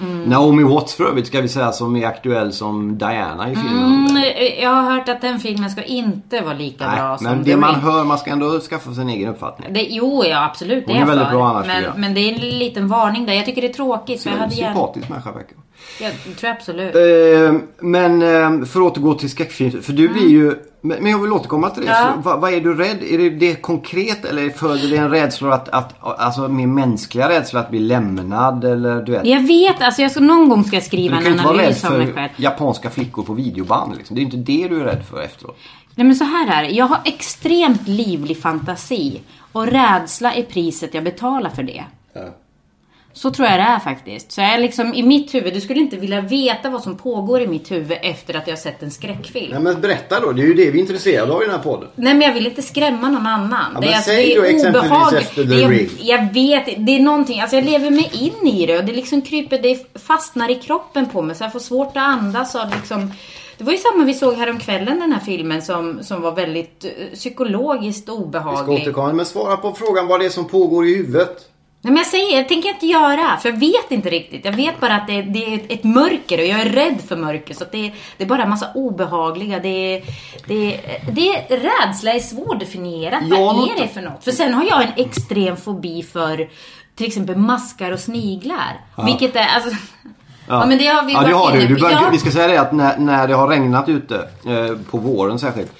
Mm. 0.00 0.22
Naomi 0.22 0.62
Watts 0.62 0.94
för 0.94 1.04
övrigt 1.04 1.26
ska 1.26 1.40
vi 1.40 1.48
säga 1.48 1.72
som 1.72 1.96
är 1.96 2.06
aktuell 2.06 2.52
som 2.52 2.98
Diana 2.98 3.50
i 3.50 3.56
filmen. 3.56 4.06
Mm, 4.08 4.16
eh, 4.16 4.62
jag 4.62 4.70
har 4.70 4.82
hört 4.82 5.08
att 5.08 5.20
den 5.20 5.40
filmen 5.40 5.70
ska 5.70 5.82
inte 5.82 6.40
vara 6.40 6.54
lika 6.54 6.84
bra 6.84 7.08
Nej, 7.08 7.18
som 7.18 7.26
men 7.26 7.44
The 7.44 7.50
det 7.50 7.56
man 7.56 7.70
Ring. 7.74 7.80
hör, 7.80 8.04
man 8.04 8.18
ska 8.18 8.30
ändå 8.30 8.60
skaffa 8.60 8.94
sig 8.94 9.02
en 9.02 9.08
egen 9.08 9.28
uppfattning. 9.28 9.72
Det, 9.72 9.82
jo, 9.82 10.24
ja 10.24 10.44
absolut. 10.44 10.86
Det 10.86 10.92
Hon 10.92 10.96
är 10.96 11.00
jag 11.00 11.06
väldigt 11.06 11.26
för. 11.26 11.34
bra 11.34 11.48
annars, 11.48 11.66
men, 11.66 11.84
men 11.96 12.14
det 12.14 12.20
är 12.20 12.32
en 12.34 12.58
liten 12.58 12.88
varning 12.88 13.26
där. 13.26 13.32
Jag 13.32 13.46
tycker 13.46 13.62
det 13.62 13.68
är 13.68 13.72
tråkigt. 13.72 14.22
För 14.22 14.30
jag 14.30 14.36
hade 14.36 14.54
gärna... 14.54 14.74
Sympatisk 14.74 15.08
människa 15.08 15.32
verkar. 15.32 15.56
Jag 16.00 16.36
tror 16.36 16.50
absolut. 16.50 16.94
Eh, 16.96 17.54
Men 17.80 18.22
eh, 18.22 18.66
för 18.66 18.80
att 18.80 18.86
återgå 18.92 19.14
till 19.14 19.30
skräckfilm. 19.30 19.82
För 19.82 19.92
du 19.92 20.08
blir 20.08 20.28
ju... 20.28 20.54
Men 20.84 21.06
jag 21.06 21.18
vill 21.18 21.32
återkomma 21.32 21.70
till 21.70 21.82
det. 21.82 21.88
Mm. 21.90 22.02
Ja. 22.06 22.14
Så, 22.14 22.20
vad, 22.20 22.40
vad 22.40 22.52
är 22.54 22.60
du 22.60 22.74
rädd? 22.74 23.02
Är 23.02 23.18
det, 23.18 23.30
det 23.30 23.54
konkret 23.54 24.24
eller 24.24 24.50
föder 24.50 24.88
det 24.90 24.96
en 24.96 25.10
rädsla 25.10 25.54
att, 25.54 25.68
att... 25.68 25.94
Alltså 26.00 26.48
mer 26.48 26.66
mänskliga 26.66 27.28
rädsla 27.28 27.60
att 27.60 27.70
bli 27.70 27.78
lämnad 27.80 28.64
eller 28.64 29.02
du 29.02 29.12
vet? 29.12 29.26
Jag 29.26 29.46
vet, 29.46 29.82
alltså 29.82 30.02
jag 30.02 30.10
ska, 30.10 30.20
någon 30.20 30.48
gång 30.48 30.64
ska 30.64 30.76
jag 30.76 30.82
skriva 30.82 31.16
Du 31.16 31.22
kan 31.22 31.32
en 31.32 31.32
ju 31.32 31.38
inte 31.38 31.44
vara 31.44 31.58
rädd 31.58 31.64
analys 31.64 31.84
av 31.84 31.92
mig 31.92 32.06
för 32.06 32.14
själv. 32.14 32.28
japanska 32.36 32.90
flickor 32.90 33.22
på 33.22 33.32
videoband 33.32 33.96
liksom. 33.96 34.16
Det 34.16 34.22
är 34.22 34.24
inte 34.24 34.36
det 34.36 34.68
du 34.68 34.80
är 34.80 34.84
rädd 34.84 35.04
för 35.10 35.22
efteråt. 35.22 35.58
Nej 35.94 36.06
men 36.06 36.16
så 36.16 36.24
här 36.24 36.64
är. 36.64 36.68
Jag 36.68 36.84
har 36.84 36.98
extremt 37.04 37.88
livlig 37.88 38.42
fantasi. 38.42 39.20
Och 39.52 39.66
rädsla 39.66 40.34
är 40.34 40.42
priset 40.42 40.94
jag 40.94 41.04
betalar 41.04 41.50
för 41.50 41.62
det. 41.62 41.84
Så 43.12 43.30
tror 43.30 43.48
jag 43.48 43.58
det 43.58 43.62
är 43.62 43.78
faktiskt. 43.78 44.32
Så 44.32 44.40
jag 44.40 44.54
är 44.54 44.58
liksom 44.58 44.94
i 44.94 45.02
mitt 45.02 45.34
huvud, 45.34 45.54
du 45.54 45.60
skulle 45.60 45.80
inte 45.80 45.96
vilja 45.96 46.20
veta 46.20 46.70
vad 46.70 46.82
som 46.82 46.96
pågår 46.96 47.40
i 47.40 47.46
mitt 47.46 47.70
huvud 47.70 47.98
efter 48.02 48.36
att 48.36 48.46
jag 48.46 48.54
har 48.54 48.60
sett 48.60 48.82
en 48.82 48.90
skräckfilm. 48.90 49.52
Nej 49.52 49.60
men 49.60 49.80
berätta 49.80 50.20
då. 50.20 50.32
Det 50.32 50.42
är 50.42 50.46
ju 50.46 50.54
det 50.54 50.70
vi 50.70 50.78
är 50.78 50.82
intresserade 50.82 51.32
av 51.32 51.42
i 51.42 51.44
den 51.44 51.54
här 51.54 51.62
podden. 51.62 51.88
Nej 51.94 52.14
men 52.14 52.22
jag 52.22 52.34
vill 52.34 52.46
inte 52.46 52.62
skrämma 52.62 53.08
någon 53.08 53.26
annan. 53.26 53.72
Ja, 53.74 53.80
det 53.80 53.92
är, 53.92 54.00
säg 54.00 54.26
det 54.26 54.34
är 54.34 54.68
obehagligt. 54.70 55.22
efter 55.22 55.44
The 55.44 55.68
Ring. 55.68 55.90
Jag 56.00 56.32
vet, 56.32 56.86
det 56.86 56.96
är 56.96 57.00
någonting, 57.00 57.40
alltså 57.40 57.56
jag 57.56 57.64
lever 57.64 57.90
mig 57.90 58.10
in 58.12 58.48
i 58.48 58.66
det 58.66 58.78
och 58.78 58.84
det 58.84 58.92
liksom 58.92 59.22
kryper, 59.22 59.58
det 59.58 60.00
fastnar 60.00 60.50
i 60.50 60.54
kroppen 60.54 61.08
på 61.08 61.22
mig 61.22 61.36
så 61.36 61.44
jag 61.44 61.52
får 61.52 61.60
svårt 61.60 61.96
att 61.96 61.96
andas 61.96 62.54
och 62.54 62.60
liksom 62.76 63.10
det 63.58 63.64
var 63.64 63.72
ju 63.72 63.78
samma 63.78 64.04
vi 64.04 64.14
såg 64.14 64.34
häromkvällen 64.34 65.00
den 65.00 65.12
här 65.12 65.20
filmen 65.20 65.62
som, 65.62 66.02
som 66.02 66.22
var 66.22 66.32
väldigt 66.32 66.84
eh, 66.84 66.90
psykologiskt 67.14 68.02
Vi 68.08 68.12
ska 68.12 68.12
obehaglig. 68.12 68.82
återkomma. 68.82 69.12
Men 69.12 69.26
svara 69.26 69.56
på 69.56 69.72
frågan 69.72 70.06
vad 70.06 70.20
det 70.20 70.26
är 70.26 70.30
som 70.30 70.44
pågår 70.48 70.86
i 70.86 70.96
huvudet. 70.96 71.48
Nej 71.84 71.92
men 71.92 71.96
jag 71.96 72.06
säger, 72.06 72.42
det 72.42 72.48
tänker 72.48 72.68
jag 72.68 72.76
inte 72.76 72.86
göra. 72.86 73.36
För 73.36 73.48
jag 73.48 73.56
vet 73.56 73.90
inte 73.90 74.10
riktigt. 74.10 74.44
Jag 74.44 74.52
vet 74.52 74.80
bara 74.80 74.94
att 74.94 75.06
det, 75.06 75.22
det 75.22 75.54
är 75.54 75.60
ett, 75.68 75.84
mörker 75.84 76.38
och 76.38 76.44
jag 76.44 76.60
är 76.60 76.70
rädd 76.70 77.00
för 77.08 77.16
mörker. 77.16 77.54
Så 77.54 77.64
det, 77.72 77.92
det 78.16 78.24
är 78.24 78.28
bara 78.28 78.42
en 78.42 78.50
massa 78.50 78.72
obehagliga. 78.74 79.58
Det, 79.58 80.02
det, 80.46 80.80
det, 81.12 81.32
rädsla 81.48 82.12
är 82.12 82.20
svårdefinierat. 82.20 83.22
Ja, 83.30 83.36
Vad 83.36 83.70
är 83.70 83.82
det 83.82 83.88
för 83.88 84.00
något? 84.00 84.24
För 84.24 84.30
sen 84.30 84.54
har 84.54 84.64
jag 84.64 84.82
en 84.82 84.92
extrem 84.96 85.56
fobi 85.56 86.02
för 86.02 86.48
till 86.94 87.06
exempel 87.06 87.36
maskar 87.36 87.92
och 87.92 88.00
sniglar. 88.00 88.80
Vilket 89.04 89.36
är, 89.36 89.46
alltså... 89.46 89.70
Ja. 90.48 90.66
men 90.66 90.78
det 90.78 90.86
har 90.86 91.04
vi 91.04 91.12
ja, 91.12 91.22
det 91.22 91.32
har 91.32 91.52
du. 91.52 91.66
du 91.66 91.80
bör, 91.80 91.90
Ja. 91.90 92.08
Vi 92.12 92.18
ska 92.18 92.30
säga 92.30 92.48
det 92.48 92.60
att 92.60 92.72
när, 92.72 92.98
när 92.98 93.28
det 93.28 93.34
har 93.34 93.48
regnat 93.48 93.88
ute, 93.88 94.16
eh, 94.46 94.76
på 94.90 94.98
våren 94.98 95.38
särskilt, 95.38 95.72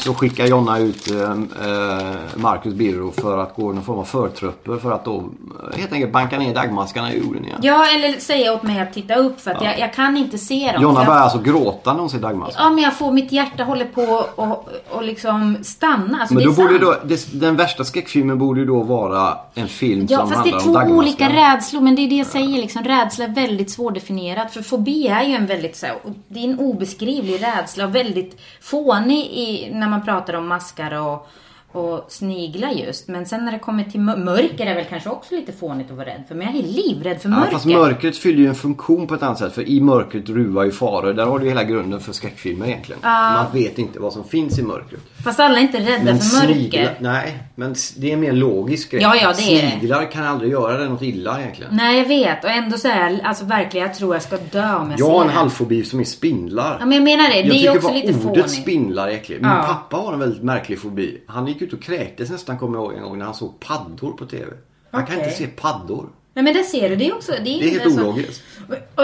så 0.00 0.14
skickar 0.14 0.46
Jonna 0.46 0.78
ut 0.78 1.10
eh, 1.10 1.20
eh, 1.20 2.16
Marcus 2.34 2.74
Birro 2.74 3.10
för 3.10 3.38
att 3.38 3.56
gå 3.56 3.72
någon 3.72 3.84
form 3.84 3.98
av 3.98 4.04
förtrupper 4.04 4.76
för 4.76 4.92
att 4.92 5.04
då 5.04 5.16
eh, 5.16 5.78
helt 5.78 5.92
enkelt 5.92 6.12
banka 6.12 6.38
ner 6.38 6.54
dagmaskarna 6.54 7.12
i 7.12 7.18
jorden 7.18 7.44
igen. 7.44 7.58
Ja, 7.62 7.86
eller 7.94 8.20
säga 8.20 8.52
åt 8.52 8.62
mig 8.62 8.80
att 8.80 8.92
titta 8.92 9.14
upp 9.14 9.40
för 9.40 9.50
att 9.50 9.64
jag, 9.64 9.78
jag 9.78 9.94
kan 9.94 10.16
inte 10.16 10.38
se 10.38 10.72
dem. 10.72 10.82
Jonna 10.82 10.94
börjar 10.94 11.14
jag, 11.14 11.22
alltså 11.22 11.38
gråta 11.38 11.92
när 11.92 12.00
hon 12.00 12.10
ser 12.10 12.18
dagmaskar. 12.18 12.62
Ja, 12.62 12.70
men 12.70 12.84
jag 12.84 12.98
får, 12.98 13.12
mitt 13.12 13.32
hjärta 13.32 13.64
håller 13.64 13.84
på 13.84 14.24
och, 14.34 14.68
och 14.90 15.02
liksom 15.02 15.56
stanna. 15.62 16.18
Alltså, 16.20 16.34
Men 16.34 16.44
det 16.44 16.50
då 16.50 16.62
borde 16.62 16.78
då, 16.78 16.96
det, 17.04 17.40
den 17.40 17.56
värsta 17.56 17.84
skräckfilmen 17.84 18.38
borde 18.38 18.60
ju 18.60 18.66
då 18.66 18.82
vara 18.82 19.38
en 19.54 19.68
film 19.68 20.06
Ja, 20.10 20.18
som 20.18 20.30
fast 20.30 20.44
det 20.44 20.50
är 20.50 20.54
handlar 20.60 20.82
om 20.82 20.88
två 20.88 20.94
olika 20.94 21.28
rädslor. 21.28 21.80
Men 21.80 21.94
det 21.94 22.02
är 22.02 22.08
det 22.08 22.14
jag 22.14 22.26
säger 22.26 22.58
liksom. 22.58 22.84
Rädsla 22.84 23.24
är 23.24 23.28
väldigt 23.28 23.70
definierat. 24.08 24.52
För 24.52 24.62
fobi 24.62 25.08
är 25.08 25.22
ju 25.22 25.34
en 25.34 25.46
väldigt 25.46 25.76
så 25.76 25.86
här, 25.86 25.96
det 26.28 26.40
är 26.40 26.44
en 26.44 26.58
obeskrivlig 26.58 27.42
rädsla 27.42 27.84
och 27.84 27.94
väldigt 27.94 28.40
fånig 28.60 29.26
i, 29.26 29.70
när 29.72 29.88
man 29.88 30.04
pratar 30.04 30.34
om 30.34 30.48
maskar 30.48 30.94
och, 30.94 31.28
och 31.72 32.04
sniglar 32.08 32.70
just. 32.70 33.08
Men 33.08 33.26
sen 33.26 33.44
när 33.44 33.52
det 33.52 33.58
kommer 33.58 33.84
till 33.84 34.00
mör- 34.00 34.16
mörker 34.16 34.66
är 34.66 34.74
väl 34.74 34.84
kanske 34.84 35.08
också 35.10 35.34
lite 35.34 35.52
fånigt 35.52 35.90
att 35.90 35.96
vara 35.96 36.06
rädd 36.06 36.22
för. 36.28 36.34
Men 36.34 36.46
jag 36.46 36.56
är 36.56 36.62
livrädd 36.62 37.20
för 37.22 37.28
Ja, 37.28 37.36
mörker. 37.36 37.52
fast 37.52 37.64
mörkret 37.66 38.16
fyller 38.16 38.38
ju 38.38 38.46
en 38.48 38.54
funktion 38.54 39.06
på 39.06 39.14
ett 39.14 39.22
annat 39.22 39.38
sätt. 39.38 39.52
För 39.54 39.68
i 39.68 39.80
mörkret 39.80 40.28
ruvar 40.28 40.64
ju 40.64 40.70
faror. 40.72 41.12
Där 41.12 41.26
har 41.26 41.38
du 41.38 41.48
hela 41.48 41.64
grunden 41.64 42.00
för 42.00 42.12
skräckfilmer 42.12 42.66
egentligen. 42.66 43.00
Man 43.02 43.44
vet 43.52 43.78
inte 43.78 44.00
vad 44.00 44.12
som 44.12 44.24
finns 44.24 44.58
i 44.58 44.62
mörkret. 44.62 45.00
Fast 45.24 45.40
alla 45.40 45.58
är 45.58 45.62
inte 45.62 45.78
rädda 45.78 46.04
Men 46.04 46.18
för 46.18 46.36
mörker. 46.36 46.54
sniglar, 46.54 46.94
nej. 47.00 47.38
Men 47.54 47.74
det 47.96 48.12
är 48.12 48.16
mer 48.16 48.32
logisk 48.32 48.90
grej. 48.90 49.02
Ja, 49.02 49.16
ja, 49.16 49.32
det 49.38 49.42
är 49.58 49.62
det. 49.62 49.70
Sniglar 49.78 50.10
kan 50.10 50.24
aldrig 50.24 50.50
göra 50.52 50.76
det 50.78 50.88
något 50.88 51.02
illa 51.02 51.40
egentligen. 51.40 51.76
Nej, 51.76 51.98
jag 51.98 52.08
vet. 52.08 52.44
Och 52.44 52.50
ändå 52.50 52.76
så 52.78 52.88
är 52.88 53.10
jag, 53.10 53.20
alltså 53.24 53.44
verkligen, 53.44 53.86
jag 53.86 53.96
tror 53.96 54.14
jag 54.14 54.22
ska 54.22 54.36
dö 54.36 54.74
om 54.74 54.90
jag 54.90 55.00
Jag 55.00 55.06
har 55.10 55.20
en 55.20 55.26
det. 55.26 55.32
halvfobi 55.32 55.84
som 55.84 56.00
är 56.00 56.04
spindlar. 56.04 56.76
Ja, 56.80 56.86
men 56.86 56.94
jag 56.94 57.04
menar 57.04 57.28
det. 57.28 57.36
Jag 57.36 57.44
det 57.44 57.50
är 57.50 57.52
tycker 57.58 57.70
också 57.70 57.88
bara 57.88 57.94
lite 57.94 58.08
ordet 58.08 58.22
fånigt. 58.22 58.50
spindlar 58.50 59.08
är 59.08 59.12
äckligt. 59.12 59.42
Min 59.42 59.50
Ja. 59.50 59.62
pappa 59.68 59.96
har 59.96 60.12
en 60.12 60.18
väldigt 60.18 60.42
märklig 60.42 60.78
fobi. 60.80 61.20
Han 61.26 61.46
gick 61.60 61.68
ut 61.68 61.72
och 61.78 61.82
kräktes 61.82 62.30
nästan 62.30 62.58
kommer 62.58 62.78
jag 62.78 62.84
ihåg 62.84 62.94
en 62.94 63.02
gång 63.02 63.18
när 63.18 63.24
han 63.24 63.34
såg 63.34 63.60
paddor 63.60 64.12
på 64.12 64.26
TV. 64.26 64.46
Han 64.90 65.06
kan 65.06 65.16
Okej. 65.16 65.24
inte 65.26 65.38
se 65.38 65.46
paddor. 65.46 66.08
Nej 66.34 66.44
men 66.44 66.54
det 66.54 66.62
ser 66.62 66.88
du, 66.88 66.96
det 66.96 67.08
är 67.08 67.14
också... 67.14 67.32
Det 67.32 67.38
är, 67.38 67.42
Det 67.42 67.66
är 67.66 67.70
helt 67.70 67.84
alltså- 67.84 68.00
ologiskt. 68.04 68.42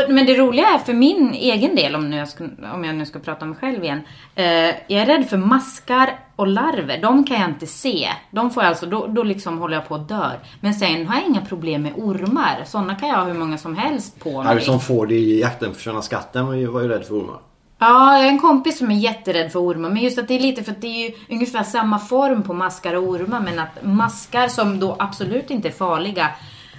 Men 0.09 0.27
det 0.27 0.35
roliga 0.35 0.67
är 0.67 0.79
för 0.79 0.93
min 0.93 1.35
egen 1.35 1.77
del, 1.77 1.95
om, 1.95 2.11
nu 2.11 2.17
jag, 2.17 2.29
ska, 2.29 2.45
om 2.75 2.85
jag 2.85 2.95
nu 2.95 3.07
ska 3.07 3.19
prata 3.19 3.45
om 3.45 3.49
mig 3.51 3.59
själv 3.59 3.85
igen. 3.85 4.01
Eh, 4.35 4.45
jag 4.47 4.91
är 4.91 5.07
rädd 5.07 5.29
för 5.29 5.37
maskar 5.37 6.19
och 6.37 6.47
larver. 6.47 6.99
De 7.03 7.25
kan 7.25 7.41
jag 7.41 7.51
inte 7.51 7.67
se. 7.67 8.09
De 8.31 8.51
får 8.51 8.63
jag 8.63 8.71
alltså, 8.71 8.87
då, 8.87 9.07
då 9.07 9.23
liksom 9.23 9.59
håller 9.59 9.75
jag 9.77 9.89
på 9.89 9.95
att 9.95 10.09
dö. 10.09 10.31
Men 10.61 10.75
sen 10.75 11.07
har 11.07 11.15
jag 11.15 11.27
inga 11.27 11.41
problem 11.41 11.83
med 11.83 11.93
ormar. 11.97 12.63
Sådana 12.67 12.95
kan 12.95 13.09
jag 13.09 13.17
ha 13.17 13.25
hur 13.25 13.35
många 13.35 13.59
som 13.59 13.77
helst 13.77 14.21
på 14.21 14.39
mig. 14.39 14.47
Harrison 14.47 14.81
Ford 14.81 15.13
i 15.13 15.41
Jakten 15.41 15.73
på 15.73 15.79
Sköna 15.79 16.03
Skatten 16.03 16.47
var 16.47 16.55
ju, 16.55 16.67
var 16.67 16.83
ju 16.83 16.89
rädd 16.89 17.05
för 17.05 17.15
ormar. 17.15 17.39
Ja, 17.79 17.87
jag 18.19 18.23
har 18.23 18.29
en 18.29 18.39
kompis 18.41 18.79
som 18.79 18.91
är 18.91 18.95
jätterädd 18.95 19.53
för 19.53 19.59
ormar. 19.61 19.89
Men 19.91 20.03
just 20.03 20.19
att 20.19 20.29
det 20.29 20.35
är 20.35 20.41
lite 20.41 20.63
för 20.63 20.73
att 20.73 20.81
det 20.81 20.87
är 20.87 21.09
ju 21.09 21.15
ungefär 21.31 21.63
samma 21.63 21.99
form 21.99 22.43
på 22.43 22.53
maskar 22.55 22.95
och 22.95 23.03
ormar. 23.09 23.41
Men 23.41 23.59
att 23.59 23.85
maskar 23.85 24.49
som 24.49 24.81
då 24.81 24.97
absolut 24.99 25.51
inte 25.51 25.69
är 25.69 25.73
farliga 25.73 26.29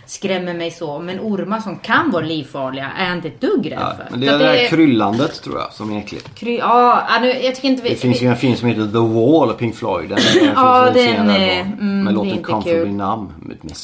skrämmer 0.08 0.53
mig 0.53 0.71
så. 0.71 0.99
Men 0.99 1.19
ormar 1.19 1.60
som 1.60 1.77
kan 1.79 2.12
vara 2.12 2.25
livfarliga 2.25 2.91
är 2.97 3.05
jag 3.08 3.15
inte 3.17 3.27
ett 3.27 3.41
dugg 3.41 3.71
rädd 3.71 3.79
Ja, 3.81 3.93
för. 3.97 4.08
men 4.12 4.19
det 4.19 4.27
är 4.27 4.34
att 4.34 4.39
det 4.39 4.45
där 4.45 4.67
kryllandet 4.67 5.41
tror 5.43 5.58
jag 5.60 5.73
som 5.73 5.91
är 5.93 5.97
äckligt. 5.99 6.36
Kry, 6.36 6.58
ja, 6.58 7.03
ja, 7.10 7.19
nu, 7.21 7.27
jag 7.27 7.55
tycker 7.55 7.67
inte 7.67 7.84
vi... 7.84 7.89
Det 7.89 7.95
finns 7.95 8.21
ju 8.21 8.27
en 8.27 8.38
film 8.38 8.55
som 8.55 8.67
heter 8.67 8.81
The 8.86 8.97
Wall 8.97 9.49
av 9.49 9.53
Pink 9.53 9.75
Floyd. 9.75 10.10
Den, 10.10 10.17
den 10.36 10.53
Ja, 10.55 10.86
den 10.93 10.93
scen 10.93 11.27
där 11.27 11.39
är- 11.39 11.62
mm, 11.62 12.05
det 12.05 12.12
är 12.12 12.13
låten 12.13 12.43
Comfortably. 12.43 12.91
Numb. 12.91 13.31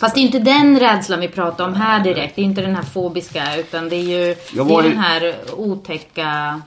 Fast 0.02 0.16
det 0.16 0.22
är 0.22 0.24
inte 0.24 0.40
den 0.40 0.80
rädslan 0.80 1.20
vi 1.20 1.28
pratar 1.28 1.66
om 1.66 1.74
här 1.74 2.00
direkt. 2.04 2.36
Det 2.36 2.42
är 2.42 2.46
inte 2.46 2.62
den 2.62 2.76
här 2.76 2.84
fobiska. 2.84 3.56
Utan 3.58 3.90
det 3.90 3.96
är 3.96 4.00
ju 4.00 4.36
det 4.54 4.60
är 4.60 4.84
ju- 4.84 4.90
den 4.90 4.98
här 5.00 5.36
otäcka... 5.58 6.62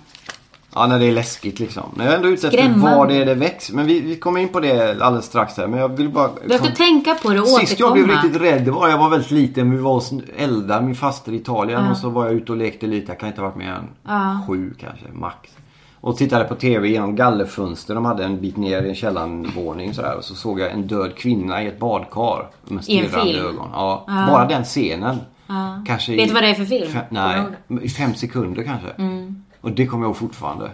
Ja, 0.75 0.87
när 0.87 0.99
det 0.99 1.07
är 1.07 1.13
läskigt 1.13 1.61
liksom. 1.61 1.83
Men 1.95 2.07
jag 2.07 2.13
är 2.13 2.17
ändå 2.17 2.29
ute 2.29 2.49
efter 2.49 2.69
var 2.69 3.07
det 3.07 3.15
är 3.15 3.27
det 3.27 3.35
växer. 3.35 3.75
Men 3.75 3.87
vi, 3.87 4.01
vi 4.01 4.17
kommer 4.17 4.41
in 4.41 4.49
på 4.49 4.61
det 4.61 5.03
alldeles 5.03 5.27
strax 5.27 5.57
här. 5.57 5.67
Men 5.67 5.81
jag 5.81 5.89
vill 5.97 6.09
bara... 6.09 6.31
Du 6.47 6.59
ska 6.59 6.71
tänka 6.71 7.15
på 7.15 7.31
det 7.31 7.41
och 7.41 7.49
Sist 7.49 7.81
jag 7.81 7.93
blev 7.93 8.07
riktigt 8.09 8.43
rädd, 8.43 8.69
var 8.69 8.89
jag 8.89 8.99
var 8.99 9.11
väldigt 9.11 9.31
liten. 9.31 9.71
Vi 9.71 9.77
var 9.77 9.93
hos 9.93 10.13
Eldar, 10.37 10.83
min 10.83 10.95
faster 10.95 11.33
i 11.33 11.37
Italien. 11.37 11.91
Och 11.91 11.97
så 11.97 12.09
var 12.09 12.25
jag 12.25 12.35
ute 12.35 12.53
och 12.53 12.59
lekte 12.59 12.87
lite. 12.87 13.13
Jag 13.13 13.19
kan 13.21 13.29
inte 13.29 13.41
ha 13.41 13.49
varit 13.49 13.59
mer 13.59 13.73
än 13.73 13.89
Ja. 14.07 14.41
sju 14.49 14.75
kanske, 14.81 15.07
max. 15.13 15.37
Och 16.01 16.17
tittade 16.17 16.45
på 16.45 16.55
TV 16.55 16.89
genom 16.89 17.17
gallerfönster. 17.17 17.95
De 17.95 18.05
hade 18.05 18.25
en 18.25 18.41
bit 18.41 18.57
ner 18.57 18.83
i 18.83 18.89
en 18.89 18.95
källarvåning 18.95 19.95
sådär. 19.95 20.17
Och 20.17 20.25
så 20.25 20.35
såg 20.35 20.61
jag 20.61 20.71
en 20.71 20.87
död 20.87 21.17
kvinna 21.17 21.63
i 21.63 21.67
ett 21.67 21.79
badkar. 21.79 22.47
Med 22.65 22.85
stirrande 22.85 23.39
ögon. 23.39 23.69
Ja, 23.73 24.05
bara 24.07 24.47
den 24.47 24.65
scenen. 24.65 25.17
Kanske 25.87 26.17
Vet 26.17 26.29
du 26.29 26.35
vad 26.35 26.43
det 26.43 26.49
är 26.49 26.55
för 26.55 26.65
film? 26.65 26.93
Fem, 26.93 27.03
nej, 27.11 27.43
i 27.83 27.89
fem 27.89 28.15
sekunder 28.15 28.63
kanske. 28.63 28.89
Mm. 28.99 29.44
Och 29.65 29.71
det 29.71 29.87
kommer 29.87 30.05
jag 30.05 30.09
ihåg 30.09 30.17
fortfarande. 30.17 30.71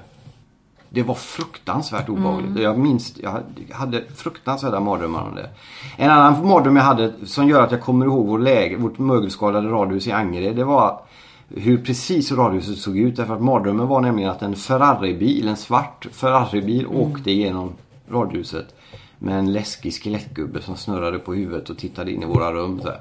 Det 0.88 1.02
var 1.02 1.14
fruktansvärt 1.14 2.08
obehagligt. 2.08 2.50
Mm. 2.50 2.62
Jag 2.62 2.78
minns, 2.78 3.14
jag 3.22 3.42
hade- 3.72 4.04
fruktansvärda 4.14 4.80
mardrömmar 4.80 5.22
om 5.22 5.34
det. 5.34 5.48
En 5.96 6.10
annan 6.10 6.46
mardröm 6.48 6.76
jag 6.76 6.82
hade 6.82 7.12
som 7.24 7.48
gör 7.48 7.62
att 7.62 7.70
jag 7.72 7.80
kommer 7.82 8.06
ihåg 8.06 8.26
vår 8.26 8.38
läge, 8.38 8.76
vårt 8.76 8.98
mögelskadade 8.98 9.68
radhus 9.68 10.06
i 10.06 10.12
Angered. 10.12 10.56
Det 10.56 10.64
var 10.64 11.00
hur 11.48 11.78
precis 11.78 12.32
radhuset 12.32 12.78
såg 12.78 12.98
ut. 12.98 13.16
Därför 13.16 13.34
att 13.34 13.42
mardrömmen 13.42 13.88
var 13.88 14.00
nämligen 14.00 14.30
att 14.30 14.42
en 14.42 14.56
Ferraribil, 14.56 15.48
en 15.48 15.56
svart 15.56 16.06
Ferraribil 16.12 16.84
Mm. 16.86 16.96
åkte 16.96 17.30
igenom 17.30 17.72
radhuset. 18.10 18.74
Med 19.18 19.38
en 19.38 19.52
läskig 19.52 19.94
skelettgubbe 19.94 20.62
som 20.62 20.76
snurrade 20.76 21.18
på 21.18 21.34
huvudet 21.34 21.70
och 21.70 21.78
tittade 21.78 22.12
in 22.12 22.22
i 22.22 22.26
våra 22.26 22.52
rum. 22.52 22.80
Så 22.82 22.88
här. 22.88 23.00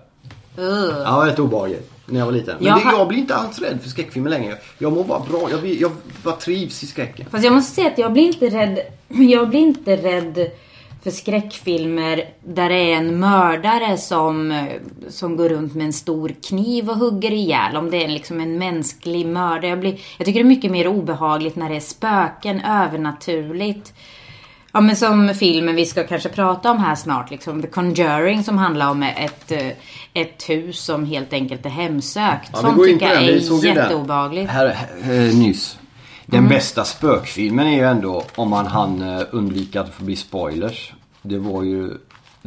Ugh. 0.57 0.97
Ja, 1.05 1.23
rätt 1.25 1.39
obehagligt 1.39 1.91
när 2.11 2.19
jag 2.19 2.25
var 2.25 2.33
liten. 2.33 2.55
Men 2.59 2.67
Jag 2.67 2.77
det, 2.77 2.91
jag 2.91 3.07
blir 3.07 3.17
inte 3.17 3.35
alls 3.35 3.59
rädd 3.59 3.79
för 3.81 3.89
skräckfilmer 3.89 4.29
längre. 4.29 4.57
Jag 4.77 4.93
mår 4.93 5.03
bara 5.03 5.19
bra. 5.19 5.49
Jag, 5.51 5.65
jag 5.65 5.91
bara 6.23 6.35
trivs 6.35 6.83
i 6.83 6.87
skräcken. 6.87 7.25
Fast 7.31 7.43
jag 7.43 7.53
måste 7.53 7.75
säga 7.75 7.87
att 7.87 7.97
jag 7.97 8.13
blir 8.13 8.23
inte 8.23 8.49
rädd. 8.49 8.79
Jag 9.29 9.49
blir 9.49 9.59
inte 9.59 9.95
rädd 9.95 10.51
för 11.03 11.11
skräckfilmer 11.11 12.25
där 12.43 12.69
det 12.69 12.75
är 12.75 12.97
en 12.97 13.19
mördare 13.19 13.97
som, 13.97 14.67
som 15.09 15.35
går 15.37 15.49
runt 15.49 15.75
med 15.75 15.85
en 15.85 15.93
stor 15.93 16.35
kniv 16.47 16.89
och 16.89 16.97
hugger 16.97 17.31
ihjäl. 17.31 17.75
Om 17.75 17.91
det 17.91 18.03
är 18.03 18.07
liksom 18.07 18.39
en 18.39 18.57
mänsklig 18.57 19.25
mördare. 19.25 19.67
Jag, 19.67 19.79
blir, 19.79 19.99
jag 20.17 20.25
tycker 20.25 20.39
det 20.39 20.45
är 20.45 20.55
mycket 20.55 20.71
mer 20.71 20.87
obehagligt 20.87 21.55
när 21.55 21.69
det 21.69 21.75
är 21.75 21.79
spöken, 21.79 22.61
övernaturligt. 22.61 23.93
Ja 24.71 24.81
men 24.81 24.95
som 24.95 25.33
filmen 25.35 25.75
vi 25.75 25.85
ska 25.85 26.03
kanske 26.03 26.29
prata 26.29 26.71
om 26.71 26.77
här 26.77 26.95
snart, 26.95 27.31
liksom 27.31 27.61
The 27.61 27.67
Conjuring 27.67 28.43
som 28.43 28.57
handlar 28.57 28.89
om 28.89 29.03
ett, 29.03 29.51
eh, 29.51 29.67
ett 30.13 30.43
hus 30.49 30.79
som 30.79 31.05
helt 31.05 31.33
enkelt 31.33 31.65
är 31.65 31.69
hemsökt. 31.69 32.49
Ja, 32.53 32.59
Sånt 32.59 32.83
tycker 32.83 33.05
jag 33.07 33.15
den. 33.15 33.29
Är 33.29 33.61
den. 33.61 33.75
jätteobehagligt. 33.75 34.51
Här, 34.51 34.67
här, 35.03 35.13
eh, 35.27 35.33
nyss. 35.35 35.77
Den 36.25 36.37
Mm. 36.39 36.49
bästa 36.49 36.83
spökfilmen 36.83 37.67
är 37.67 37.75
ju 37.75 37.83
ändå 37.87 38.23
om 38.35 38.49
man 38.49 38.65
hann 38.67 39.01
eh, 39.17 39.21
undvika 39.31 39.81
att 39.81 39.93
få 39.93 40.03
bli 40.03 40.15
spoilers. 40.15 40.93
Det 41.21 41.37
var 41.37 41.63
ju 41.63 41.89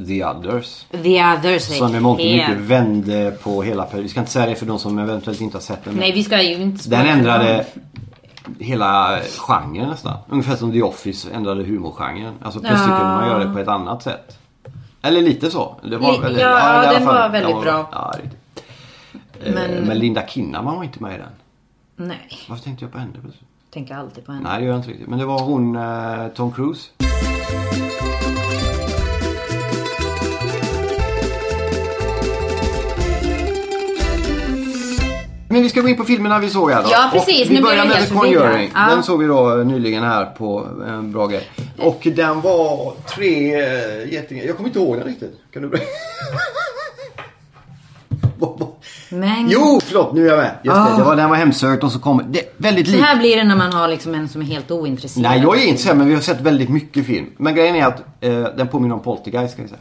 The 0.06 0.24
Others. 0.24 0.84
The 1.02 1.24
Others 1.24 1.62
Som 1.62 1.94
i 1.96 2.00
mångt 2.00 2.20
och 2.20 2.26
mycket 2.26 2.56
vände 2.58 3.36
på 3.42 3.62
hela 3.62 3.82
perioden. 3.82 4.02
Vi 4.02 4.08
ska 4.08 4.20
inte 4.20 4.32
säga 4.32 4.46
det 4.46 4.54
för 4.54 4.66
de 4.66 4.78
som 4.78 4.98
eventuellt 4.98 5.40
inte 5.40 5.56
har 5.56 5.62
sett 5.62 5.84
den. 5.84 5.94
Nej 5.94 6.12
vi 6.12 6.24
ska 6.24 6.42
ju 6.42 6.52
inte 6.54 6.88
Den 6.88 7.00
spoila. 7.00 7.12
ändrade 7.12 7.66
hela 8.58 9.18
genren 9.38 9.88
nästan. 9.88 10.18
Ungefär 10.28 10.56
som 10.56 10.72
The 10.72 10.82
Office 10.82 11.30
ändrade 11.32 11.64
humorgenren. 11.64 12.34
Alltså 12.42 12.60
plötsligt 12.60 12.90
Ja. 12.90 12.98
kunde 12.98 13.12
man 13.14 13.28
göra 13.28 13.44
det 13.44 13.52
på 13.52 13.58
ett 13.58 13.68
annat 13.68 14.02
sätt. 14.02 14.38
Eller 15.02 15.20
lite 15.22 15.50
så. 15.50 15.76
Det 15.82 15.96
var 15.96 16.12
Li- 16.12 16.18
väldigt, 16.18 16.42
ja, 16.42 16.48
alla 16.58 16.92
den 16.92 17.06
var 17.06 17.28
väldigt 17.28 17.54
den 17.54 17.62
bra. 17.64 17.88
Ja, 17.92 18.12
riktigt. 18.22 18.38
Men... 19.54 19.70
Men- 19.86 19.98
Linda 19.98 20.26
Kinnaman 20.26 20.76
var 20.76 20.84
inte 20.84 21.02
med 21.02 21.14
i 21.14 21.18
den. 21.18 21.28
Nej, 22.08 22.28
Varför 22.48 22.64
tänkte 22.64 22.84
jag 22.84 22.92
på 22.92 22.98
henne 22.98 23.12
tänker 23.70 23.94
alltid 23.94 24.26
på 24.26 24.32
henne. 24.32 24.48
Nej, 24.48 24.58
det 24.58 24.64
gör 24.64 24.72
jag 24.72 24.78
inte 24.78 24.90
riktigt. 24.90 25.08
Men 25.08 25.18
det 25.18 25.24
var 25.24 25.38
hon, 25.42 25.76
eh, 25.76 26.28
Tom 26.28 26.52
Cruise. 26.52 26.88
Men 35.52 35.62
vi 35.62 35.68
ska 35.68 35.80
gå 35.80 35.88
in 35.88 35.96
på 35.96 36.04
filmerna 36.04 36.38
vi 36.38 36.50
såg 36.50 36.70
här 36.70 36.82
då. 36.82 36.88
Ja, 36.92 37.08
precis. 37.12 37.44
Och 37.44 37.50
vi 37.50 37.54
Nu 37.54 37.62
börjar 37.62 37.84
med 37.84 38.08
The 38.08 38.14
Conjuring. 38.14 38.70
Ja. 38.74 38.86
Den 38.90 39.02
såg 39.02 39.20
vi 39.20 39.26
då 39.26 39.58
eh, 39.58 39.66
nyligen 39.66 40.02
här 40.02 40.24
på 40.24 40.66
en 40.88 41.12
bra 41.12 41.26
grej. 41.26 41.48
Och 41.78 42.00
den 42.16 42.40
var 42.40 42.92
tre 43.16 43.54
äh, 43.62 44.12
getingar. 44.12 44.44
Jag 44.44 44.56
kommer 44.56 44.68
inte 44.68 44.78
ihåg 44.78 44.96
den 44.96 45.06
riktigt. 45.06 45.40
Kan 45.52 45.62
du 45.62 45.68
berätta? 45.68 45.86
Men 49.10 49.48
jo, 49.50 49.80
förlåt. 49.84 50.12
Nu 50.14 50.26
är 50.26 50.30
jag 50.30 50.38
med. 50.38 50.50
Just 50.62 50.76
det, 50.76 50.82
Ah. 50.82 50.96
det 50.98 51.04
var, 51.04 51.16
den 51.16 51.30
var 51.30 51.36
hemsökt 51.36 51.84
och 51.84 51.92
så 51.92 51.98
kom 51.98 52.22
det 52.28 52.54
väldigt 52.56 52.86
så 52.86 52.92
likt. 52.92 53.04
här 53.04 53.16
blir 53.16 53.36
det 53.36 53.44
när 53.44 53.56
man 53.56 53.72
har 53.72 53.88
liksom 53.88 54.14
en 54.14 54.28
som 54.28 54.40
är 54.42 54.46
helt 54.46 54.70
ointresserad. 54.70 55.22
Nej, 55.22 55.40
jag 55.42 55.62
är 55.62 55.66
inte 55.66 55.82
så 55.82 55.94
men 55.94 56.08
vi 56.08 56.14
har 56.14 56.20
sett 56.20 56.40
väldigt 56.40 56.68
mycket 56.68 57.06
film. 57.06 57.26
Men 57.36 57.54
grejen 57.54 57.76
är 57.76 57.86
att 57.86 58.02
eh, 58.20 58.42
den 58.56 58.68
påminner 58.68 58.94
om 58.94 59.00
Poltergeist 59.02 59.52
ska 59.52 59.62
jag 59.62 59.68
säga. 59.70 59.80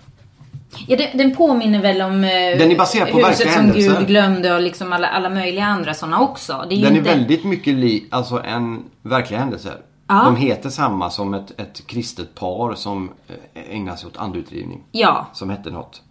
Ja, 0.87 0.97
den, 0.97 1.17
den 1.17 1.35
påminner 1.35 1.81
väl 1.81 2.01
om 2.01 2.23
eh, 2.23 2.29
Den 2.29 2.71
är 2.71 2.77
baserad 2.77 3.11
på 3.11 3.17
Huset 3.27 3.53
som. 3.53 3.71
Gud 3.71 4.07
glömde 4.07 4.55
och 4.55 4.61
liksom 4.61 4.93
alla, 4.93 5.07
alla 5.07 5.29
möjliga 5.29 5.65
andra 5.65 5.93
sådana 5.93 6.19
också. 6.21 6.53
Är 6.53 6.67
Den 6.69 6.83
är 6.83 6.89
inte... 6.97 7.01
väldigt 7.01 7.43
mycket 7.43 7.73
lik, 7.73 8.03
alltså 8.09 8.43
en 8.43 8.83
verkliga 9.01 9.39
händelser. 9.39 9.73
Ja. 10.07 10.23
De 10.25 10.35
heter 10.35 10.69
samma 10.69 11.09
som 11.09 11.33
ett, 11.33 11.59
ett 11.59 11.87
kristet 11.87 12.35
par 12.35 12.75
som 12.75 13.11
eh, 13.53 13.75
ägnar 13.75 13.95
sig 13.95 14.07
åt 14.07 14.17
andutdrivning. 14.17 14.83
Ja, 14.91 15.27
Som 15.33 15.49
hette 15.49 15.69
något. 15.69 16.01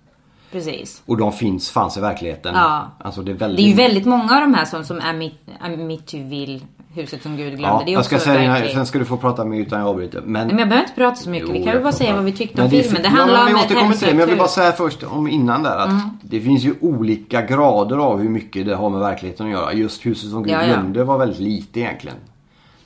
precis. 0.53 1.03
Och 1.07 1.17
de 1.17 1.33
finns, 1.33 1.71
fanns 1.71 1.97
i 1.97 2.01
verkligheten. 2.01 2.55
Ja. 2.55 2.91
Alltså 2.99 3.23
det 3.23 3.33
är 3.33 3.37
väldigt... 3.37 3.57
Det 3.57 3.63
är 3.63 3.71
ju 3.71 3.89
väldigt 3.89 4.07
många 4.07 4.35
av 4.35 4.41
de 4.41 4.55
här 4.55 4.65
som, 4.65 4.85
som 4.85 5.01
Amit- 5.01 5.51
Amityville, 5.61 6.61
Huset 7.01 7.23
som 7.23 7.37
Gud 7.37 7.47
glömde. 7.49 7.67
Ja, 7.69 7.83
det 7.87 7.91
är 7.91 7.95
jag 7.95 8.05
ska 8.05 8.19
säga 8.19 8.35
det, 8.35 8.41
här, 8.41 8.49
verkligen- 8.53 8.75
sen 8.77 8.87
ska 8.87 8.99
du 8.99 9.05
få 9.05 9.17
prata 9.17 9.45
med 9.45 9.59
utan 9.59 9.79
jag 9.81 9.89
avbryter. 9.89 10.21
Men, 10.21 10.47
Men 10.47 10.59
jag 10.59 10.69
behöver 10.69 10.81
inte 10.89 10.95
prata 11.01 11.17
så 11.17 11.31
mycket. 11.31 11.49
Jo, 11.49 11.53
vi 11.55 11.63
kan 11.65 11.73
jag 11.73 11.83
bara 11.83 11.93
säga 11.93 12.15
vad 12.15 12.25
vi 12.25 12.33
tyckte 12.33 12.63
om 12.63 12.71
filmen. 12.71 13.03
Det 13.03 13.09
handlar 13.09 13.45
men 13.45 13.55
om 13.55 13.61
ett 13.61 13.69
det. 13.69 14.07
Men 14.11 14.19
jag 14.19 14.27
vill 14.27 14.37
bara 14.37 14.43
hemsökt 14.43 14.51
säga 14.51 14.73
först 14.73 15.03
om 15.03 15.29
innan 15.29 15.63
där 15.63 15.77
att 15.79 15.89
Mm. 15.89 16.01
det 16.23 16.41
finns 16.41 16.63
ju 16.65 16.75
olika 16.81 17.43
grader 17.43 17.97
av 17.97 18.19
hur 18.21 18.29
mycket 18.29 18.67
det 18.67 18.75
har 18.75 18.91
med 18.91 19.01
verkligheten 19.01 19.47
att 19.47 19.53
göra. 19.53 19.73
Just 19.73 20.07
Huset 20.07 20.31
som 20.31 20.43
Gud 20.43 20.53
Ja, 20.53 20.61
ja. 20.61 20.67
glömde 20.67 21.05
var 21.05 21.19
väldigt 21.19 21.41
lite 21.41 21.81
egentligen. 21.81 22.17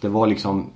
Det 0.01 0.09
var 0.09 0.27
liksom 0.27 0.71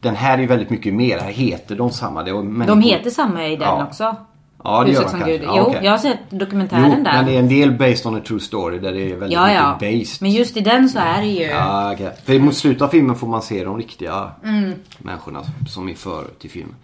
Den 0.00 0.14
här 0.16 0.34
är 0.38 0.40
ju 0.42 0.46
väldigt 0.46 0.70
mycket 0.70 0.94
mer. 0.94 1.18
Här 1.18 1.30
heter 1.32 1.76
de 1.76 1.90
samma. 1.90 2.22
Det 2.22 2.32
var 2.32 2.38
De 2.42 2.48
människor- 2.58 2.82
heter 2.82 3.10
samma 3.10 3.46
i 3.46 3.50
den 3.56 3.68
Ja. 3.68 3.84
också. 3.88 4.16
Ja, 4.64 4.84
det 4.84 4.92
gör 4.92 5.02
man 5.02 5.10
kanske. 5.10 5.34
Ja, 5.36 5.52
Jo, 5.56 5.62
okej. 5.62 5.80
jag 5.82 5.90
har 5.90 5.98
sett 5.98 6.18
dokumentären 6.30 6.94
Jo, 6.98 7.04
där. 7.04 7.12
men 7.12 7.26
det 7.26 7.34
är 7.34 7.38
en 7.38 7.48
del 7.48 7.70
based 7.72 8.06
on 8.06 8.16
a 8.16 8.20
true 8.26 8.40
story 8.40 8.78
där 8.78 8.92
det 8.92 9.00
är 9.10 9.16
väldigt 9.16 9.32
Ja, 9.32 9.52
ja. 9.52 9.76
mycket 9.80 10.00
based. 10.00 10.22
Men 10.22 10.30
just 10.30 10.56
i 10.56 10.60
den 10.60 10.88
så 10.88 10.98
är 10.98 11.20
det 11.20 11.26
ju... 11.28 11.42
Ja, 11.44 11.92
okej. 11.92 12.10
För 12.24 12.38
mot 12.38 12.56
slutet 12.56 12.82
av 12.82 12.88
filmen 12.88 13.16
får 13.16 13.26
man 13.26 13.42
se 13.42 13.64
de 13.64 13.78
riktiga 13.78 14.30
Mm. 14.44 14.72
människorna 14.98 15.42
som 15.68 15.88
är 15.88 15.94
för 15.94 16.24
till 16.40 16.50
filmen. 16.50 16.74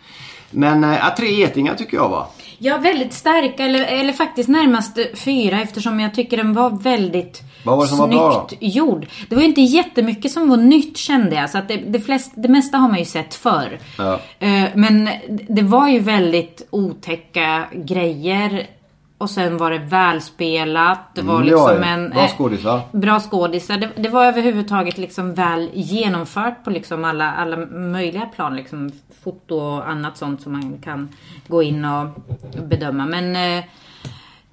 Men 0.51 0.85
äh, 0.85 1.15
tre 1.17 1.33
getingar 1.33 1.75
tycker 1.75 1.97
jag 1.97 2.09
va? 2.09 2.27
Ja, 2.59 2.79
väldigt 2.79 3.13
starka. 3.13 3.65
Eller, 3.65 3.85
eller 3.85 4.13
faktiskt 4.13 4.49
närmast 4.49 4.99
fyra 5.15 5.63
eftersom 5.63 6.01
jag 6.01 6.15
tycker 6.15 6.37
den 6.37 6.53
var 6.55 6.71
väldigt 6.71 7.43
Vad 7.65 7.77
var 7.77 7.85
det 7.85 7.89
som 7.89 7.99
var 7.99 8.09
bra 8.09 8.47
snyggt 8.49 8.75
gjord. 8.75 9.07
Det 9.29 9.35
var 9.35 9.43
ju 9.43 9.49
inte 9.49 9.61
jättemycket 9.61 10.33
som 10.33 10.49
var 10.49 10.57
nytt 10.57 10.97
kände 10.97 11.37
jag. 11.37 11.51
Så 11.51 11.59
att 11.59 11.69
det, 11.69 11.77
det, 11.77 12.01
flest, 12.01 12.33
det 12.37 12.49
mesta 12.49 12.79
har 12.79 12.89
man 12.89 12.99
ju 12.99 13.05
sett 13.05 13.35
förr. 13.35 13.79
Ja. 13.99 14.21
Eh, 14.39 14.65
Men 14.75 15.09
det 15.49 15.63
var 15.63 15.89
ju 15.89 15.99
väldigt 15.99 16.67
otäcka 16.71 17.65
grejer. 17.75 18.67
Och 19.19 19.31
sen 19.31 19.57
var 19.57 19.71
det 19.71 19.79
välspelat. 19.79 21.15
Det 21.15 21.23
var 21.23 21.35
Mm, 21.35 21.47
liksom 21.47 21.83
ja, 21.83 21.85
en... 21.85 22.11
Bra 22.11 22.23
eh, 22.25 22.29
skådisar. 22.37 22.81
Bra 22.93 23.21
skådisar. 23.21 23.77
Det, 23.77 23.89
det 23.97 24.09
var 24.09 24.25
överhuvudtaget 24.27 24.99
liksom 24.99 25.35
väl 25.35 25.71
genomfört 25.75 26.65
på 26.65 26.71
liksom 26.71 27.05
alla, 27.05 27.33
alla 27.33 27.57
möjliga 27.67 28.27
plan. 28.27 28.57
Liksom 28.57 28.91
foto 29.25 29.57
och 29.57 29.89
annat 29.89 30.17
sånt 30.17 30.43
som 30.43 30.53
man 30.53 30.79
kan 30.85 31.09
gå 31.49 31.63
in 31.63 31.85
och 31.85 32.07
bedöma. 32.69 33.07
Men 33.07 33.37
eh, 33.59 33.65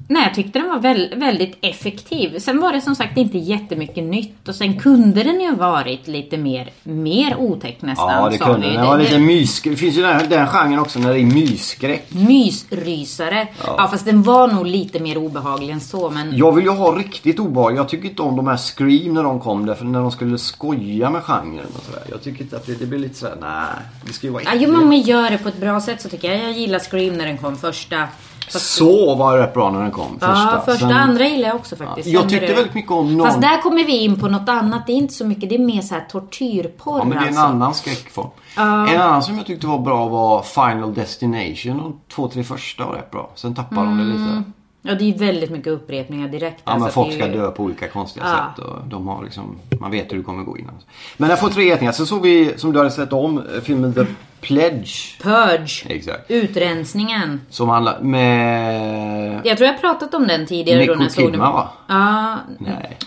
Nej, 0.08 0.24
jag 0.24 0.36
tyckte 0.36 0.60
den 0.60 0.70
var 0.70 0.80
väl, 0.80 1.14
väldigt 1.16 1.58
effektiv. 1.62 2.40
Sen 2.40 2.60
var 2.60 2.74
det 2.74 2.82
som 2.82 2.96
sagt 2.96 3.18
inte 3.18 3.38
jättemycket 3.38 4.04
nytt 4.04 4.48
och 4.48 4.56
sen 4.56 4.80
kunde 4.80 5.24
den 5.24 5.42
ju 5.42 5.56
varit 5.56 6.08
lite 6.08 6.38
mer, 6.38 6.70
mer 6.84 7.36
otäck 7.38 7.82
nästan. 7.82 8.10
Ja, 8.10 8.30
det 8.30 8.38
kunde 8.38 8.74
den. 8.74 8.86
var 8.86 8.98
lite 8.98 9.20
mys... 9.20 9.62
Det 9.62 9.76
finns 9.76 9.98
ju 9.98 10.02
den, 10.02 10.30
den 10.30 10.48
genren 10.48 10.80
också 10.80 11.00
när 11.00 11.14
det 11.14 11.20
är 11.20 11.26
mysskräck. 11.26 12.06
Mysrysare. 12.10 13.48
Ja. 13.66 13.88
fast 13.92 14.06
den 14.06 14.24
var 14.24 14.48
nog 14.48 14.66
lite 14.66 15.00
mer 15.00 15.18
obehaglig 15.18 15.70
än 15.70 15.82
så. 15.82 16.10
Men 16.10 16.38
Jag 16.38 16.52
vill 16.52 16.66
ju 16.66 16.72
ha 16.72 16.98
riktigt 16.98 17.40
obehag. 17.40 17.78
Jag 17.78 17.90
tycker 17.90 18.10
inte 18.10 18.22
om 18.22 18.36
de 18.36 18.48
här 18.48 18.58
Scream 18.58 19.14
när 19.14 19.24
de 19.24 19.40
kom. 19.40 19.66
Därför 19.66 19.86
när 19.86 20.00
de 20.00 20.12
skulle 20.12 20.38
skoja 20.38 21.10
med 21.10 21.24
genren 21.24 21.68
och 21.76 21.84
sådär. 21.84 22.04
Jag 22.10 22.24
tycker 22.24 22.42
inte 22.42 22.56
att 22.56 22.66
det, 22.66 22.80
det 22.80 22.86
blir 22.86 23.00
lite 23.00 23.16
sådär, 23.16 23.38
nej. 23.42 23.84
Det 24.06 24.14
ska 24.14 24.28
ju 24.28 24.34
vara 24.34 24.44
ja, 24.44 24.52
jo, 24.56 24.72
men 24.72 24.88
man 24.88 25.02
gör 25.02 25.30
det 25.30 25.38
på 25.38 25.50
ett 25.50 25.60
bra 25.60 25.82
sätt 25.82 26.02
så 26.02 26.10
tycker 26.10 26.32
jag. 26.32 26.44
Jag 26.44 26.52
gillar 26.52 26.80
Scream 26.80 27.18
när 27.18 27.26
den 27.26 27.38
kom 27.38 27.58
första. 27.58 28.08
Fast, 28.52 28.74
Så 28.76 29.16
var 29.16 29.38
det 29.38 29.44
rätt 29.44 29.54
bra 29.54 29.72
när 29.72 29.82
den 29.82 29.92
kom. 29.92 30.12
Första. 30.14 30.28
ja, 30.28 30.62
första 30.66 30.88
Sen- 30.88 30.98
andra 30.98 31.28
gillar 31.28 31.48
jag 31.48 31.56
också 31.56 31.76
faktiskt. 31.76 32.08
Jag 32.08 32.22
Sen 32.22 32.30
tyckte 32.30 32.46
det- 32.48 32.54
väldigt 32.54 32.74
mycket 32.74 32.92
om 32.92 33.18
någon... 33.18 33.28
Fast 33.28 33.42
där 33.42 33.62
kommer 33.62 33.84
vi 33.84 33.98
in 33.98 34.20
på 34.20 34.28
något 34.28 34.50
annat. 34.50 34.88
Det 34.88 34.94
är 34.94 34.98
inte 34.98 35.14
så 35.14 35.26
mycket. 35.26 35.50
Det 35.50 35.56
är 35.56 35.60
mer 35.60 35.82
så 35.82 35.94
här 35.96 36.06
tortyrporr 36.12 36.98
Ja 37.00 37.04
men 37.06 37.10
det 37.10 37.16
är 37.16 37.22
en 37.22 37.28
alltså. 37.28 37.42
annan 37.42 37.74
skräckform. 37.74 38.28
En 38.58 39.02
annan 39.02 39.24
som 39.24 39.38
jag 39.38 39.46
tyckte 39.46 39.68
var 39.68 39.80
bra 39.80 40.08
var 40.08 40.42
Final 40.42 40.94
Destination. 40.94 41.78
De 41.78 42.00
två, 42.16 42.28
tre 42.28 42.44
första 42.44 42.86
var 42.86 42.94
rätt 42.94 43.12
bra. 43.12 43.30
Sen 43.36 43.56
tappade 43.56 43.82
de 43.82 43.98
det 43.98 44.04
lite. 44.04 44.44
Ja, 44.86 44.96
det 44.96 45.14
är 45.14 45.18
väldigt 45.18 45.50
mycket 45.50 45.68
upprepningar 45.74 46.28
direkt. 46.28 46.62
Ja 46.66 46.72
alltså, 46.72 46.84
men 46.86 46.92
folk 46.94 47.08
är 47.14 47.18
ska 47.18 47.28
ju- 47.28 47.34
dö 47.34 47.52
på 47.52 47.64
olika 47.64 47.88
konstiga 47.88 48.26
Ja. 48.26 48.32
sätt. 48.56 48.66
Och 48.66 48.88
de 48.88 49.08
har 49.08 49.24
liksom, 49.24 49.56
man 49.80 49.92
vet 49.92 50.12
hur 50.12 50.18
det 50.18 50.24
kommer 50.24 50.44
gå 50.44 50.58
innan. 50.58 50.74
Men 51.18 51.30
jag 51.30 51.40
får 51.40 51.50
tre 51.50 51.64
getingar. 51.64 51.92
Sen 51.92 52.06
såg 52.06 52.22
vi, 52.22 52.54
som 52.58 52.72
du 52.74 52.78
hade 52.80 52.92
sett 52.92 53.14
om, 53.14 53.38
eh, 53.38 53.44
filmen 53.64 53.94
The 53.94 54.06
Pledge. 54.44 55.18
Purge. 55.22 55.86
Exakt. 55.90 56.32
Utrensningen. 56.32 57.42
Som 57.50 57.70
handlar 57.70 58.00
med... 58.00 59.42
Jag 59.44 59.58
tror 59.58 59.70
jag 59.70 59.82
pratat 59.82 60.14
om 60.14 60.28
den 60.28 60.46
tidigare. 60.46 60.86
då 60.86 60.96
när 60.96 61.04
jag 61.04 61.12
såg 61.12 61.32
den. 61.32 61.40
Va? 61.40 61.70
Ja. 61.88 62.38
Nej. 62.60 62.98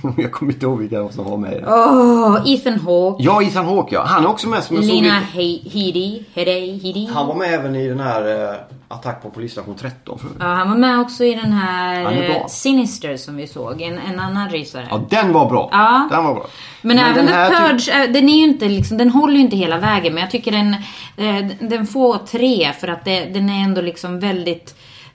jag 0.16 0.32
kommer 0.32 0.52
inte 0.52 0.66
ihåg 0.66 0.78
vilka 0.78 1.08
som 1.08 1.24
var 1.24 1.36
med 1.36 1.52
i 1.52 1.60
den. 1.60 1.68
Åh, 1.68 2.42
Ethan 2.46 2.80
Hawke. 2.80 3.24
Ja, 3.24 3.42
Ethan 3.42 3.66
Hawke 3.66 3.94
ja. 3.94 4.04
Han 4.06 4.24
är 4.24 4.28
också 4.28 4.48
med 4.48 4.62
som 4.62 4.76
en 4.76 4.82
såg 4.82 4.94
Lina 4.94 5.18
Headey. 5.18 6.24
Headey. 6.34 6.78
Headey. 6.82 7.08
Han 7.14 7.26
var 7.26 7.34
med 7.34 7.54
även 7.54 7.76
i 7.76 7.88
den 7.88 8.00
här 8.00 8.50
eh, 8.50 8.54
Attack 8.88 9.22
på 9.22 9.30
polisstation 9.30 9.74
13 9.74 10.18
förut. 10.18 10.32
Ja, 10.38 10.46
han 10.46 10.70
var 10.70 10.76
med 10.76 11.00
också 11.00 11.24
i 11.24 11.34
den 11.34 11.52
här 11.52 12.30
eh, 12.30 12.46
Sinister 12.46 13.16
som 13.16 13.36
vi 13.36 13.46
såg. 13.46 13.82
En, 13.82 13.98
en 13.98 14.20
annan 14.20 14.50
rysare. 14.50 14.86
Ja, 14.90 15.00
den 15.10 15.32
var 15.32 15.48
bra. 15.48 15.68
Ja. 15.72 16.08
Den 16.10 16.24
var 16.24 16.34
bra. 16.34 16.46
Men, 16.82 16.98
även 16.98 17.26
den 17.26 17.26
The 17.26 17.56
typ- 17.56 17.68
Purge, 17.68 18.04
äh, 18.04 18.12
den 18.12 18.28
är 18.28 18.36
ju 18.36 18.44
inte 18.44 18.68
liksom, 18.68 18.98
den 18.98 19.10
håller 19.10 19.34
ju 19.34 19.40
inte 19.40 19.56
hela 19.56 19.78
vägen. 19.78 20.14
Men 20.14 20.20
jag 20.20 20.30
tycker 20.30 20.52
den, 20.52 20.74
eh, 21.16 21.46
den 21.60 21.86
får 21.86 22.18
tre 22.18 22.72
för 22.80 22.88
att 22.88 23.04
det, 23.04 23.24
den 23.24 23.50
är 23.50 23.64
ändå 23.64 23.80
liksom 23.80 24.20
väldigt... 24.20 24.74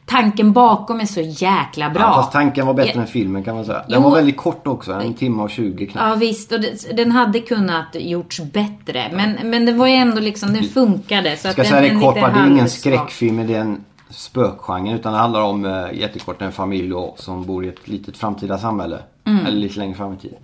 Tanken 0.09 0.51
bakom 0.53 0.99
är 0.99 1.05
så 1.05 1.21
jäkla 1.21 1.89
bra. 1.89 2.01
Ja, 2.01 2.13
fast 2.13 2.31
tanken 2.31 2.65
var 2.67 2.73
bättre 2.73 2.91
Ja. 2.95 3.01
än 3.01 3.07
filmen 3.07 3.43
kan 3.43 3.55
man 3.55 3.65
säga. 3.65 3.77
Den 3.87 4.01
Jo. 4.01 4.09
var 4.09 4.15
väldigt 4.15 4.37
kort 4.37 4.67
också. 4.67 4.93
En 4.93 5.13
timme 5.13 5.43
och 5.43 5.49
20 5.49 5.87
knappt. 5.87 6.07
Ja 6.09 6.15
visst, 6.15 6.51
och 6.51 6.61
det, 6.61 6.97
den 6.97 7.11
hade 7.11 7.39
kunnat 7.39 7.87
gjorts 7.93 8.39
bättre. 8.39 9.11
Men, 9.13 9.49
men 9.49 9.65
det 9.65 9.71
var 9.73 9.87
ju 9.87 9.93
ändå 9.93 10.19
liksom, 10.21 10.53
den 10.53 10.63
funkade. 10.63 11.37
Så 11.37 11.47
att 11.47 11.53
Ska 11.53 11.61
den, 11.61 11.71
säga 11.71 11.81
det 11.81 11.87
den 11.89 12.01
kort 12.01 12.15
lite 12.15 12.27
bara, 12.27 12.33
det 12.33 12.39
är 12.39 12.51
ingen 12.51 12.69
skräckfilm 12.69 13.35
men 13.35 13.47
det 13.47 13.55
är 13.55 13.61
en 13.61 13.83
spökgenre. 14.09 14.95
Utan 14.95 15.13
det 15.13 15.19
handlar 15.19 15.41
om 15.41 15.65
eh, 15.65 15.93
jättekort 15.93 16.41
en 16.41 16.51
familj 16.51 16.93
och, 16.93 17.19
som 17.19 17.45
bor 17.45 17.65
i 17.65 17.67
ett 17.67 17.87
litet 17.87 18.17
framtida 18.17 18.57
samhälle. 18.57 18.99
Mm. 19.25 19.45
Eller 19.45 19.57
lite 19.57 19.79
längre 19.79 19.95
fram 19.95 20.13
i 20.13 20.17
tiden. 20.17 20.39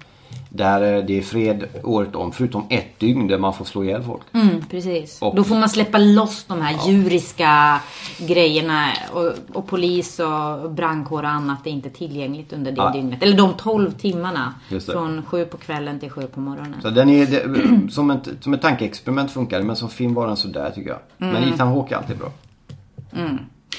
Där 0.55 1.01
det 1.03 1.17
är 1.17 1.21
fred 1.21 1.63
året 1.83 2.15
om. 2.15 2.31
Förutom 2.31 2.63
ett 2.69 2.99
dygn 2.99 3.27
där 3.27 3.37
man 3.37 3.53
får 3.53 3.65
slå 3.65 3.83
ihjäl 3.83 4.03
folk. 4.03 4.21
Mm, 4.33 4.61
precis. 4.69 5.21
Och- 5.21 5.35
Då 5.35 5.43
får 5.43 5.55
man 5.55 5.69
släppa 5.69 5.97
loss 5.97 6.43
de 6.47 6.61
här 6.61 6.89
djuriska 6.89 7.79
grejerna. 8.19 8.85
Och, 9.13 9.33
och 9.53 9.67
polis 9.67 10.19
och 10.19 10.71
brandkår 10.71 11.23
och 11.23 11.29
annat 11.29 11.67
är 11.67 11.71
inte 11.71 11.89
tillgängligt 11.89 12.53
under 12.53 12.71
det 12.71 12.77
Ja. 12.81 12.89
dygnet. 12.91 13.23
Eller 13.23 13.37
de 13.37 13.53
12 13.53 13.91
timmarna. 13.91 14.53
Från 14.91 15.23
sju 15.25 15.45
på 15.45 15.57
kvällen 15.57 15.99
till 15.99 16.09
sju 16.09 16.21
på 16.21 16.39
morgonen. 16.39 16.81
Så 16.81 16.89
den 16.89 17.09
är, 17.09 17.25
det, 17.25 17.91
som, 17.91 18.11
ett, 18.11 18.27
som 18.41 18.53
ett 18.53 18.61
tankeexperiment 18.61 19.31
funkar 19.31 19.61
men 19.61 19.75
som 19.75 19.89
film 19.89 20.13
var 20.13 20.27
den 20.27 20.37
sådär 20.37 20.71
tycker 20.75 20.89
jag. 20.89 20.99
Mm. 21.29 21.33
Men 21.43 21.53
Ethan 21.53 21.67
Hawke 21.67 21.93
är 21.95 21.97
alltid 21.99 22.17
bra. 22.17 22.31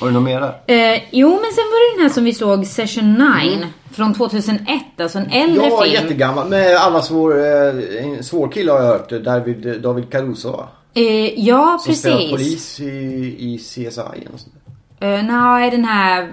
Har 0.01 0.07
du 0.07 0.13
något 0.15 0.23
mer 0.23 0.41
där? 0.41 0.95
Eh, 0.95 1.03
jo, 1.11 1.29
men 1.29 1.53
sen 1.53 1.65
var 1.65 1.91
det 1.93 1.97
den 1.97 2.03
här 2.09 2.15
som 2.15 2.25
vi 2.25 2.35
såg, 2.35 2.67
Session 2.67 3.15
9. 3.45 3.69
Från 3.93 4.15
2001, 4.15 4.83
alltså 5.01 5.19
en 5.19 5.31
äldre 5.31 5.67
Ja, 5.67 5.83
film. 5.83 5.93
jättegammal. 5.95 6.49
Med 6.49 6.77
alla 6.77 7.03
svår, 7.03 7.39
eh, 7.39 8.21
svår 8.21 8.49
kille 8.49 8.73
har 8.73 8.79
jag 8.81 8.87
hört. 8.87 9.11
David, 9.11 9.81
David 9.83 10.11
Caruso 10.11 10.51
va? 10.51 10.69
Eh, 10.95 11.41
ja, 11.41 11.79
Som 11.85 11.95
spelar 11.95 12.17
precis. 12.17 12.31
polis 12.31 12.81
i, 12.81 13.37
i 13.39 13.59
CSI 13.59 13.81
något 14.31 14.41
sånt. 14.41 14.55
Uh, 15.05 15.23
Nej, 15.25 15.71
den 15.71 15.85
här... 15.85 16.33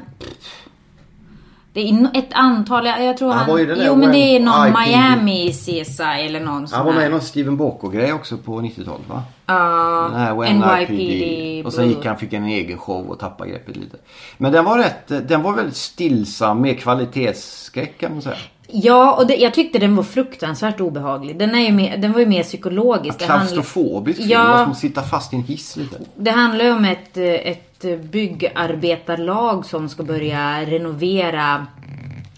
Det 1.74 1.90
är 1.90 2.18
ett 2.18 2.34
antal, 2.34 2.86
jag, 2.86 3.18
tror 3.18 3.32
Han 3.32 3.50
han... 3.50 3.86
jo 3.86 3.96
men 3.96 4.12
det 4.12 4.18
är 4.36 4.40
någon 4.40 4.68
YPD. 4.68 4.80
Miami 4.80 5.54
CSI 5.54 6.04
eller 6.04 6.40
någon 6.40 6.68
Han 6.72 6.86
var 6.86 6.94
med 6.94 7.06
i 7.06 7.10
någon 7.10 7.22
Steven 7.22 7.58
Bocco-grej 7.58 8.14
också 8.14 8.38
på 8.38 8.52
90-talet 8.62 9.10
va? 9.10 9.24
Ja, 9.52 10.10
Den 10.12 10.20
här 10.20 10.36
When 10.36 10.60
NYPD. 10.60 11.66
Och 11.66 11.74
sen 11.74 11.90
gick 11.90 12.06
han, 12.06 12.18
fick 12.18 12.34
en 12.34 12.46
egen 12.46 12.78
show 12.78 13.10
och 13.10 13.20
tappade 13.20 13.50
greppet 13.50 13.76
lite. 13.76 13.98
Men 14.38 14.52
den 14.52 14.66
var 14.66 14.78
rätt, 14.78 15.28
den 15.28 15.42
var 15.44 15.54
väldigt 15.54 15.76
stillsam 15.78 16.62
med 16.62 16.80
kvalitetsskräck 16.80 17.98
kan 17.98 18.12
man 18.12 18.22
säga. 18.22 18.36
Ja, 18.74 19.14
och 19.14 19.28
det, 19.28 19.36
jag 19.36 19.54
tyckte 19.54 19.80
den 19.80 19.96
var 19.96 20.04
fruktansvärt 20.04 20.82
obehaglig. 20.82 21.40
Den, 21.40 21.56
är 21.56 21.60
ju 21.60 21.72
mer, 21.72 21.98
den 21.98 22.12
var 22.12 22.20
ju 22.20 22.26
mer 22.26 22.44
psykologisk. 22.44 23.20
Klaustrofobisk 23.20 24.18
film. 24.18 24.30
Ja. 24.30 24.64
Som 24.64 24.72
att 24.72 24.78
sitta 24.78 25.02
fast 25.02 25.34
i 25.34 25.36
en 25.36 25.44
hiss 25.44 25.78
lite. 25.78 25.98
Det 26.16 26.32
handlar 26.32 26.66
ju 26.66 26.72
om 26.72 26.86
ett, 26.86 27.18
ett 27.18 28.02
byggarbetarlag 28.12 29.66
som 29.66 29.90
ska 29.90 30.04
börja 30.04 30.66
renovera 30.66 31.68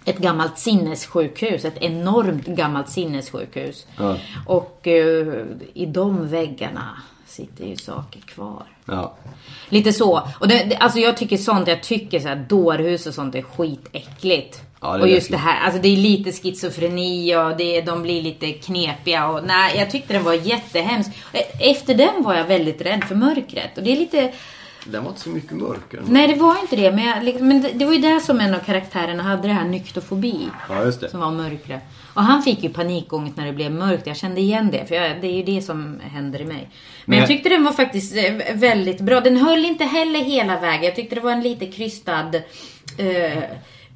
ett 0.06 0.18
gammalt 0.18 0.60
sinnessjukhus. 0.60 1.66
Ett 1.66 1.78
enormt 1.82 2.46
gammalt 2.48 2.89
sinnessjukhus. 2.89 3.86
Ja. 3.98 4.18
Och 4.48 4.88
eh, 4.88 5.46
i 5.74 5.86
de 5.86 6.28
väggarna 6.30 7.02
sitter 7.28 7.66
ju 7.66 7.76
saker 7.76 8.20
kvar. 8.22 8.63
Ja. 8.86 9.13
Lite 9.70 9.94
så. 9.94 10.22
Och 10.39 10.48
det, 10.48 10.63
det, 10.63 10.76
alltså 10.76 11.00
jag 11.00 11.18
tycker 11.18 11.38
sånt, 11.38 11.68
jag 11.68 11.84
tycker 11.84 12.20
så 12.20 12.28
här 12.28 12.46
dårhus 12.50 13.08
och 13.08 13.13
sånt 13.13 13.36
är 13.36 13.42
skitäckligt. 13.42 14.62
Ja, 14.82 14.92
det 14.92 14.98
är 14.98 15.02
och 15.02 15.10
just 15.10 15.32
det 15.32 15.38
här, 15.38 15.66
alltså 15.66 15.82
det 15.82 15.88
är 15.88 15.98
lite 15.98 16.32
schizofreni 16.32 17.36
och 17.36 17.58
det, 17.58 17.82
de 17.82 18.02
blir 18.02 18.22
lite 18.22 18.52
knepiga 18.52 19.28
och 19.28 19.44
nej, 19.46 19.78
jag 19.78 19.92
tyckte 19.92 20.13
den 20.13 20.24
var 20.24 20.34
jättehemsk. 20.34 21.10
E- 21.34 21.44
Efter 21.72 21.96
den 21.96 22.24
var 22.24 22.36
jag 22.36 22.46
väldigt 22.46 22.82
rädd 22.82 23.04
för 23.04 23.16
mörkret 23.16 23.78
och 23.78 23.84
det 23.84 23.92
är 23.92 23.96
lite, 23.98 24.32
Den 24.86 25.04
var 25.04 25.10
inte 25.10 25.22
så 25.22 25.30
mycket 25.30 25.52
mörkare. 25.52 26.02
nej 26.08 26.28
det 26.28 26.36
var 26.36 26.62
inte 26.62 26.76
det, 26.76 26.91
men, 26.91 27.04
jag, 27.06 27.24
liksom- 27.24 27.48
men 27.48 27.62
det, 27.62 27.69
det 27.74 27.86
var 27.86 27.93
ju 27.93 28.00
där 28.00 28.19
som 28.19 28.39
en 28.39 28.54
av 28.54 28.60
karaktärerna 28.60 29.24
hade 29.24 29.48
det 29.48 29.54
här 29.54 29.65
nyktofobi. 29.67 30.48
Ja, 30.69 30.84
just 30.86 31.02
det. 31.02 31.10
Som 31.10 31.19
var 31.19 31.32
mörkret. 31.32 31.82
Och 32.13 32.24
han 32.24 32.43
fick 32.43 32.63
ju 32.63 32.69
panikångest 32.69 33.38
när 33.38 33.46
det 33.46 33.54
blev 33.54 33.72
mörkt. 33.72 34.08
Jag 34.08 34.17
kände 34.17 34.41
igen 34.41 34.69
det. 34.72 34.86
För 34.86 34.96
jag, 34.96 35.22
det 35.22 35.28
är 35.28 35.34
ju 35.38 35.43
det 35.43 35.62
som 35.62 36.00
händer 36.04 36.41
i 36.41 36.46
mig. 36.46 36.56
Men, 36.56 36.67
Men 37.06 37.17
jag 37.17 37.22
jag- 37.24 37.28
tyckte 37.28 37.50
den 37.50 37.63
var 37.63 37.72
faktiskt 37.72 38.15
eh, 38.17 38.56
väldigt 38.56 39.02
bra. 39.02 39.19
Den 39.22 39.38
höll 39.38 39.65
inte 39.65 39.84
heller 39.84 40.19
hela 40.19 40.60
vägen. 40.60 40.84
Jag 40.84 40.96
tyckte 40.96 41.15
det 41.15 41.22
var 41.22 41.32
en 41.32 41.41
lite 41.41 41.65
krystad 41.65 42.32
eh, 42.98 43.43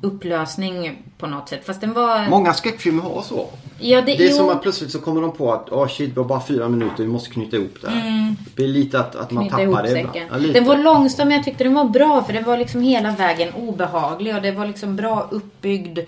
upplösning 0.01 0.97
på 1.17 1.27
något 1.27 1.49
sätt. 1.49 1.65
Fast 1.65 1.81
den 1.81 1.93
var... 1.93 2.29
Många 2.29 2.53
skräckfilmer 2.53 3.03
har 3.03 3.21
så. 3.21 3.49
ja, 3.79 3.97
det, 4.01 4.05
Det 4.05 4.25
är 4.25 4.29
jo, 4.29 4.37
som 4.37 4.49
att 4.49 4.61
plötsligt 4.61 4.91
så 4.91 4.99
kommer 4.99 5.21
de 5.21 5.31
på 5.31 5.53
att 5.53 5.69
åh 5.71 5.87
shit, 5.87 6.15
det 6.15 6.19
var 6.21 6.27
bara 6.27 6.41
fyra 6.41 6.69
minuter, 6.69 7.03
vi 7.03 7.07
måste 7.09 7.29
knyta 7.29 7.55
ihop 7.57 7.75
det 7.81 7.89
här. 7.89 8.35
Det 8.45 8.55
blir 8.55 8.67
lite 8.67 8.99
att, 8.99 9.15
att 9.15 9.31
man 9.31 9.47
Mm. 9.47 9.71
tappar 9.73 9.83
det. 9.87 10.05
Ja, 10.31 10.37
den 10.53 10.65
var 10.65 10.77
långsam 10.77 11.27
men 11.27 11.37
jag 11.37 11.45
tyckte 11.45 11.63
den 11.63 11.73
var 11.73 11.85
bra. 11.85 12.23
För 12.23 12.33
den 12.33 12.43
var 12.43 12.57
liksom 12.57 12.81
hela 12.81 13.11
vägen 13.11 13.53
obehaglig. 13.53 14.35
Och 14.35 14.41
det 14.41 14.51
var 14.51 14.65
liksom 14.65 14.95
bra 14.95 15.27
uppbyggd 15.31 15.99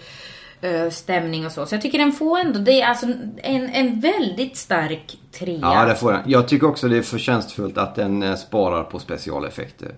eh, 0.61 0.89
stämning 0.91 1.45
och 1.45 1.51
så. 1.51 1.65
Så 1.65 1.75
jag 1.75 1.81
tycker 1.81 1.97
den 1.97 2.11
får 2.11 2.39
ändå, 2.39 2.59
det 2.59 2.81
är 2.81 2.87
alltså 2.87 3.05
en, 3.37 3.69
en 3.69 3.99
väldigt 3.99 4.57
stark 4.57 5.17
trea. 5.39 5.59
Ja, 5.61 5.85
det 5.85 5.95
får 5.95 6.11
den. 6.11 6.21
Jag 6.25 6.47
tycker 6.47 6.67
också 6.67 6.87
det 6.87 6.97
är 6.97 7.01
förtjänstfullt 7.01 7.77
att 7.77 7.95
den 7.95 8.23
eh, 8.23 8.35
sparar 8.35 8.83
på 8.83 8.99
specialeffekter. 8.99 9.91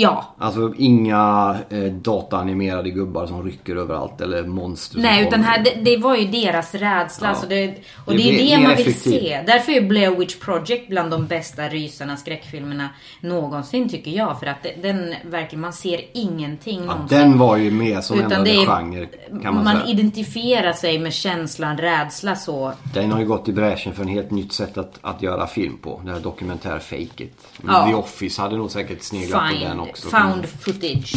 Ja, 0.00 0.34
Alltså 0.38 0.72
inga 0.78 1.56
eh, 1.70 1.78
dataanimerade 1.92 2.90
gubbar 2.90 3.26
som 3.26 3.42
rycker 3.44 3.76
överallt 3.76 4.20
eller 4.20 4.42
monster 4.46 4.98
Nej, 4.98 5.26
utan 5.26 5.42
här, 5.44 5.64
det, 5.64 5.70
det 5.90 5.96
var 5.96 6.16
ju 6.16 6.26
deras 6.26 6.74
rädsla. 6.74 7.28
Ja. 7.28 7.34
Så 7.34 7.46
det, 7.46 7.74
och 8.06 8.12
Det 8.12 8.16
det, 8.18 8.52
är 8.52 8.56
det 8.56 8.62
man 8.62 8.76
vill 8.76 8.88
effektivt. 8.88 9.22
se. 9.22 9.42
Därför 9.46 9.72
är 9.72 9.80
Blair 9.80 10.10
Witch 10.10 10.36
Project 10.36 10.88
bland 10.88 11.10
de 11.10 11.26
bästa 11.26 11.68
rysarna, 11.68 12.16
skräckfilmerna 12.16 12.88
någonsin 13.20 13.88
tycker 13.88 14.10
jag. 14.10 14.38
För 14.40 14.46
att 14.46 14.66
den 14.82 15.14
verkligen, 15.24 15.60
man 15.60 15.72
ser 15.72 16.00
ingenting 16.12 16.78
Ja, 16.80 16.84
någonsin. 16.94 17.18
den 17.18 17.38
var 17.38 17.56
ju 17.56 17.70
med 17.70 18.04
som 18.04 18.16
Utan 18.18 18.32
ändrade 18.32 18.50
är- 18.50 18.66
genre 18.66 19.06
kan 19.42 19.54
man, 19.54 19.64
man 19.64 19.76
säga. 19.76 19.86
identifierar 19.86 20.72
sig 20.72 20.98
med 20.98 21.12
känslan 21.12 21.78
rädsla 21.78 22.36
så. 22.36 22.72
Den 22.94 23.12
har 23.12 23.20
ju 23.20 23.26
gått 23.26 23.48
i 23.48 23.52
bräschen 23.52 23.92
för 23.94 24.02
en 24.02 24.08
helt 24.08 24.30
nytt 24.30 24.52
sätt 24.52 24.78
att, 24.78 24.98
att 25.00 25.22
göra 25.22 25.46
film 25.46 25.78
på. 25.82 26.00
Det 26.04 26.12
här 26.12 26.20
dokumentär-fejket. 26.20 27.32
Ja. 27.66 27.86
The 27.86 27.94
Office 27.94 28.42
hade 28.42 28.56
nog 28.56 28.70
säkert 28.70 29.02
sneglat 29.02 29.40
på 29.52 29.58
den 29.60 29.70
Find, 29.70 29.80
också. 29.90 30.08
found 30.08 30.46
footage. 30.46 31.14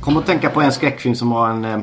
Kom 0.00 0.16
att 0.16 0.26
tänka 0.26 0.50
på 0.50 0.60
en 0.60 0.72
skräckfilm 0.72 1.14
som 1.14 1.32
har 1.32 1.50
en... 1.50 1.64
eh, 1.64 1.80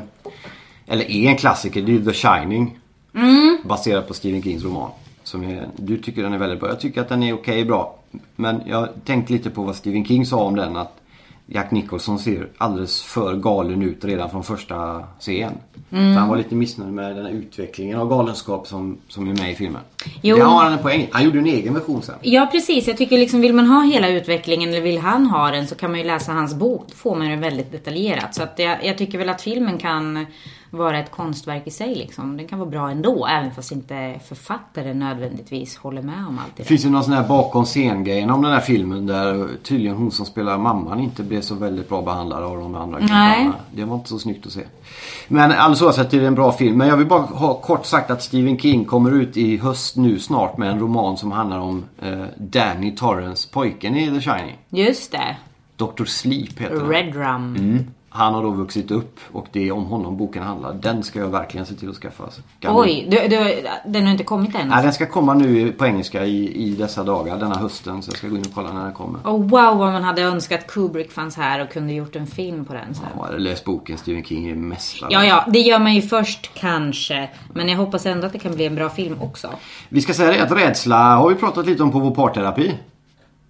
Eller 0.86 1.10
är 1.10 1.28
en 1.30 1.36
klassiker. 1.36 1.82
Det 1.82 1.94
är 1.96 2.00
The 2.00 2.12
Shining. 2.12 2.78
Mm. 3.14 3.58
Baserad 3.64 4.08
på 4.08 4.14
Stephen 4.14 4.42
Kings 4.42 4.64
roman. 4.64 4.90
Som 5.22 5.44
är, 5.44 5.68
du 5.76 5.98
tycker 5.98 6.22
den 6.22 6.32
är 6.32 6.38
väldigt 6.38 6.60
bra. 6.60 6.68
Jag 6.68 6.80
tycker 6.80 7.00
att 7.00 7.08
den 7.08 7.22
är 7.22 7.32
okej 7.32 7.64
bra. 7.64 7.98
Men 8.36 8.62
jag 8.66 8.88
tänkte 9.04 9.32
lite 9.32 9.50
på 9.50 9.62
vad 9.62 9.76
Stephen 9.76 10.04
King 10.04 10.26
sa 10.26 10.36
om 10.36 10.56
den. 10.56 10.76
Att 10.76 11.00
Jack 11.50 11.70
Nicholson 11.70 12.18
ser 12.18 12.48
alldeles 12.58 13.02
för 13.02 13.34
galen 13.34 13.82
ut 13.82 14.04
redan 14.04 14.30
från 14.30 14.44
första 14.44 15.04
scen. 15.20 15.52
Mm. 15.90 16.14
Så 16.14 16.20
han 16.20 16.28
var 16.28 16.36
lite 16.36 16.54
missnöjd 16.54 16.92
med 16.92 17.16
den 17.16 17.26
här 17.26 17.32
utvecklingen 17.32 17.98
av 17.98 18.08
galenskap 18.08 18.66
som, 18.66 18.98
som 19.08 19.28
är 19.28 19.34
med 19.34 19.50
i 19.50 19.54
filmen. 19.54 19.82
Jo. 20.22 20.36
Det 20.36 20.42
har 20.42 20.64
han 20.64 20.72
en 20.72 20.78
poäng 20.78 21.08
Han 21.12 21.24
gjorde 21.24 21.38
en 21.38 21.46
egen 21.46 21.74
version 21.74 22.02
sen. 22.02 22.14
Ja 22.22 22.48
precis, 22.52 22.88
jag 22.88 22.96
tycker 22.96 23.18
liksom 23.18 23.40
vill 23.40 23.54
man 23.54 23.66
ha 23.66 23.82
hela 23.82 24.08
utvecklingen 24.08 24.68
eller 24.68 24.80
vill 24.80 24.98
han 24.98 25.26
ha 25.26 25.50
den 25.50 25.66
så 25.66 25.74
kan 25.74 25.90
man 25.90 26.00
ju 26.00 26.06
läsa 26.06 26.32
hans 26.32 26.54
bok. 26.54 26.84
Då 26.88 26.94
får 26.94 27.16
man 27.16 27.28
den 27.28 27.40
väldigt 27.40 27.72
detaljerat. 27.72 28.34
Så 28.34 28.42
att 28.42 28.58
jag, 28.58 28.84
jag 28.84 28.98
tycker 28.98 29.18
väl 29.18 29.28
att 29.28 29.42
filmen 29.42 29.78
kan 29.78 30.26
vara 30.70 30.98
ett 30.98 31.10
konstverk 31.10 31.62
i 31.66 31.70
sig 31.70 31.94
liksom. 31.94 32.36
Den 32.36 32.48
kan 32.48 32.58
vara 32.58 32.70
bra 32.70 32.90
ändå, 32.90 33.26
även 33.26 33.50
fast 33.54 33.72
inte 33.72 34.20
författaren 34.28 34.98
nödvändigtvis 34.98 35.76
håller 35.76 36.02
med 36.02 36.26
om 36.28 36.38
allt 36.38 36.56
det 36.56 36.62
Det 36.62 36.66
finns 36.66 36.84
ju 36.84 36.90
någon 36.90 37.04
sån 37.04 37.12
här 37.12 37.28
bakom 37.28 37.64
scen-grejen 37.64 38.30
om 38.30 38.42
den 38.42 38.52
här 38.52 38.60
filmen 38.60 39.06
där 39.06 39.48
tydligen 39.62 39.96
hon 39.96 40.10
som 40.10 40.26
spelar 40.26 40.58
mamman 40.58 41.00
inte 41.00 41.22
blev 41.22 41.40
så 41.40 41.54
väldigt 41.54 41.88
bra 41.88 42.02
behandlad 42.02 42.42
av 42.42 42.56
de 42.58 42.74
andra 42.74 43.00
killarna. 43.00 43.54
Det 43.70 43.84
var 43.84 43.96
inte 43.96 44.08
så 44.08 44.18
snyggt 44.18 44.46
att 44.46 44.52
se. 44.52 44.62
Men 45.28 45.52
alldeles 45.52 45.82
oavsett 45.82 46.14
är 46.14 46.20
det 46.20 46.26
en 46.26 46.34
bra 46.34 46.52
film. 46.52 46.78
Men 46.78 46.88
jag 46.88 46.96
vill 46.96 47.06
bara 47.06 47.20
ha 47.20 47.54
kort 47.54 47.86
sagt 47.86 48.10
att 48.10 48.22
Stephen 48.22 48.58
King 48.58 48.84
kommer 48.84 49.10
ut 49.10 49.36
i 49.36 49.56
höst 49.56 49.96
nu 49.96 50.18
snart 50.18 50.56
med 50.58 50.70
en 50.70 50.80
roman 50.80 51.16
som 51.16 51.32
handlar 51.32 51.58
om 51.58 51.84
eh, 52.02 52.24
Danny 52.36 52.96
Torrance, 52.96 53.48
pojken 53.52 53.96
i 53.96 54.10
The 54.10 54.20
Shining. 54.20 54.58
Just 54.70 55.12
det. 55.12 55.36
Dr. 55.76 56.04
Sleep 56.04 56.58
heter 56.60 56.76
han. 56.76 56.88
Red 56.88 57.14
Rum. 57.14 57.56
Mm. 57.56 57.86
Han 58.10 58.34
har 58.34 58.42
då 58.42 58.50
vuxit 58.50 58.90
upp 58.90 59.20
och 59.32 59.46
det 59.52 59.68
är 59.68 59.72
om 59.72 59.84
honom 59.84 60.16
boken 60.16 60.42
handlar. 60.42 60.72
Den 60.74 61.02
ska 61.02 61.18
jag 61.18 61.28
verkligen 61.28 61.66
se 61.66 61.74
till 61.74 61.88
att 61.90 61.96
skaffa. 61.96 62.24
Alltså. 62.24 62.40
Du- 62.58 62.68
Oj, 62.70 63.06
du, 63.10 63.28
du, 63.28 63.66
den 63.86 64.04
har 64.04 64.12
inte 64.12 64.24
kommit 64.24 64.54
än? 64.54 64.68
Nej, 64.68 64.82
den 64.82 64.92
ska 64.92 65.06
komma 65.06 65.34
nu 65.34 65.72
på 65.72 65.86
engelska 65.86 66.24
i, 66.24 66.62
i 66.68 66.70
dessa 66.76 67.04
dagar, 67.04 67.36
denna 67.38 67.54
hösten. 67.58 68.02
Så 68.02 68.10
jag 68.10 68.16
ska 68.18 68.28
gå 68.28 68.36
in 68.36 68.42
och 68.42 68.54
kolla 68.54 68.72
när 68.72 68.84
den 68.84 68.92
kommer. 68.92 69.20
Oh, 69.20 69.40
wow 69.40 69.78
vad 69.78 69.92
man 69.92 70.04
hade 70.04 70.22
önskat 70.22 70.66
Kubrick 70.66 71.12
fanns 71.12 71.36
här 71.36 71.62
och 71.62 71.70
kunde 71.70 71.92
gjort 71.92 72.16
en 72.16 72.26
film 72.26 72.64
på 72.64 72.72
den 72.72 72.94
sen. 72.94 73.04
Ja, 73.18 73.28
eller 73.28 73.38
läs 73.38 73.64
boken, 73.64 73.98
Stephen 73.98 74.24
King 74.24 74.48
är 74.50 74.54
mästare. 74.54 75.10
Ja, 75.12 75.24
ja, 75.24 75.44
det 75.48 75.60
gör 75.60 75.78
man 75.78 75.94
ju 75.94 76.02
först 76.02 76.50
kanske. 76.54 77.28
Men 77.54 77.68
jag 77.68 77.76
hoppas 77.76 78.06
ändå 78.06 78.26
att 78.26 78.32
det 78.32 78.38
kan 78.38 78.54
bli 78.54 78.66
en 78.66 78.74
bra 78.74 78.88
film 78.90 79.16
också. 79.22 79.48
Vi 79.88 80.00
ska 80.00 80.14
säga 80.14 80.30
det 80.32 80.42
att 80.42 80.52
rädsla 80.58 80.96
har 81.16 81.28
vi 81.28 81.34
pratat 81.34 81.66
lite 81.66 81.82
om 81.82 81.90
på 81.92 81.98
vår 81.98 82.14
parterapi. 82.14 82.74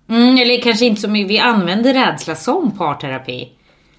Mm, 0.08 0.38
eller 0.38 0.62
kanske 0.62 0.86
inte 0.86 1.00
så 1.00 1.08
mycket. 1.10 1.30
Vi 1.30 1.38
använder 1.38 1.94
rädsla 1.94 2.34
som 2.34 2.70
parterapi. 2.70 3.48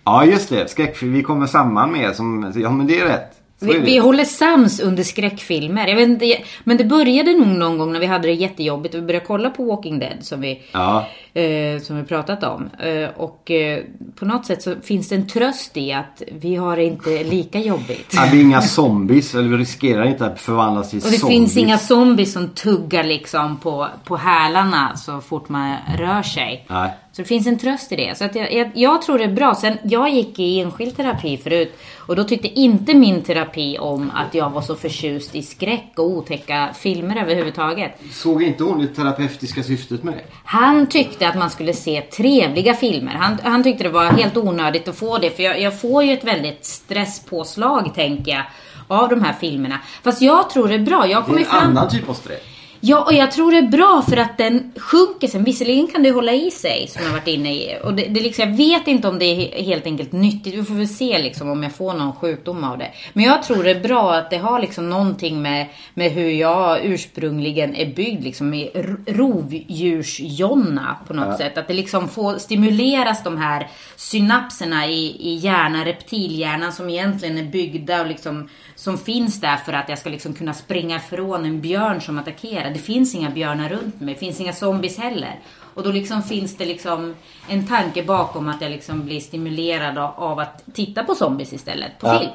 Ja, 0.10 0.26
just 0.26 0.50
det. 0.50 0.69
Skräckfilm. 0.69 1.13
Vi 1.13 1.24
kommer 1.24 1.48
samman 1.48 1.91
med 1.91 2.15
som... 2.15 2.54
Ja, 2.56 2.72
men 2.72 2.88
det 2.88 3.00
är 3.00 3.06
rätt. 3.06 3.32
Så 3.60 3.65
Vi, 3.65 3.72
är 3.72 3.80
det. 3.80 3.86
vi 3.86 3.98
håller 3.98 4.24
sams 4.24 4.80
under 4.80 5.04
skräckfilmer. 5.04 5.88
Jag 5.88 5.95
vet 5.95 6.08
inte, 6.10 6.38
men 6.63 6.78
det 6.78 6.84
började 6.86 7.32
nog 7.38 7.48
någon 7.48 7.78
gång 7.78 7.93
när 7.93 8.00
vi 8.00 8.06
hade 8.06 8.28
det 8.28 8.34
jättejobbigt 8.34 8.95
och 8.95 9.02
vi 9.02 9.06
började 9.06 9.26
kolla 9.26 9.50
på 9.50 9.63
Walking 9.63 10.00
Dead 10.00 10.17
som 10.22 10.41
vi, 10.41 10.62
Ja. 10.72 11.06
eh, 11.34 11.82
som 11.82 11.98
vi 11.98 12.04
pratat 12.04 12.43
om. 12.43 12.69
Eh, 12.80 13.10
och 13.17 13.52
eh, 13.52 13.80
på 14.19 14.26
något 14.26 14.45
sätt 14.45 14.62
så 14.63 14.76
finns 14.84 15.10
det 15.10 15.15
en 15.15 15.28
tröst 15.28 15.78
i 15.78 15.93
att 15.93 16.22
vi 16.41 16.56
har 16.56 16.76
det 16.76 16.84
inte 16.84 17.24
lika 17.24 17.60
jobbigt. 17.60 18.13
Ja, 18.15 18.24
vi 18.32 18.38
är 18.38 18.41
inga 18.43 18.62
zombies, 18.62 19.36
eller 19.36 19.50
vi 19.50 19.58
riskerar 19.58 20.06
inte 20.06 20.26
att 20.26 20.39
förvandlas 20.39 20.89
till 20.89 21.00
Och 21.00 21.12
det 21.12 21.17
zombies. 21.17 21.38
finns 21.39 21.58
inga 21.58 21.78
zombies 21.78 22.34
som 22.34 22.48
tuggar 22.50 23.04
liksom 23.04 23.58
på, 23.58 23.88
på 24.04 24.17
hälarna 24.17 24.95
så 24.98 25.22
fort 25.22 25.50
man 25.50 25.76
rör 25.98 26.22
sig. 26.24 26.65
Nej. 26.69 26.91
Så 27.19 27.23
det 27.23 27.27
finns 27.27 27.47
en 27.47 27.58
tröst 27.60 27.91
i 27.91 27.95
det. 27.95 28.17
Så 28.17 28.25
att 28.25 28.36
jag, 28.36 28.53
jag, 28.53 28.71
jag 28.73 29.01
tror 29.01 29.17
det 29.17 29.23
är 29.23 29.34
bra. 29.34 29.55
Sen, 29.55 29.77
jag 29.84 30.10
gick 30.10 30.39
i 30.39 30.60
enskild 30.60 30.97
terapi 30.97 31.38
förut 31.38 31.77
och 31.97 32.15
då 32.15 32.23
tyckte 32.23 32.47
inte 32.47 32.93
min 32.93 33.21
terapi 33.21 33.77
om 33.79 34.12
att 34.15 34.34
jag 34.36 34.49
var 34.49 34.62
så 34.62 34.75
förtjust 34.75 35.36
i 35.36 35.41
skräck 35.41 35.91
och 35.95 36.05
otäcka 36.05 36.69
filmer 36.73 37.21
överhuvudtaget. 37.21 37.91
Såg 38.12 38.43
inte 38.43 38.63
hon 38.63 38.82
det 38.82 38.88
terapeutiska 38.88 39.63
syftet 39.63 40.03
med 40.03 40.13
det? 40.13 40.23
Han 40.43 40.88
tyckte 40.88 41.27
att 41.27 41.36
man 41.38 41.49
skulle 41.49 41.73
se 41.73 42.01
trevliga 42.01 42.73
filmer. 42.73 43.12
Han, 43.13 43.38
han 43.43 43.63
tyckte 43.63 43.84
det 43.84 43.89
var 43.89 44.05
helt 44.05 44.38
onödigt 44.38 44.88
att 44.88 44.95
få 44.97 45.17
det 45.17 45.29
för 45.29 45.43
jag, 45.43 45.62
jag 45.62 45.82
får 45.82 46.03
ju 46.03 46.13
ett 46.13 46.23
väldigt 46.23 46.65
stresspåslag 46.65 47.91
tänker 47.95 48.32
jag 48.32 48.43
av 48.88 49.10
de 49.10 49.21
här 49.23 49.34
filmerna. 49.34 49.79
Fast 50.03 50.21
jag 50.21 50.49
tror 50.49 50.67
det 50.67 50.75
är 50.75 50.79
bra. 50.79 51.08
Jag 51.08 51.23
Det 51.27 51.34
är 51.34 51.39
en 51.39 51.45
fram... 51.45 51.63
annan 51.63 51.89
typ 51.89 52.10
av 52.10 52.13
stress. 52.13 52.41
Ja, 52.82 53.04
och 53.04 53.13
jag 53.13 53.32
tror 53.32 53.52
det 53.52 53.58
är 53.58 53.68
bra 53.68 54.04
för 54.10 54.18
att 54.18 54.38
den 54.38 54.72
sjunker 54.78 55.28
sen. 55.28 55.44
Visserligen 55.44 55.88
kan 55.88 56.04
det 56.04 56.12
hålla 56.12 56.34
i 56.34 56.52
sig, 56.52 56.88
som 56.88 57.04
jag 57.04 57.12
varit 57.12 57.28
inne 57.28 57.54
i. 57.56 57.78
Och 57.84 57.94
det, 57.94 58.06
det 58.06 58.20
liksom, 58.20 58.50
jag 58.50 58.58
vet 58.58 58.88
inte 58.88 59.08
om 59.08 59.20
det 59.20 59.26
är 59.26 59.36
he- 59.36 59.63
helt 59.63 59.86
enkelt 59.86 60.12
nyttigt. 60.12 60.54
Vi 60.56 60.63
får 60.63 60.74
väl 60.76 60.88
se 60.88 61.18
liksom 61.20 61.50
om 61.50 61.63
jag 61.63 61.76
får 61.76 61.94
någon 61.94 62.13
sjukdom 62.13 62.63
av 62.63 62.78
det. 62.78 62.92
Men 63.13 63.26
jag 63.26 63.44
tror 63.44 63.63
det 63.63 63.72
är 63.72 63.80
bra 63.80 64.13
att 64.13 64.30
det 64.30 64.38
har 64.38 64.60
liksom 64.60 64.89
någonting 64.89 65.42
med, 65.42 65.65
med 65.94 66.12
hur 66.12 66.30
jag 66.30 66.86
ursprungligen 66.86 67.76
är 67.76 67.86
byggd. 67.96 68.24
Liksom 68.24 68.54
i 68.54 68.70
rovdjursjonna 69.08 70.98
på 71.08 71.13
något 71.13 71.38
sätt. 71.38 71.58
Att 71.58 71.68
det 71.68 71.74
liksom 71.74 72.10
får 72.10 72.38
stimuleras 72.38 73.24
de 73.24 73.38
här 73.38 73.68
synapserna 73.96 74.88
i, 74.88 75.15
i 75.20 75.36
hjärnan, 75.36 75.86
reptilhjärnan 75.86 76.74
som 76.74 76.89
egentligen 76.89 77.38
är 77.38 77.44
byggda 77.44 78.02
och 78.02 78.08
liksom 78.08 78.50
som 78.76 78.98
finns 78.98 79.42
där 79.42 79.58
för 79.58 79.74
att 79.74 79.89
jag 79.89 79.98
ska 80.00 80.10
liksom 80.10 80.34
kunna 80.34 80.54
springa 80.54 80.96
ifrån 80.96 81.46
en 81.46 81.62
björn 81.62 82.02
som 82.02 82.18
attackerar. 82.20 82.68
Det 82.73 82.79
finns 82.79 83.15
inga 83.15 83.29
björnar 83.29 83.69
runt 83.69 84.01
mig, 84.01 84.13
det 84.13 84.19
finns 84.19 84.39
inga 84.39 84.53
zombies 84.53 84.97
heller. 84.97 85.39
Och 85.73 85.84
då 85.84 85.91
liksom 85.91 86.23
finns 86.23 86.58
det 86.58 86.65
liksom 86.65 87.15
en 87.49 87.67
tanke 87.67 88.03
bakom 88.03 88.49
att 88.49 88.62
jag 88.62 88.71
liksom 88.71 89.05
blir 89.05 89.19
stimulerad 89.19 89.97
av, 89.97 90.39
att 90.39 90.63
titta 90.73 91.03
på 91.03 91.15
zombies 91.15 91.53
istället, 91.53 91.99
på 91.99 92.08
Ja. 92.08 92.19
film. 92.19 92.32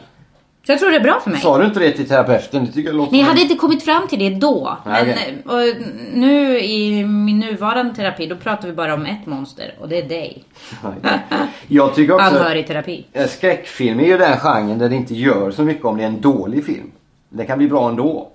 Så 0.67 0.73
jag 0.73 0.79
tror 0.79 0.91
det 0.91 0.97
är 0.97 1.01
bra 1.01 1.21
för 1.25 1.31
mig. 1.31 1.41
Sa 1.41 1.59
du 1.59 1.65
inte 1.65 1.81
det 1.81 1.91
till 1.93 2.09
terapeuten? 2.09 2.65
Det 2.65 2.73
tycker 2.73 2.89
jag 2.89 2.97
låter 2.97 3.13
Nej, 3.13 3.21
jag 3.21 3.29
hade 3.29 3.41
inte 3.41 3.55
kommit 3.55 3.83
fram 3.85 4.09
till 4.09 4.19
det 4.19 4.31
då. 4.31 4.79
Nej, 4.87 5.05
Men 5.07 5.15
okej. 5.45 5.73
och 5.77 5.77
nu 6.15 6.61
i 6.61 7.05
min 7.05 7.39
nuvarande 7.39 7.95
terapi, 7.95 8.27
då 8.27 8.37
pratar 8.37 8.69
vi 8.69 8.75
bara 8.75 8.95
om 8.95 9.07
ett 9.07 9.27
monster 9.27 9.75
och 9.81 9.89
det 9.89 9.99
är 9.99 10.09
dig. 10.09 10.45
Jag 11.69 11.95
tycker 11.95 12.15
också... 12.15 12.27
Anhörigterapi. 12.27 13.05
Eh, 13.13 13.27
Skräckfilm 13.27 14.01
är 14.01 14.05
ju 14.05 14.19
den 14.19 14.37
genren 14.39 14.79
där 14.79 14.89
det 14.89 14.97
inte 14.97 15.15
gör 15.15 15.51
så 15.51 15.63
mycket 15.63 15.85
om 15.85 15.97
det 15.97 16.03
är 16.03 16.07
en 16.09 16.21
dålig 16.21 16.67
film. 16.67 16.91
Det 17.29 17.45
kan 17.45 17.59
bli 17.59 17.69
bra 17.69 17.89
ändå. 17.89 18.31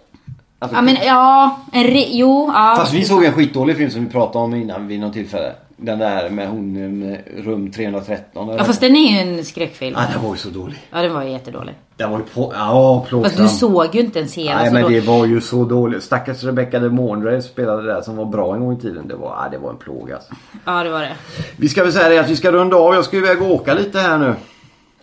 Alltså, 0.59 0.77
Ja 0.77 0.81
men 0.81 0.95
ja, 1.05 1.59
en 1.73 1.83
re- 1.83 2.07
jo, 2.09 2.51
ja. 2.53 2.75
Fast 2.77 2.93
vi 2.93 3.05
såg 3.05 3.23
en 3.23 3.33
skitdålig 3.33 3.77
film 3.77 3.91
som 3.91 4.05
vi 4.05 4.11
pratade 4.11 4.45
om 4.45 4.55
innan 4.55 4.87
vid 4.87 4.99
något 4.99 5.13
tillfälle. 5.13 5.51
Den 5.81 5.99
där 5.99 6.29
med 6.29 6.49
hon 6.49 6.99
med 6.99 7.21
rum 7.37 7.71
313. 7.71 8.49
Ja 8.57 8.63
fast 8.63 8.81
den 8.81 8.95
är 8.95 9.11
ju 9.11 9.19
en 9.37 9.45
skräckfilm. 9.45 9.95
Ja, 9.99 10.03
den 10.13 10.23
var 10.23 10.31
ju 10.31 10.37
så 10.37 10.49
dålig. 10.49 10.75
Ja 10.91 11.01
den 11.01 11.13
var 11.13 11.23
ju 11.23 11.29
jättedålig. 11.31 11.75
Den 11.97 12.11
var 12.11 12.17
ju 12.17 12.23
på... 12.23 12.53
Ja, 12.55 13.05
plågsam. 13.09 13.23
Fast 13.31 13.37
du 13.53 13.57
såg 13.59 13.95
ju 13.95 14.01
inte 14.01 14.19
ens 14.19 14.37
hela. 14.37 14.55
Nej 14.55 14.67
så 14.67 14.73
men 14.73 14.83
då... 14.83 14.89
det 14.89 14.99
var 14.99 15.25
ju 15.25 15.41
så 15.41 15.63
dåligt. 15.63 16.03
Stackars 16.03 16.43
Rebecca 16.43 16.79
de 16.79 16.89
Mornay 16.89 17.41
spelade 17.41 17.83
där 17.93 18.01
som 18.01 18.15
var 18.15 18.25
bra 18.25 18.55
en 18.55 18.59
gång 18.59 18.77
i 18.77 18.81
tiden. 18.81 19.07
Det 19.07 19.15
var, 19.15 19.27
ja, 19.43 19.49
det 19.51 19.57
var 19.57 19.69
en 19.69 19.77
plåga 19.77 20.15
alltså. 20.15 20.33
Ja 20.65 20.83
det 20.83 20.89
var 20.89 21.01
det. 21.01 21.15
Vi 21.57 21.69
ska 21.69 21.83
väl 21.83 21.93
säga 21.93 22.09
det 22.09 22.17
att 22.17 22.29
vi 22.29 22.35
ska 22.35 22.51
runda 22.51 22.77
av. 22.77 22.95
Jag 22.95 23.05
ska 23.05 23.17
iväg 23.17 23.41
och 23.41 23.51
åka 23.51 23.73
lite 23.73 23.99
här 23.99 24.17
nu. 24.17 24.33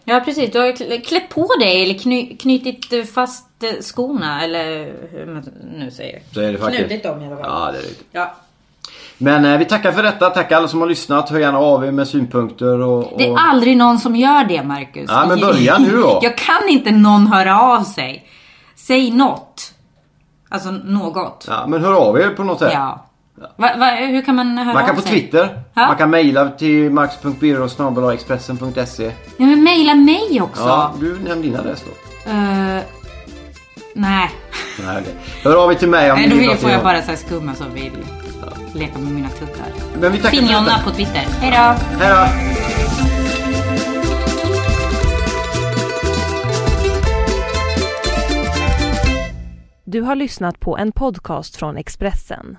Ja 0.08 0.20
precis, 0.24 0.52
du 0.52 0.58
har 0.58 0.66
klä- 0.66 1.00
klätt 1.04 1.28
på 1.28 1.48
dig 1.60 1.82
eller 1.82 1.98
kny, 1.98 2.36
knutit 2.36 2.92
eh, 2.92 3.04
fast 3.04 3.62
eh, 3.62 3.70
skorna 3.80 4.42
eller 4.42 4.92
hur 5.12 5.26
man 5.26 5.44
nu 5.78 5.90
säger. 5.90 6.20
Så 6.34 6.40
är 6.40 6.52
det 6.52 6.58
faktiskt. 6.58 6.86
Knutit 6.86 7.02
dem 7.02 7.22
i 7.22 7.26
alla 7.26 7.36
fall. 7.36 7.44
Ja, 7.66 7.72
det 7.72 7.78
är 7.78 7.82
det. 7.82 7.88
Ja. 8.12 8.34
Men 9.18 9.44
eh, 9.44 9.58
vi 9.58 9.64
tackar 9.64 9.92
för 9.92 10.02
detta. 10.02 10.30
Tack 10.30 10.52
alla 10.52 10.68
som 10.68 10.80
har 10.80 10.88
lyssnat. 10.88 11.30
Hör 11.30 11.38
gärna 11.38 11.58
av 11.58 11.84
er 11.84 11.90
med 11.90 12.08
synpunkter 12.08 12.80
och... 12.80 13.12
och... 13.12 13.18
Det 13.18 13.26
är 13.28 13.36
aldrig 13.38 13.76
någon 13.76 13.98
som 13.98 14.16
gör 14.16 14.44
det 14.44 14.62
Marcus. 14.62 15.10
Ja, 15.12 15.26
men 15.28 15.40
börja 15.40 15.78
nu 15.78 15.90
då. 15.96 16.20
Jag 16.22 16.38
kan 16.38 16.68
inte 16.68 16.90
någon 16.90 17.26
höra 17.26 17.60
av 17.60 17.82
sig. 17.82 18.26
Säg 18.76 19.10
något. 19.10 19.72
Alltså 20.48 20.70
något. 20.70 21.44
Ja, 21.48 21.66
men 21.66 21.84
hör 21.84 21.94
av 21.94 22.20
er 22.20 22.28
på 22.30 22.44
något 22.44 22.58
sätt. 22.58 22.70
Ja. 22.72 23.05
Va, 23.36 23.48
va, 23.78 23.90
hur 23.90 24.22
kan 24.22 24.34
man 24.34 24.58
höra 24.58 24.74
Man 24.74 24.86
kan 24.86 24.94
på 24.96 25.02
sig? 25.02 25.10
Twitter. 25.10 25.62
Ja. 25.74 25.86
Man 25.86 25.96
kan 25.96 26.10
mejla 26.10 26.50
till 26.50 26.90
max.byrå.expressen.se 26.90 29.04
Ja 29.36 29.46
men 29.46 29.64
mejla 29.64 29.94
mig 29.94 30.40
också. 30.42 30.62
Ja, 30.62 30.94
du 31.00 31.18
nämnde 31.18 31.48
din 31.48 31.56
adress 31.56 31.84
då. 31.84 31.90
Eh, 32.30 32.78
nej. 33.94 34.30
Nej. 34.86 35.02
Hör 35.44 35.64
av 35.64 35.70
er 35.72 35.74
till 35.74 35.88
mig 35.88 36.12
om 36.12 36.18
Nej, 36.18 36.28
ni 36.28 36.34
då 36.34 36.40
vill 36.40 36.56
får 36.56 36.70
jag 36.70 36.82
bara 36.82 37.02
så 37.02 37.08
här 37.08 37.16
skumma 37.16 37.54
som 37.54 37.74
vill 37.74 37.92
leka 38.74 38.98
med 38.98 39.12
mina 39.12 39.28
tuttar. 39.28 39.66
Finjonna 40.30 40.78
på 40.84 40.90
Twitter. 40.90 41.24
Hej 41.40 41.50
då! 41.50 41.74
Hej 42.04 42.10
då! 42.10 42.26
Du 49.84 50.00
har 50.00 50.14
lyssnat 50.14 50.60
på 50.60 50.78
en 50.78 50.92
podcast 50.92 51.56
från 51.56 51.76
Expressen. 51.76 52.58